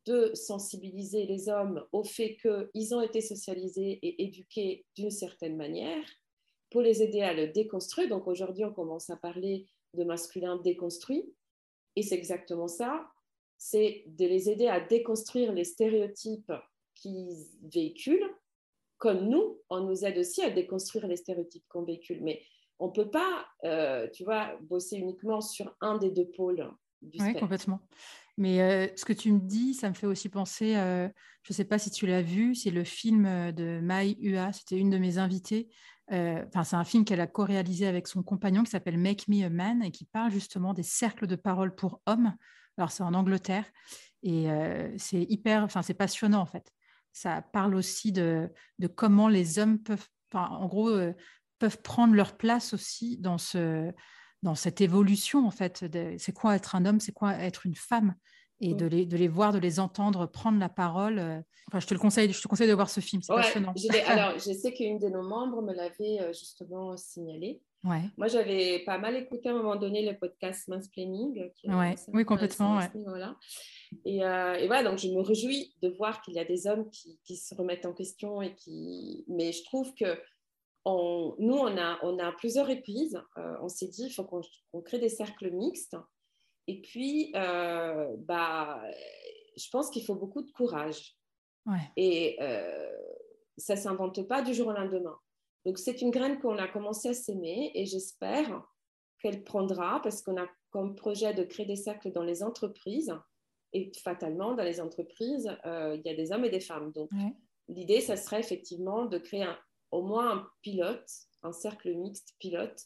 de 0.06 0.34
sensibiliser 0.34 1.26
les 1.26 1.50
hommes 1.50 1.86
au 1.92 2.04
fait 2.04 2.38
qu'ils 2.38 2.96
ont 2.96 3.02
été 3.02 3.22
socialisés 3.22 4.00
et 4.02 4.24
éduqués 4.24 4.86
d'une 4.96 5.12
certaine 5.12 5.56
manière 5.56 6.04
pour 6.72 6.82
les 6.82 7.02
aider 7.02 7.22
à 7.22 7.34
le 7.34 7.48
déconstruire. 7.48 8.10
Donc 8.10 8.28
aujourd'hui, 8.28 8.66
on 8.66 8.74
commence 8.74 9.10
à 9.10 9.16
parler 9.16 9.68
de 9.94 10.04
masculin 10.04 10.58
déconstruit. 10.58 11.34
Et 11.96 12.02
c'est 12.02 12.16
exactement 12.16 12.68
ça, 12.68 13.08
c'est 13.58 14.04
de 14.08 14.26
les 14.26 14.50
aider 14.50 14.68
à 14.68 14.80
déconstruire 14.80 15.54
les 15.54 15.64
stéréotypes 15.64 16.52
qu'ils 16.96 17.46
véhiculent 17.62 18.36
comme 18.98 19.28
nous, 19.28 19.60
on 19.70 19.82
nous 19.82 20.06
aide 20.06 20.18
aussi 20.18 20.42
à 20.42 20.50
déconstruire 20.50 21.08
les 21.08 21.18
stéréotypes 21.18 21.66
qu'on 21.68 21.84
véhicule. 21.84 22.20
Mais 22.22 22.42
on 22.80 22.88
ne 22.88 22.92
peut 22.92 23.10
pas, 23.10 23.46
euh, 23.64 24.08
tu 24.14 24.24
vois, 24.24 24.58
bosser 24.62 24.98
uniquement 24.98 25.42
sur 25.42 25.76
un 25.82 25.98
des 25.98 26.12
deux 26.12 26.30
pôles 26.36 26.70
du 27.02 27.22
Oui, 27.22 27.34
complètement. 27.36 27.82
Mais 28.38 28.62
euh, 28.62 28.88
ce 28.96 29.06
que 29.06 29.14
tu 29.14 29.32
me 29.32 29.40
dis, 29.40 29.74
ça 29.74 29.90
me 29.90 29.94
fait 29.94 30.08
aussi 30.08 30.28
penser, 30.28 30.76
euh, 30.76 31.08
je 31.44 31.54
ne 31.54 31.56
sais 31.56 31.66
pas 31.66 31.80
si 31.80 31.90
tu 31.90 32.06
l'as 32.06 32.22
vu, 32.22 32.54
c'est 32.56 32.72
le 32.72 32.84
film 32.84 33.52
de 33.54 33.80
Mai 33.82 34.18
Ua, 34.20 34.52
c'était 34.52 34.78
une 34.78 34.90
de 34.90 34.98
mes 34.98 35.18
invitées. 35.18 35.70
Enfin, 36.10 36.64
c'est 36.64 36.76
un 36.76 36.84
film 36.84 37.04
qu'elle 37.04 37.22
a 37.22 37.28
co-réalisé 37.28 37.88
avec 37.88 38.08
son 38.08 38.22
compagnon 38.22 38.64
qui 38.64 38.70
s'appelle 38.70 38.98
Make 38.98 39.28
Me 39.28 39.44
a 39.44 39.50
Man 39.50 39.84
et 39.84 39.92
qui 39.92 40.06
parle 40.06 40.32
justement 40.32 40.74
des 40.74 40.84
cercles 40.84 41.26
de 41.26 41.36
parole 41.36 41.74
pour 41.74 42.02
hommes. 42.06 42.36
Alors, 42.78 42.92
c'est 42.92 43.04
en 43.04 43.14
Angleterre 43.14 43.66
et 44.22 44.48
c'est 44.98 45.24
hyper, 45.24 45.64
enfin, 45.64 45.82
c'est 45.82 45.96
passionnant 45.96 46.42
en 46.42 46.46
fait 46.46 46.75
ça 47.16 47.42
parle 47.42 47.76
aussi 47.76 48.12
de, 48.12 48.50
comment 48.96 49.30
les 49.30 49.58
hommes 49.58 49.80
peuvent, 49.80 50.08
en 50.34 50.68
gros, 50.68 50.90
euh, 50.90 51.14
peuvent 51.60 51.82
prendre 51.82 52.14
leur 52.14 52.36
place 52.36 52.74
aussi 52.74 53.18
dans, 53.18 53.38
ce, 53.38 53.90
dans 54.44 54.54
cette 54.54 54.82
évolution, 54.82 55.48
en 55.48 55.52
fait. 55.52 55.86
C'est 56.18 56.34
quoi 56.34 56.58
être 56.58 56.76
un 56.76 56.86
homme, 56.86 57.00
c'est 57.00 57.14
quoi 57.14 57.34
être 57.36 57.66
une 57.66 57.76
femme 57.76 58.16
et 58.60 58.74
mm. 58.74 58.78
de, 58.78 58.86
les, 58.86 59.06
de 59.06 59.16
les 59.16 59.30
voir, 59.30 59.54
de 59.54 59.60
les 59.60 59.80
entendre 59.80 60.26
prendre 60.26 60.60
la 60.60 60.68
parole. 60.68 61.20
Euh, 61.20 61.40
enfin, 61.70 61.80
je 61.80 61.88
te 61.88 61.94
le 61.94 62.02
conseille, 62.02 62.32
je 62.34 62.42
te 62.42 62.48
conseille 62.50 62.68
de 62.68 62.74
voir 62.74 62.90
ce 62.90 63.00
film, 63.00 63.22
c'est 63.22 63.34
passionnant. 63.34 63.74
alors, 64.08 64.38
je 64.38 64.52
sais 64.52 64.74
qu'une 64.74 65.00
de 65.00 65.08
nos 65.08 65.24
membres 65.24 65.62
me 65.62 65.74
l'avait 65.74 66.20
euh, 66.20 66.34
justement 66.34 66.98
signalé. 66.98 67.62
Ouais. 67.86 68.02
Moi, 68.18 68.28
j'avais 68.28 68.80
pas 68.80 68.98
mal 68.98 69.16
écouté 69.16 69.50
à 69.50 69.52
un 69.52 69.56
moment 69.56 69.76
donné 69.76 70.10
le 70.10 70.18
podcast 70.18 70.68
Mansplaining. 70.68 71.52
Ouais. 71.66 71.96
Oui, 72.14 72.26
complètement. 72.26 72.80
Et, 74.04 74.26
euh, 74.26 74.56
et, 74.56 74.66
voilà, 74.66 74.90
donc 74.90 74.98
je 74.98 75.08
me 75.10 75.22
réjouis 75.22 75.76
de 75.84 75.90
voir 75.90 76.22
qu'il 76.22 76.34
y 76.34 76.40
a 76.40 76.46
des 76.46 76.66
hommes 76.66 76.90
qui, 76.90 77.20
qui, 77.24 77.38
se 77.38 77.54
remettent 77.54 77.86
en 77.86 77.94
question 77.94 78.42
et 78.42 78.56
qui. 78.56 79.24
Mais 79.28 79.52
je 79.52 79.64
trouve 79.66 79.94
que 79.94 80.20
on, 80.84 81.36
nous, 81.38 81.56
on 81.56 81.78
a, 81.78 82.00
on 82.02 82.18
a 82.18 82.32
plusieurs 82.32 82.68
reprises. 82.68 83.22
Euh, 83.38 83.56
on 83.62 83.70
s'est 83.70 83.88
dit, 83.88 84.08
il 84.08 84.12
faut 84.12 84.24
qu'on 84.24 84.82
crée 84.82 85.00
des 85.00 85.10
cercles 85.10 85.52
mixtes. 85.52 85.96
Et 86.68 86.82
puis, 86.82 87.32
euh, 87.36 88.16
bah, 88.18 88.82
je 89.56 89.70
pense 89.70 89.92
qu'il 89.92 90.04
faut 90.04 90.16
beaucoup 90.16 90.42
de 90.42 90.52
courage. 90.52 91.16
Ouais. 91.68 91.92
Et 91.98 92.38
ça 93.58 93.76
ne 93.76 93.80
s'invente 93.80 94.28
pas 94.28 94.42
du 94.42 94.56
jour 94.56 94.68
au 94.68 94.74
lendemain. 94.74 95.18
Donc, 95.66 95.78
c'est 95.80 96.02
une 96.02 96.12
graine 96.12 96.40
qu'on 96.40 96.58
a 96.58 96.68
commencé 96.68 97.10
à 97.10 97.14
s'aimer 97.14 97.72
et 97.74 97.86
j'espère 97.86 98.64
qu'elle 99.20 99.44
prendra 99.44 100.02
parce 100.02 100.22
qu'on 100.22 100.40
a 100.40 100.48
comme 100.70 100.96
projet 100.96 101.34
de 101.34 101.44
créer 101.44 101.66
des 101.66 101.76
cercles 101.76 102.12
dans 102.12 102.24
les 102.24 102.44
entreprises 102.44 103.14
et 103.74 103.92
fatalement, 104.04 104.54
dans 104.54 104.64
les 104.64 104.80
entreprises, 104.80 105.50
euh, 105.66 105.98
il 105.98 106.10
y 106.10 106.14
a 106.14 106.16
des 106.16 106.32
hommes 106.32 106.46
et 106.46 106.50
des 106.50 106.60
femmes. 106.60 106.92
Donc, 106.92 107.10
l'idée, 107.68 108.00
ça 108.00 108.16
serait 108.16 108.40
effectivement 108.40 109.06
de 109.06 109.18
créer 109.18 109.48
au 109.92 110.02
moins 110.02 110.38
un 110.38 110.48
pilote, 110.62 111.10
un 111.44 111.52
cercle 111.52 111.94
mixte 111.94 112.36
pilote, 112.40 112.80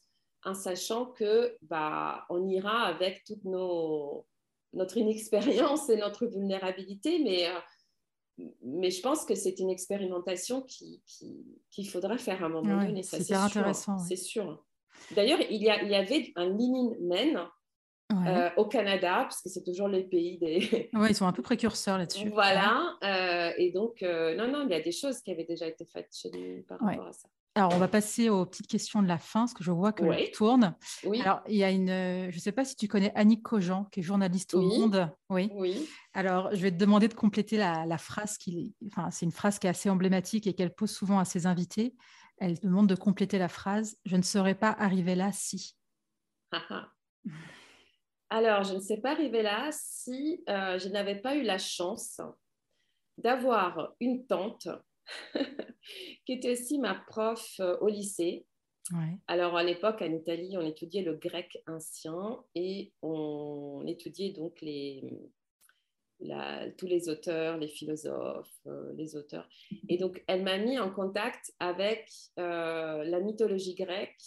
en 0.43 0.53
sachant 0.53 1.07
que 1.07 1.57
bah, 1.61 2.25
on 2.29 2.47
ira 2.47 2.83
avec 2.83 3.23
toute 3.25 3.43
nos, 3.43 4.25
notre 4.73 4.97
inexpérience 4.97 5.89
et 5.89 5.97
notre 5.97 6.25
vulnérabilité, 6.25 7.19
mais, 7.23 7.47
euh, 7.47 7.59
mais 8.63 8.91
je 8.91 9.01
pense 9.01 9.25
que 9.25 9.35
c'est 9.35 9.59
une 9.59 9.69
expérimentation 9.69 10.61
qu'il 10.61 10.99
qui, 11.05 11.45
qui 11.71 11.85
faudra 11.85 12.17
faire 12.17 12.43
à 12.43 12.47
un 12.47 12.49
moment 12.49 12.83
donné. 12.85 13.03
C'est 13.03 13.21
super 13.21 13.43
intéressant. 13.43 13.97
C'est 13.97 14.15
sûr. 14.15 14.63
D'ailleurs, 15.15 15.39
il 15.49 15.61
y, 15.61 15.69
a, 15.69 15.81
il 15.83 15.89
y 15.89 15.95
avait 15.95 16.31
un 16.35 16.45
Lean 16.45 16.93
Men 17.01 17.39
euh, 18.11 18.49
au 18.57 18.65
Canada, 18.65 19.19
parce 19.21 19.41
que 19.41 19.49
c'est 19.49 19.63
toujours 19.63 19.87
les 19.87 20.03
pays 20.03 20.37
des. 20.39 20.89
Oui, 20.93 21.09
ils 21.11 21.15
sont 21.15 21.27
un 21.27 21.31
peu 21.31 21.43
précurseurs 21.43 21.97
là-dessus. 21.97 22.29
Voilà. 22.29 22.97
Euh, 23.03 23.51
et 23.57 23.71
donc, 23.71 24.01
euh, 24.01 24.35
non, 24.35 24.47
non, 24.47 24.65
il 24.65 24.71
y 24.71 24.73
a 24.73 24.81
des 24.81 24.91
choses 24.91 25.21
qui 25.21 25.31
avaient 25.31 25.45
déjà 25.45 25.67
été 25.67 25.85
faites 25.85 26.09
chez 26.11 26.31
nous 26.31 26.63
par 26.63 26.79
rapport 26.79 27.07
à 27.07 27.13
ça. 27.13 27.29
Alors, 27.55 27.73
on 27.73 27.77
va 27.77 27.87
passer 27.87 28.29
aux 28.29 28.45
petites 28.45 28.67
questions 28.67 29.01
de 29.01 29.07
la 29.07 29.17
fin, 29.17 29.41
parce 29.41 29.53
que 29.53 29.63
je 29.63 29.71
vois 29.71 29.91
que 29.91 30.03
ouais. 30.03 30.31
tourne. 30.31 30.75
Oui. 31.03 31.19
Alors, 31.21 31.41
il 31.47 31.55
y 31.55 31.63
a 31.63 31.71
une. 31.71 31.89
Je 32.29 32.35
ne 32.35 32.39
sais 32.39 32.51
pas 32.51 32.63
si 32.63 32.75
tu 32.75 32.87
connais 32.87 33.11
Annick 33.15 33.41
Cogent, 33.43 33.85
qui 33.85 33.99
est 33.99 34.03
journaliste 34.03 34.53
au 34.53 34.61
Monde. 34.61 35.11
Oui. 35.29 35.49
oui. 35.55 35.89
Alors, 36.13 36.49
je 36.53 36.61
vais 36.61 36.71
te 36.71 36.77
demander 36.77 37.07
de 37.07 37.13
compléter 37.13 37.57
la, 37.57 37.85
la 37.85 37.97
phrase 37.97 38.37
qui. 38.37 38.75
Enfin, 38.87 39.11
c'est 39.11 39.25
une 39.25 39.31
phrase 39.31 39.59
qui 39.59 39.67
est 39.67 39.69
assez 39.69 39.89
emblématique 39.89 40.47
et 40.47 40.53
qu'elle 40.53 40.73
pose 40.73 40.91
souvent 40.91 41.19
à 41.19 41.25
ses 41.25 41.47
invités. 41.47 41.95
Elle 42.37 42.57
demande 42.59 42.87
de 42.87 42.95
compléter 42.95 43.37
la 43.37 43.49
phrase 43.49 43.97
Je 44.05 44.15
ne 44.15 44.21
serais 44.21 44.55
pas 44.55 44.71
arrivée 44.71 45.15
là 45.15 45.31
si. 45.33 45.75
Alors, 48.29 48.63
je 48.63 48.75
ne 48.75 48.79
sais 48.79 48.97
pas 48.97 49.11
arriver 49.11 49.41
là 49.41 49.69
si 49.71 50.43
euh, 50.47 50.77
je 50.77 50.87
n'avais 50.89 51.15
pas 51.15 51.35
eu 51.35 51.41
la 51.41 51.57
chance 51.57 52.21
d'avoir 53.17 53.93
une 53.99 54.25
tante 54.25 54.67
qui 56.25 56.33
était 56.33 56.51
aussi 56.51 56.79
ma 56.79 56.95
prof 56.95 57.55
euh, 57.59 57.77
au 57.79 57.87
lycée. 57.87 58.45
Alors, 59.27 59.55
à 59.55 59.63
l'époque, 59.63 60.01
en 60.01 60.11
Italie, 60.11 60.55
on 60.57 60.65
étudiait 60.65 61.03
le 61.03 61.13
grec 61.13 61.61
ancien 61.67 62.43
et 62.55 62.91
on 63.03 63.83
étudiait 63.85 64.31
donc 64.31 64.59
les, 64.61 65.03
tous 66.75 66.87
les 66.87 67.07
auteurs, 67.07 67.57
les 67.57 67.67
philosophes, 67.67 68.49
euh, 68.65 68.91
les 68.95 69.15
auteurs. 69.15 69.47
Et 69.89 69.97
donc, 69.97 70.23
elle 70.25 70.41
m'a 70.41 70.57
mis 70.57 70.79
en 70.79 70.89
contact 70.89 71.53
avec 71.59 72.09
la 72.37 73.19
mythologie 73.19 73.75
grecque, 73.75 74.17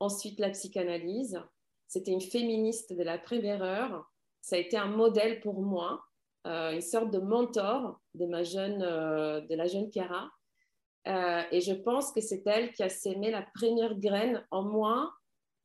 ensuite 0.00 0.38
la 0.38 0.50
psychanalyse 0.50 1.40
c'était 1.88 2.12
une 2.12 2.20
féministe 2.20 2.92
de 2.92 3.02
la 3.02 3.18
première 3.18 3.62
heure. 3.62 4.12
Ça 4.42 4.56
a 4.56 4.58
été 4.58 4.76
un 4.76 4.86
modèle 4.86 5.40
pour 5.40 5.62
moi, 5.62 6.04
euh, 6.04 6.07
une 6.44 6.80
sorte 6.80 7.10
de 7.10 7.18
mentor 7.18 8.00
de, 8.14 8.26
ma 8.26 8.42
jeune, 8.42 8.82
euh, 8.82 9.40
de 9.42 9.54
la 9.54 9.66
jeune 9.66 9.90
Chiara. 9.92 10.30
Euh, 11.06 11.42
et 11.50 11.60
je 11.60 11.72
pense 11.72 12.12
que 12.12 12.20
c'est 12.20 12.46
elle 12.46 12.72
qui 12.72 12.82
a 12.82 12.88
sémé 12.88 13.30
la 13.30 13.42
première 13.54 13.98
graine 13.98 14.44
en 14.50 14.62
moi 14.62 15.12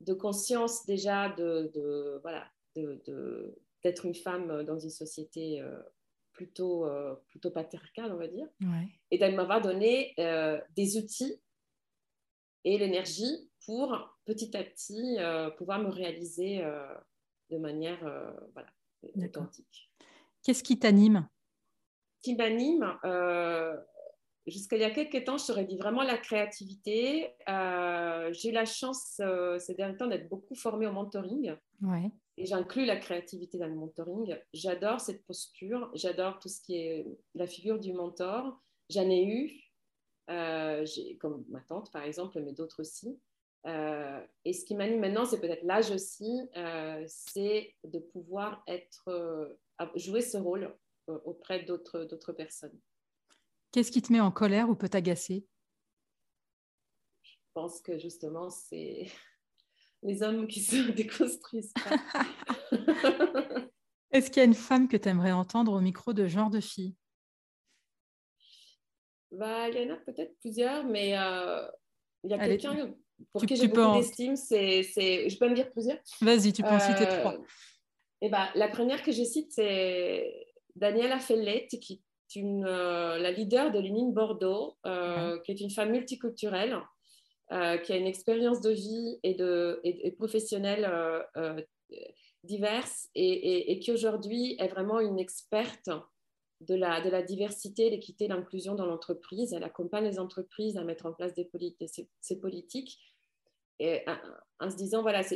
de 0.01 0.13
conscience 0.13 0.85
déjà 0.85 1.29
de, 1.29 1.71
de 1.73 2.19
voilà, 2.21 2.45
de, 2.75 3.55
d'être 3.83 4.05
une 4.05 4.15
femme 4.15 4.63
dans 4.63 4.77
une 4.77 4.89
société 4.89 5.63
plutôt, 6.33 6.85
plutôt 7.27 7.51
patriarcale, 7.51 8.11
on 8.11 8.17
va 8.17 8.27
dire. 8.27 8.47
Et 9.11 9.17
d'elle 9.17 9.35
m'avoir 9.35 9.61
donné 9.61 10.13
des 10.75 10.97
outils 10.97 11.41
et 12.65 12.77
l'énergie 12.77 13.49
pour 13.65 14.17
petit 14.25 14.55
à 14.55 14.63
petit 14.63 15.17
euh, 15.19 15.49
pouvoir 15.51 15.79
me 15.79 15.89
réaliser 15.89 16.63
euh, 16.63 16.93
de 17.49 17.57
manière 17.57 18.05
euh, 18.05 18.31
voilà, 18.53 18.69
authentique. 19.15 19.91
Qu'est-ce 20.43 20.63
qui 20.63 20.77
t'anime? 20.77 21.27
Qui 22.21 22.35
m'anime, 22.35 22.97
jusqu'à 24.47 24.75
il 24.75 24.81
y 24.81 24.85
a 24.85 24.91
quelques 24.91 25.25
temps, 25.25 25.37
je 25.37 25.47
t'aurais 25.47 25.65
dit 25.65 25.77
vraiment 25.77 26.03
la 26.03 26.17
créativité. 26.17 27.33
j'ai 27.47 28.49
eu 28.49 28.51
la 28.51 28.65
chance 28.65 29.21
ces 29.59 29.73
derniers 29.75 29.97
temps 29.97 30.07
d'être 30.07 30.29
beaucoup 30.29 30.55
formée 30.55 30.87
au 30.87 30.91
mentoring. 30.91 31.55
Ouais. 31.81 32.11
Et 32.37 32.45
j'inclus 32.45 32.85
la 32.85 32.97
créativité 32.97 33.57
dans 33.57 33.67
le 33.67 33.75
mentoring. 33.75 34.37
J'adore 34.53 35.01
cette 35.01 35.25
posture, 35.25 35.91
j'adore 35.93 36.39
tout 36.39 36.49
ce 36.49 36.61
qui 36.61 36.75
est 36.77 37.05
la 37.35 37.47
figure 37.47 37.79
du 37.79 37.93
mentor. 37.93 38.57
J'en 38.89 39.09
ai 39.09 39.25
eu, 39.25 39.51
comme 41.19 41.45
ma 41.49 41.61
tante 41.61 41.91
par 41.91 42.03
exemple, 42.03 42.41
mais 42.41 42.53
d'autres 42.53 42.81
aussi. 42.81 43.19
Euh, 43.65 44.19
et 44.43 44.53
ce 44.53 44.65
qui 44.65 44.75
m'anime 44.75 44.99
maintenant, 44.99 45.25
c'est 45.25 45.39
peut-être 45.39 45.63
l'âge 45.63 45.91
aussi, 45.91 46.41
euh, 46.57 47.03
c'est 47.07 47.73
de 47.85 47.99
pouvoir 47.99 48.63
être, 48.67 49.07
euh, 49.07 49.57
jouer 49.95 50.21
ce 50.21 50.37
rôle 50.37 50.75
auprès 51.07 51.63
d'autres 51.63 52.31
personnes. 52.33 52.79
Qu'est-ce 53.71 53.91
qui 53.91 54.01
te 54.01 54.13
met 54.13 54.19
en 54.19 54.31
colère 54.31 54.69
ou 54.69 54.75
peut 54.75 54.89
t'agacer? 54.89 55.47
Je 57.23 57.35
pense 57.53 57.81
que 57.81 57.97
justement, 57.97 58.49
c'est 58.49 59.07
les 60.03 60.23
hommes 60.23 60.47
qui 60.47 60.61
se 60.61 60.91
déconstruisent 60.91 61.73
Est-ce 64.11 64.29
qu'il 64.29 64.37
y 64.37 64.41
a 64.41 64.45
une 64.45 64.53
femme 64.53 64.87
que 64.87 64.95
tu 64.95 65.09
aimerais 65.09 65.31
entendre 65.31 65.73
au 65.73 65.81
micro 65.81 66.13
de 66.13 66.27
genre 66.27 66.51
de 66.51 66.59
fille? 66.59 66.95
Bah, 69.31 69.69
Il 69.69 69.81
y 69.81 69.91
en 69.91 69.95
a 69.95 69.97
peut-être 69.97 70.37
plusieurs, 70.39 70.83
mais 70.85 71.17
euh, 71.17 71.67
il 72.23 72.29
y 72.29 72.33
a 72.35 72.37
quelqu'un 72.37 72.93
pour 73.31 73.43
qui 73.43 73.55
j'ai 73.55 73.67
beaucoup 73.67 73.97
d'estime. 73.97 74.35
C'est, 74.35 74.83
Je 74.83 75.37
peux 75.39 75.49
me 75.49 75.55
dire 75.55 75.71
plusieurs? 75.71 75.97
Vas-y, 76.21 76.53
tu 76.53 76.61
peux 76.61 76.69
en 76.69 76.79
citer 76.79 77.07
euh, 77.07 77.19
trois. 77.19 77.37
Eh 78.25 78.29
bah, 78.29 78.49
la 78.55 78.69
première 78.69 79.03
que 79.03 79.11
je 79.11 79.21
cite, 79.21 79.51
c'est 79.51 80.47
Daniela 80.77 81.19
Fellette, 81.19 81.77
qui 81.81 82.01
est 82.29 82.39
une, 82.39 82.63
euh, 82.65 83.17
la 83.17 83.31
leader 83.31 83.69
de 83.69 83.79
l'UNIN 83.79 84.11
Bordeaux, 84.11 84.77
qui 85.43 85.51
est 85.51 85.59
une 85.59 85.69
femme 85.69 85.91
multiculturelle, 85.91 86.79
qui 87.49 87.91
a 87.91 87.97
une 87.97 88.07
expérience 88.07 88.61
de 88.61 88.71
vie 88.71 89.19
et, 89.23 89.33
de, 89.33 89.81
et, 89.83 90.11
professionnelle 90.11 90.89
diverses 92.45 93.09
et, 93.13 93.77
qui 93.79 93.91
aujourd'hui 93.91 94.55
est 94.57 94.69
vraiment 94.69 95.01
une 95.01 95.19
experte 95.19 95.89
de 96.61 96.75
la, 96.75 97.01
de 97.01 97.09
la 97.09 97.21
diversité, 97.21 97.89
l'équité, 97.89 98.29
l'inclusion 98.29 98.73
dans 98.73 98.85
l'entreprise. 98.85 99.51
Elle 99.51 99.65
accompagne 99.65 100.05
les 100.05 100.17
entreprises 100.17 100.77
à 100.77 100.85
mettre 100.85 101.05
en 101.05 101.13
place 101.13 101.33
des 101.33 101.49
ces, 102.21 102.39
politiques 102.39 102.99
en, 104.59 104.69
se 104.69 104.75
disant, 104.75 105.01
voilà, 105.01 105.23
ce 105.23 105.35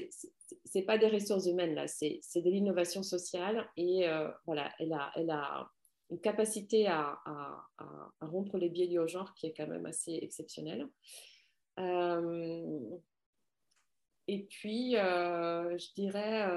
n'est 0.76 0.84
pas 0.84 0.98
des 0.98 1.08
ressources 1.08 1.48
humaines, 1.48 1.76
là, 1.76 1.88
c'est 1.88 2.22
de 2.36 2.50
l'innovation 2.50 3.04
sociale 3.04 3.68
et 3.76 4.08
euh, 4.08 4.30
voilà, 4.46 4.72
elle 4.80 4.94
a, 4.94 5.12
elle 5.16 5.30
a 5.30 5.70
une 6.10 6.20
capacité 6.22 6.88
à, 6.88 7.20
rompre 8.22 8.58
les 8.58 8.70
biais 8.70 8.88
du 8.88 9.00
genre 9.08 9.34
qui 9.36 9.48
est 9.48 9.54
quand 9.54 9.68
même 9.68 9.86
assez 9.86 10.20
exceptionnelle. 10.22 10.88
Euh, 11.80 12.80
et 14.28 14.46
puis, 14.46 14.98
euh, 14.98 15.78
je 15.78 15.94
dirais, 15.94 16.48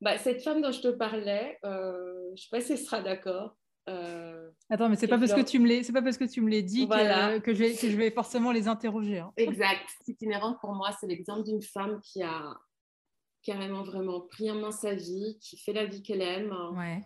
bah, 0.00 0.18
cette 0.18 0.42
femme 0.42 0.62
dont 0.62 0.72
je 0.72 0.80
te 0.80 0.88
parlais, 0.88 1.58
je 1.62 2.30
ne 2.30 2.36
sais 2.36 2.48
pas 2.50 2.60
si 2.60 2.72
elle 2.72 2.78
sera 2.78 3.00
d'accord. 3.02 3.56
Attends, 4.70 4.88
mais 4.88 4.96
c'est 4.96 5.08
pas 5.08 5.18
parce 5.18 5.34
que 5.34 5.42
tu 5.42 5.58
me 5.58 5.82
c'est 5.82 5.92
pas 5.92 6.02
parce 6.02 6.16
que 6.16 6.24
tu 6.24 6.40
me 6.40 6.50
l'as 6.50 6.62
dit 6.62 6.88
que, 6.88 7.38
que, 7.40 7.52
je 7.52 7.58
vais, 7.58 7.74
que, 7.74 7.90
je 7.90 7.96
vais, 7.96 8.10
forcément 8.10 8.52
les 8.52 8.68
interroger. 8.68 9.18
Hein. 9.18 9.32
Exact. 9.36 9.86
C'est 10.04 10.20
inhérent 10.22 10.56
pour 10.60 10.72
moi. 10.72 10.90
C'est 10.98 11.06
l'exemple 11.06 11.44
d'une 11.44 11.62
femme 11.62 12.00
qui 12.00 12.22
a 12.22 12.56
carrément 13.42 13.82
vraiment 13.82 14.20
pris 14.20 14.50
en 14.50 14.54
main 14.54 14.70
sa 14.70 14.94
vie, 14.94 15.38
qui 15.40 15.58
fait 15.58 15.72
la 15.72 15.84
vie 15.84 16.02
qu'elle 16.02 16.22
aime. 16.22 16.54
Ouais. 16.76 17.02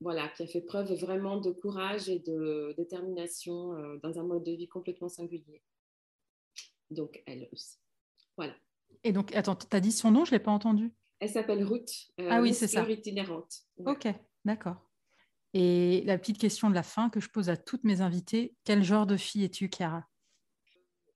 voilà, 0.00 0.28
qui 0.28 0.42
a 0.42 0.46
fait 0.46 0.60
preuve 0.60 0.92
vraiment 0.94 1.40
de 1.40 1.50
courage 1.50 2.08
et 2.08 2.20
de 2.20 2.74
détermination 2.76 3.72
dans 4.02 4.18
un 4.20 4.24
mode 4.24 4.44
de 4.44 4.52
vie 4.52 4.68
complètement 4.68 5.08
singulier 5.08 5.62
donc 6.90 7.22
elle 7.26 7.48
aussi. 7.52 7.78
Voilà. 8.36 8.54
Et 9.04 9.12
donc, 9.12 9.34
attends, 9.34 9.56
tu 9.56 9.66
as 9.70 9.80
dit 9.80 9.92
son 9.92 10.10
nom, 10.10 10.24
je 10.24 10.32
ne 10.32 10.36
l'ai 10.36 10.42
pas 10.42 10.50
entendu. 10.50 10.92
Elle 11.20 11.30
s'appelle 11.30 11.64
Ruth. 11.64 11.90
Euh, 12.20 12.28
ah 12.30 12.40
oui, 12.40 12.52
c'est 12.52 12.68
ça. 12.68 12.88
itinérante. 12.88 13.62
Ok, 13.84 14.06
d'accord. 14.44 14.76
Et 15.58 16.02
la 16.04 16.18
petite 16.18 16.36
question 16.36 16.68
de 16.68 16.74
la 16.74 16.82
fin 16.82 17.08
que 17.08 17.18
je 17.18 17.30
pose 17.30 17.48
à 17.48 17.56
toutes 17.56 17.82
mes 17.82 18.02
invitées, 18.02 18.54
quel 18.64 18.84
genre 18.84 19.06
de 19.06 19.16
fille 19.16 19.42
es-tu, 19.42 19.70
Chiara? 19.74 20.06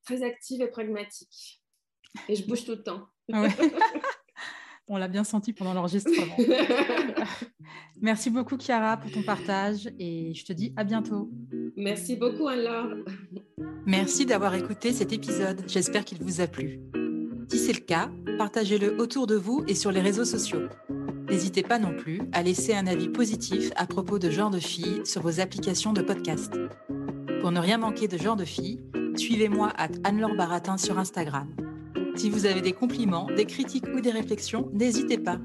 Très 0.06 0.22
active 0.22 0.62
et 0.62 0.68
pragmatique. 0.68 1.62
Et 2.26 2.36
je 2.36 2.46
bouge 2.46 2.64
tout 2.64 2.70
le 2.70 2.82
temps. 2.82 3.06
On 4.88 4.96
l'a 4.96 5.08
bien 5.08 5.24
senti 5.24 5.52
pendant 5.52 5.74
l'enregistrement. 5.74 6.36
Merci 8.00 8.30
beaucoup, 8.30 8.56
Chiara, 8.56 8.96
pour 8.96 9.12
ton 9.12 9.22
partage 9.22 9.90
et 9.98 10.32
je 10.32 10.44
te 10.46 10.54
dis 10.54 10.72
à 10.74 10.84
bientôt. 10.84 11.30
Merci 11.76 12.16
beaucoup, 12.16 12.48
Anne-Laure. 12.48 12.96
Merci 13.84 14.24
d'avoir 14.24 14.54
écouté 14.54 14.94
cet 14.94 15.12
épisode. 15.12 15.64
J'espère 15.68 16.06
qu'il 16.06 16.22
vous 16.22 16.40
a 16.40 16.46
plu. 16.46 16.80
Si 17.50 17.58
c'est 17.58 17.72
le 17.72 17.80
cas, 17.80 18.08
partagez-le 18.38 19.00
autour 19.00 19.26
de 19.26 19.34
vous 19.34 19.64
et 19.66 19.74
sur 19.74 19.90
les 19.90 20.00
réseaux 20.00 20.24
sociaux. 20.24 20.68
N'hésitez 21.28 21.64
pas 21.64 21.80
non 21.80 21.96
plus 21.96 22.22
à 22.32 22.44
laisser 22.44 22.74
un 22.74 22.86
avis 22.86 23.08
positif 23.08 23.72
à 23.74 23.86
propos 23.86 24.20
de 24.20 24.30
Genre 24.30 24.50
de 24.50 24.60
Filles 24.60 25.00
sur 25.04 25.22
vos 25.22 25.40
applications 25.40 25.92
de 25.92 26.00
podcast. 26.00 26.52
Pour 27.40 27.50
ne 27.50 27.58
rien 27.58 27.78
manquer 27.78 28.06
de 28.06 28.16
Genre 28.16 28.36
de 28.36 28.44
Filles, 28.44 28.78
suivez-moi 29.16 29.72
à 29.76 29.88
Anne-Laure 30.04 30.36
Baratin 30.36 30.76
sur 30.76 30.96
Instagram. 30.98 31.48
Si 32.14 32.30
vous 32.30 32.46
avez 32.46 32.60
des 32.60 32.72
compliments, 32.72 33.26
des 33.36 33.46
critiques 33.46 33.88
ou 33.96 34.00
des 34.00 34.12
réflexions, 34.12 34.70
n'hésitez 34.72 35.18
pas. 35.18 35.38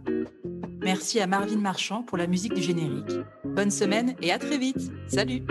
Merci 0.83 1.19
à 1.19 1.25
Marvin 1.25 1.57
Marchand 1.57 2.03
pour 2.03 2.19
la 2.19 2.27
musique 2.27 2.53
du 2.53 2.61
générique. 2.61 3.17
Bonne 3.43 3.71
semaine 3.71 4.13
et 4.21 4.31
à 4.31 4.37
très 4.37 4.59
vite. 4.59 4.91
Salut 5.07 5.41